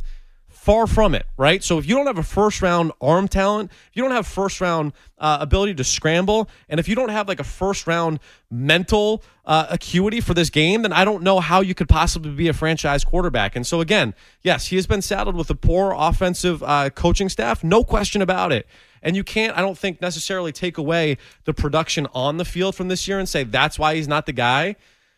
Far 0.61 0.87
from 0.87 1.15
it, 1.15 1.25
right? 1.39 1.65
So 1.65 1.79
if 1.79 1.89
you 1.89 1.95
don't 1.97 2.07
have 2.07 2.19
a 2.19 2.23
first 2.23 2.61
round 2.61 2.93
arm 3.01 3.29
talent, 3.29 3.73
if 3.73 3.97
you 3.97 4.03
don't 4.03 4.13
have 4.13 4.27
first 4.27 4.61
round 4.61 4.93
uh, 5.17 5.39
ability 5.41 5.73
to 5.77 5.85
scramble, 5.85 6.51
and 6.69 6.79
if 6.79 6.87
you 6.87 6.95
don't 6.95 7.09
have 7.09 7.29
like 7.29 7.41
a 7.41 7.45
first 7.45 7.87
round 7.87 8.21
mental 8.51 9.23
uh, 9.47 9.69
acuity 9.71 10.21
for 10.21 10.35
this 10.35 10.51
game, 10.51 10.83
then 10.83 10.93
I 10.93 11.07
don't 11.07 11.23
know 11.23 11.41
how 11.41 11.63
you 11.63 11.75
could 11.75 11.89
possibly 11.89 12.31
be 12.33 12.49
a 12.49 12.53
franchise 12.53 13.05
quarterback. 13.05 13.57
And 13.57 13.67
so 13.67 13.81
again, 13.81 14.15
yes, 14.43 14.67
he 14.67 14.77
has 14.77 14.87
been 14.87 15.01
saddled 15.01 15.35
with 15.35 15.49
a 15.49 15.55
poor 15.55 15.95
offensive 15.97 16.63
uh, 16.63 16.91
coaching 16.91 17.31
staff, 17.31 17.65
no 17.65 17.83
question 17.83 18.21
about 18.21 18.53
it. 18.53 18.67
And 19.03 19.17
you 19.17 19.25
can't, 19.25 19.57
I 19.57 19.63
don't 19.63 19.79
think, 19.79 20.03
necessarily 20.03 20.53
take 20.53 20.77
away 20.77 21.17
the 21.45 21.55
production 21.55 22.07
on 22.13 22.37
the 22.37 22.45
field 22.45 22.75
from 22.75 22.89
this 22.89 23.09
year 23.09 23.19
and 23.19 23.27
say 23.27 23.45
that's 23.45 23.79
why 23.79 23.95
he's 23.95 24.09
not 24.09 24.27
the 24.27 24.35
guy. 24.35 24.77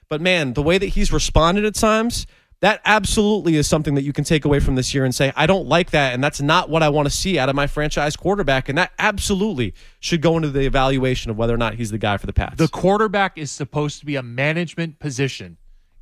But 0.08 0.20
man, 0.20 0.52
the 0.52 0.62
way 0.62 0.78
that 0.78 0.90
he's 0.90 1.10
responded 1.10 1.64
at 1.64 1.74
times, 1.74 2.28
that 2.62 2.80
absolutely 2.84 3.56
is 3.56 3.68
something 3.68 3.94
that 3.96 4.02
you 4.02 4.12
can 4.12 4.24
take 4.24 4.44
away 4.44 4.58
from 4.60 4.76
this 4.76 4.94
year 4.94 5.04
and 5.04 5.14
say, 5.14 5.32
I 5.36 5.46
don't 5.46 5.66
like 5.66 5.90
that. 5.90 6.14
And 6.14 6.22
that's 6.24 6.40
not 6.40 6.70
what 6.70 6.82
I 6.82 6.88
want 6.88 7.06
to 7.06 7.14
see 7.14 7.38
out 7.38 7.48
of 7.48 7.54
my 7.56 7.66
franchise 7.66 8.16
quarterback. 8.16 8.68
And 8.68 8.78
that 8.78 8.92
absolutely 8.98 9.74
should 10.00 10.20
go 10.22 10.36
into 10.36 10.48
the 10.48 10.60
evaluation 10.64 11.30
of 11.30 11.36
whether 11.36 11.52
or 11.52 11.58
not 11.58 11.74
he's 11.74 11.90
the 11.90 11.98
guy 11.98 12.16
for 12.16 12.26
the 12.26 12.32
Pats. 12.32 12.56
The 12.56 12.68
quarterback 12.68 13.36
is 13.36 13.50
supposed 13.50 13.98
to 14.00 14.06
be 14.06 14.16
a 14.16 14.22
management 14.22 14.98
position, 15.00 15.56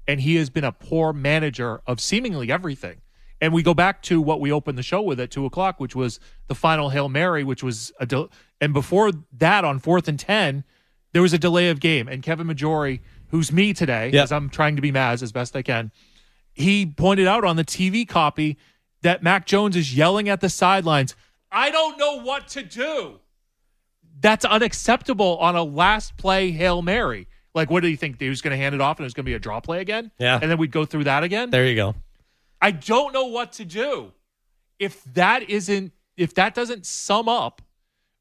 and 0.07 0.21
he 0.21 0.37
has 0.37 0.51
been 0.51 0.65
a 0.65 0.73
poor 0.73 1.13
manager 1.13 1.81
of 1.87 1.99
seemingly 2.01 2.53
everything. 2.53 3.01
And 3.41 3.55
we 3.55 3.63
go 3.63 3.73
back 3.73 4.03
to 4.03 4.21
what 4.21 4.39
we 4.39 4.53
opened 4.53 4.77
the 4.77 4.83
show 4.83 5.01
with 5.01 5.19
at 5.19 5.31
two 5.31 5.47
o'clock, 5.47 5.81
which 5.81 5.97
was 5.97 6.21
the 6.49 6.55
final 6.55 6.91
Hail 6.91 7.09
Mary, 7.09 7.43
which 7.43 7.63
was 7.63 7.91
a, 7.99 8.05
del- 8.05 8.31
and 8.61 8.75
before 8.75 9.13
that 9.39 9.65
on 9.65 9.79
fourth 9.79 10.09
and 10.09 10.21
10, 10.21 10.63
there 11.13 11.23
was 11.23 11.33
a 11.33 11.39
delay 11.39 11.71
of 11.71 11.81
game. 11.81 12.07
And 12.07 12.23
Kevin 12.23 12.47
Majori, 12.47 13.01
who's 13.29 13.51
me 13.51 13.73
today, 13.73 14.11
Yep. 14.13 14.25
as 14.25 14.31
I'm 14.33 14.51
trying 14.51 14.77
to 14.77 14.83
be 14.83 14.93
Maz 14.93 15.23
as 15.23 15.33
best 15.33 15.57
I 15.57 15.63
can, 15.63 15.91
he 16.53 16.87
pointed 16.87 17.27
out 17.27 17.45
on 17.45 17.57
the 17.57 17.65
TV 17.65 18.07
copy 18.07 18.59
that 19.03 19.23
Mac 19.23 19.47
Jones 19.47 19.77
is 19.77 19.97
yelling 19.97 20.29
at 20.29 20.41
the 20.41 20.49
sidelines, 20.49 21.15
I 21.51 21.71
don't 21.71 21.99
know 21.99 22.23
what 22.23 22.49
to 22.49 22.63
do. 22.63 23.21
That's 24.21 24.45
unacceptable 24.45 25.39
on 25.39 25.57
a 25.57 25.63
last 25.63 26.17
play 26.17 26.51
Hail 26.51 26.83
Mary. 26.83 27.27
Like, 27.55 27.71
what 27.71 27.83
do 27.83 27.89
you 27.89 27.97
think? 27.97 28.21
He 28.21 28.29
was 28.29 28.43
going 28.43 28.53
to 28.53 28.57
hand 28.57 28.75
it 28.75 28.81
off 28.81 28.99
and 28.99 29.05
it 29.05 29.07
was 29.07 29.15
going 29.15 29.25
to 29.25 29.31
be 29.31 29.35
a 29.35 29.39
draw 29.39 29.61
play 29.61 29.81
again? 29.81 30.11
Yeah. 30.19 30.39
And 30.41 30.51
then 30.51 30.59
we'd 30.59 30.71
go 30.71 30.85
through 30.85 31.05
that 31.05 31.23
again? 31.23 31.51
there 31.51 31.67
you 31.67 31.75
go. 31.75 31.95
I 32.61 32.71
don't 32.71 33.13
know 33.13 33.27
what 33.27 33.53
to 33.53 33.65
do. 33.65 34.13
If 34.79 35.03
that 35.15 35.49
isn't, 35.49 35.93
if 36.17 36.35
that 36.35 36.55
doesn't 36.55 36.87
sum 36.87 37.29
up 37.29 37.63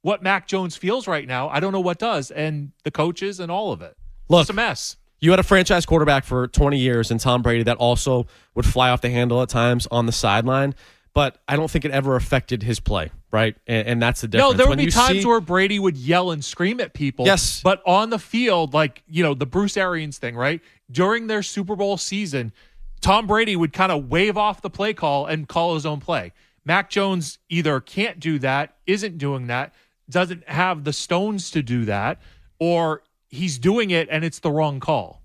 what 0.01 0.23
Mac 0.23 0.47
Jones 0.47 0.77
feels 0.77 1.07
right 1.07 1.27
now, 1.27 1.49
I 1.49 1.59
don't 1.59 1.73
know 1.73 1.81
what 1.81 1.99
does. 1.99 2.31
And 2.31 2.71
the 2.83 2.91
coaches 2.91 3.39
and 3.39 3.51
all 3.51 3.71
of 3.71 3.81
it. 3.81 3.95
Look, 4.29 4.41
it's 4.41 4.49
a 4.49 4.53
mess. 4.53 4.95
You 5.21 5.31
had 5.31 5.39
a 5.39 5.43
franchise 5.43 5.85
quarterback 5.85 6.23
for 6.23 6.47
20 6.47 6.77
years 6.77 7.11
and 7.11 7.19
Tom 7.19 7.41
Brady 7.41 7.63
that 7.63 7.77
also 7.77 8.27
would 8.55 8.65
fly 8.65 8.89
off 8.89 9.01
the 9.01 9.09
handle 9.09 9.41
at 9.41 9.49
times 9.49 9.87
on 9.91 10.05
the 10.05 10.11
sideline, 10.11 10.75
but 11.13 11.39
I 11.47 11.55
don't 11.55 11.69
think 11.69 11.83
it 11.85 11.91
ever 11.91 12.15
affected 12.15 12.63
his 12.63 12.79
play, 12.79 13.11
right? 13.31 13.55
And, 13.67 13.87
and 13.87 14.01
that's 14.01 14.21
the 14.21 14.27
difference. 14.29 14.51
No, 14.53 14.57
there 14.57 14.67
would 14.67 14.77
When 14.77 14.85
be 14.85 14.91
times 14.91 15.21
see- 15.21 15.25
where 15.27 15.41
Brady 15.41 15.77
would 15.79 15.97
yell 15.97 16.31
and 16.31 16.43
scream 16.43 16.79
at 16.79 16.93
people. 16.93 17.25
Yes. 17.25 17.61
But 17.61 17.81
on 17.85 18.09
the 18.11 18.19
field, 18.19 18.73
like, 18.73 19.03
you 19.07 19.21
know, 19.23 19.33
the 19.33 19.45
Bruce 19.45 19.75
Arians 19.75 20.17
thing, 20.17 20.35
right? 20.35 20.61
During 20.89 21.27
their 21.27 21.43
Super 21.43 21.75
Bowl 21.75 21.97
season, 21.97 22.53
Tom 23.01 23.27
Brady 23.27 23.55
would 23.55 23.73
kind 23.73 23.91
of 23.91 24.09
wave 24.09 24.37
off 24.37 24.61
the 24.61 24.69
play 24.69 24.93
call 24.93 25.25
and 25.25 25.47
call 25.47 25.73
his 25.75 25.85
own 25.85 25.99
play. 25.99 26.31
Mac 26.65 26.89
Jones 26.89 27.39
either 27.49 27.79
can't 27.79 28.19
do 28.19 28.39
that, 28.39 28.75
isn't 28.85 29.17
doing 29.17 29.47
that, 29.47 29.73
doesn't 30.09 30.47
have 30.47 30.83
the 30.83 30.93
stones 30.93 31.51
to 31.51 31.61
do 31.61 31.85
that, 31.85 32.21
or 32.59 33.03
he's 33.29 33.57
doing 33.57 33.91
it 33.91 34.07
and 34.11 34.25
it's 34.25 34.39
the 34.39 34.51
wrong 34.51 34.79
call. 34.79 35.21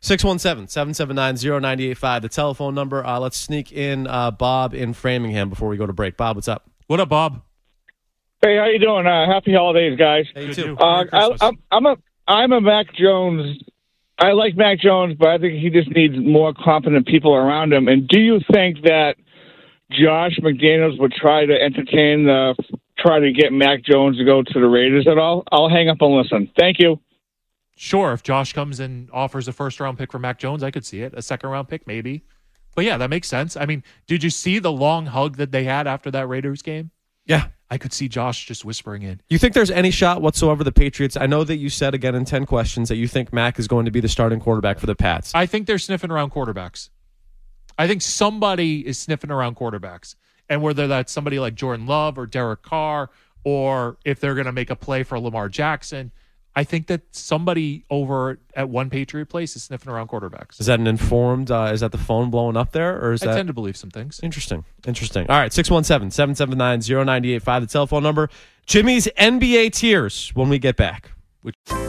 617 0.00 0.68
779 0.68 1.36
0985, 1.62 2.22
the 2.22 2.28
telephone 2.28 2.74
number. 2.74 3.04
Uh, 3.04 3.18
let's 3.18 3.38
sneak 3.38 3.72
in 3.72 4.06
uh, 4.06 4.30
Bob 4.30 4.74
in 4.74 4.92
Framingham 4.92 5.48
before 5.48 5.68
we 5.68 5.76
go 5.76 5.86
to 5.86 5.92
break. 5.92 6.16
Bob, 6.16 6.36
what's 6.36 6.48
up? 6.48 6.70
What 6.86 7.00
up, 7.00 7.08
Bob? 7.08 7.42
Hey, 8.42 8.58
how 8.58 8.66
you 8.66 8.78
doing? 8.78 9.06
Uh, 9.06 9.26
happy 9.26 9.54
holidays, 9.54 9.98
guys. 9.98 10.26
Hey, 10.34 10.48
you 10.48 10.54
too. 10.54 10.76
Uh, 10.78 11.04
I, 11.10 11.30
I'm, 11.40 11.58
I'm 11.70 11.86
a 11.86 11.96
I'm 12.28 12.52
a 12.52 12.60
Mac 12.60 12.94
Jones. 12.94 13.58
I 14.18 14.32
like 14.32 14.56
Mac 14.56 14.78
Jones, 14.78 15.16
but 15.18 15.28
I 15.28 15.38
think 15.38 15.54
he 15.54 15.70
just 15.70 15.90
needs 15.90 16.14
more 16.18 16.52
competent 16.52 17.06
people 17.06 17.34
around 17.34 17.72
him. 17.72 17.88
And 17.88 18.06
do 18.06 18.20
you 18.20 18.40
think 18.52 18.82
that 18.82 19.16
Josh 19.90 20.38
McDaniels 20.42 21.00
would 21.00 21.12
try 21.12 21.46
to 21.46 21.54
entertain 21.54 22.24
the 22.26 22.54
try 23.04 23.20
to 23.20 23.32
get 23.32 23.52
Mac 23.52 23.82
Jones 23.84 24.18
to 24.18 24.24
go 24.24 24.42
to 24.42 24.60
the 24.60 24.66
Raiders 24.66 25.06
at 25.06 25.18
all? 25.18 25.44
I'll 25.52 25.68
hang 25.68 25.88
up 25.88 25.98
and 26.00 26.14
listen. 26.14 26.50
Thank 26.58 26.78
you. 26.78 27.00
Sure, 27.76 28.12
if 28.12 28.22
Josh 28.22 28.52
comes 28.52 28.78
and 28.80 29.10
offers 29.12 29.48
a 29.48 29.52
first 29.52 29.80
round 29.80 29.98
pick 29.98 30.12
for 30.12 30.18
Mac 30.18 30.38
Jones, 30.38 30.62
I 30.62 30.70
could 30.70 30.84
see 30.84 31.02
it. 31.02 31.12
A 31.16 31.22
second 31.22 31.50
round 31.50 31.68
pick, 31.68 31.86
maybe. 31.86 32.24
But 32.74 32.84
yeah, 32.84 32.96
that 32.98 33.10
makes 33.10 33.28
sense. 33.28 33.56
I 33.56 33.66
mean, 33.66 33.82
did 34.06 34.22
you 34.22 34.30
see 34.30 34.58
the 34.58 34.72
long 34.72 35.06
hug 35.06 35.36
that 35.36 35.52
they 35.52 35.64
had 35.64 35.86
after 35.86 36.10
that 36.12 36.28
Raiders 36.28 36.62
game? 36.62 36.90
Yeah. 37.26 37.48
I 37.70 37.78
could 37.78 37.92
see 37.92 38.08
Josh 38.08 38.46
just 38.46 38.64
whispering 38.64 39.02
in. 39.02 39.20
You 39.28 39.38
think 39.38 39.54
there's 39.54 39.70
any 39.70 39.90
shot 39.90 40.22
whatsoever 40.22 40.62
the 40.62 40.70
Patriots? 40.70 41.16
I 41.16 41.26
know 41.26 41.42
that 41.44 41.56
you 41.56 41.68
said 41.68 41.94
again 41.94 42.14
in 42.14 42.24
10 42.24 42.46
questions 42.46 42.88
that 42.88 42.96
you 42.96 43.08
think 43.08 43.32
Mac 43.32 43.58
is 43.58 43.66
going 43.66 43.86
to 43.86 43.90
be 43.90 44.00
the 44.00 44.08
starting 44.08 44.38
quarterback 44.38 44.78
for 44.78 44.86
the 44.86 44.94
Pats. 44.94 45.32
I 45.34 45.46
think 45.46 45.66
they're 45.66 45.78
sniffing 45.78 46.10
around 46.10 46.30
quarterbacks. 46.30 46.90
I 47.76 47.88
think 47.88 48.02
somebody 48.02 48.86
is 48.86 48.98
sniffing 48.98 49.30
around 49.30 49.56
quarterbacks. 49.56 50.14
And 50.48 50.62
whether 50.62 50.86
that's 50.86 51.12
somebody 51.12 51.38
like 51.38 51.54
Jordan 51.54 51.86
Love 51.86 52.18
or 52.18 52.26
Derek 52.26 52.62
Carr, 52.62 53.10
or 53.44 53.98
if 54.04 54.20
they're 54.20 54.34
going 54.34 54.46
to 54.46 54.52
make 54.52 54.70
a 54.70 54.76
play 54.76 55.02
for 55.02 55.18
Lamar 55.18 55.48
Jackson, 55.48 56.12
I 56.56 56.64
think 56.64 56.86
that 56.86 57.02
somebody 57.10 57.84
over 57.90 58.38
at 58.54 58.68
one 58.68 58.88
Patriot 58.88 59.26
place 59.26 59.56
is 59.56 59.64
sniffing 59.64 59.92
around 59.92 60.08
quarterbacks. 60.08 60.60
Is 60.60 60.66
that 60.66 60.78
an 60.78 60.86
informed? 60.86 61.50
Uh, 61.50 61.70
is 61.72 61.80
that 61.80 61.90
the 61.90 61.98
phone 61.98 62.30
blowing 62.30 62.56
up 62.56 62.70
there, 62.72 62.96
or 63.04 63.12
is 63.12 63.24
I 63.24 63.26
that 63.26 63.34
tend 63.36 63.48
to 63.48 63.52
believe 63.52 63.76
some 63.76 63.90
things. 63.90 64.20
interesting? 64.22 64.64
Interesting. 64.86 65.26
All 65.28 65.36
right, 65.36 65.50
617-779-0985, 65.50 67.60
the 67.60 67.66
telephone 67.66 68.04
number. 68.04 68.30
Jimmy's 68.66 69.08
NBA 69.18 69.72
tiers 69.72 70.30
when 70.34 70.48
we 70.48 70.60
get 70.60 70.76
back. 70.76 71.10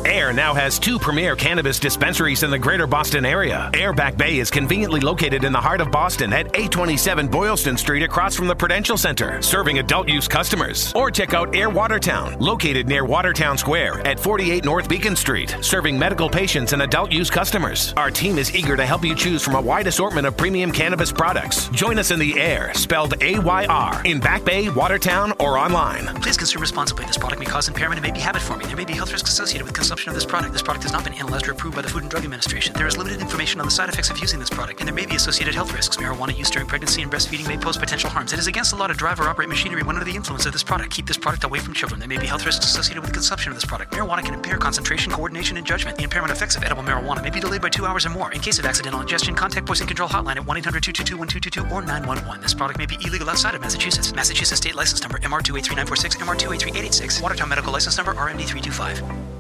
Ayr 0.05 0.33
now 0.33 0.53
has 0.53 0.77
two 0.77 0.99
premier 0.99 1.35
cannabis 1.35 1.79
dispensaries 1.79 2.43
in 2.43 2.51
the 2.51 2.59
greater 2.59 2.85
Boston 2.85 3.25
area. 3.25 3.69
Ayr 3.73 3.93
Back 3.93 4.17
Bay 4.17 4.39
is 4.39 4.51
conveniently 4.51 4.99
located 4.99 5.43
in 5.43 5.53
the 5.53 5.59
heart 5.59 5.81
of 5.81 5.91
Boston 5.91 6.33
at 6.33 6.47
827 6.47 7.27
Boylston 7.27 7.77
Street 7.77 8.03
across 8.03 8.35
from 8.35 8.47
the 8.47 8.55
Prudential 8.55 8.97
Center, 8.97 9.41
serving 9.41 9.79
adult 9.79 10.09
use 10.09 10.27
customers. 10.27 10.93
Or 10.93 11.09
check 11.09 11.33
out 11.33 11.55
Ayr 11.55 11.69
Watertown, 11.69 12.37
located 12.39 12.87
near 12.87 13.05
Watertown 13.05 13.57
Square 13.57 14.05
at 14.05 14.19
48 14.19 14.65
North 14.65 14.89
Beacon 14.89 15.15
Street, 15.15 15.55
serving 15.61 15.97
medical 15.97 16.29
patients 16.29 16.73
and 16.73 16.81
adult 16.81 17.11
use 17.11 17.29
customers. 17.29 17.93
Our 17.97 18.11
team 18.11 18.37
is 18.37 18.53
eager 18.53 18.75
to 18.75 18.85
help 18.85 19.03
you 19.03 19.15
choose 19.15 19.41
from 19.41 19.55
a 19.55 19.61
wide 19.61 19.87
assortment 19.87 20.27
of 20.27 20.35
premium 20.35 20.71
cannabis 20.71 21.11
products. 21.11 21.69
Join 21.69 21.97
us 21.97 22.11
in 22.11 22.19
the 22.19 22.39
air, 22.39 22.73
spelled 22.73 23.21
A 23.21 23.39
Y 23.39 23.65
R, 23.67 24.01
in 24.05 24.19
Back 24.19 24.43
Bay, 24.43 24.69
Watertown, 24.69 25.31
or 25.39 25.57
online. 25.57 26.07
Please 26.21 26.37
consume 26.37 26.61
responsibly. 26.61 27.05
This 27.05 27.17
product 27.17 27.39
may 27.39 27.45
cause 27.45 27.67
impairment 27.67 27.99
and 27.99 28.05
may 28.05 28.11
be 28.11 28.19
habit 28.19 28.41
forming. 28.41 28.67
There 28.67 28.77
may 28.77 28.85
be 28.85 28.93
health 28.93 29.11
risks 29.11 29.44
associated 29.45 29.65
with 29.65 29.75
consumption 29.75 30.09
of 30.09 30.15
this 30.15 30.25
product. 30.25 30.53
This 30.53 30.63
product 30.63 30.81
has 30.85 30.91
not 30.91 31.03
been 31.03 31.13
analyzed 31.13 31.47
or 31.47 31.51
approved 31.51 31.75
by 31.75 31.83
the 31.83 31.87
Food 31.87 32.01
and 32.01 32.09
Drug 32.09 32.23
Administration. 32.23 32.73
There 32.73 32.87
is 32.87 32.97
limited 32.97 33.21
information 33.21 33.59
on 33.59 33.67
the 33.67 33.71
side 33.71 33.89
effects 33.89 34.09
of 34.09 34.17
using 34.17 34.39
this 34.39 34.49
product, 34.49 34.79
and 34.79 34.87
there 34.87 34.95
may 34.95 35.05
be 35.05 35.15
associated 35.15 35.53
health 35.53 35.71
risks. 35.71 35.97
Marijuana 35.97 36.35
use 36.35 36.49
during 36.49 36.67
pregnancy 36.67 37.03
and 37.03 37.11
breastfeeding 37.11 37.47
may 37.47 37.55
pose 37.55 37.77
potential 37.77 38.09
harms. 38.09 38.33
It 38.33 38.39
is 38.39 38.47
against 38.47 38.71
the 38.71 38.77
law 38.77 38.87
to 38.87 38.95
drive 38.95 39.19
or 39.19 39.29
operate 39.29 39.47
machinery 39.47 39.83
when 39.83 39.97
under 39.97 40.05
the 40.05 40.15
influence 40.15 40.47
of 40.47 40.53
this 40.53 40.63
product. 40.63 40.89
Keep 40.89 41.05
this 41.05 41.17
product 41.17 41.43
away 41.43 41.59
from 41.59 41.75
children. 41.75 41.99
There 41.99 42.09
may 42.09 42.17
be 42.17 42.25
health 42.25 42.43
risks 42.43 42.65
associated 42.65 43.01
with 43.01 43.11
the 43.11 43.13
consumption 43.13 43.51
of 43.51 43.55
this 43.55 43.65
product. 43.65 43.93
Marijuana 43.93 44.25
can 44.25 44.33
impair 44.33 44.57
concentration, 44.57 45.11
coordination, 45.11 45.57
and 45.57 45.67
judgment. 45.67 45.95
The 45.95 46.03
impairment 46.03 46.31
effects 46.31 46.55
of 46.55 46.63
edible 46.63 46.81
marijuana 46.81 47.21
may 47.21 47.29
be 47.29 47.39
delayed 47.39 47.61
by 47.61 47.69
two 47.69 47.85
hours 47.85 48.03
or 48.07 48.09
more. 48.09 48.31
In 48.31 48.41
case 48.41 48.57
of 48.57 48.65
accidental 48.65 49.01
ingestion, 49.01 49.35
contact 49.35 49.67
Poison 49.67 49.85
Control 49.85 50.09
Hotline 50.09 50.37
at 50.37 50.45
1 50.47 50.57
800 50.57 50.81
222 50.81 51.17
1222 51.17 51.61
or 51.71 51.83
911. 51.83 52.41
This 52.41 52.55
product 52.55 52.79
may 52.79 52.87
be 52.87 52.97
illegal 53.05 53.29
outside 53.29 53.53
of 53.53 53.61
Massachusetts. 53.61 54.11
Massachusetts 54.11 54.57
State 54.59 54.73
License 54.73 55.03
Number 55.03 55.19
MR283946, 55.19 56.17
MR283886, 56.17 57.21
Watertown 57.21 57.49
Medical 57.49 57.71
License 57.71 57.95
Number 57.97 58.15
RMD325. 58.15 59.34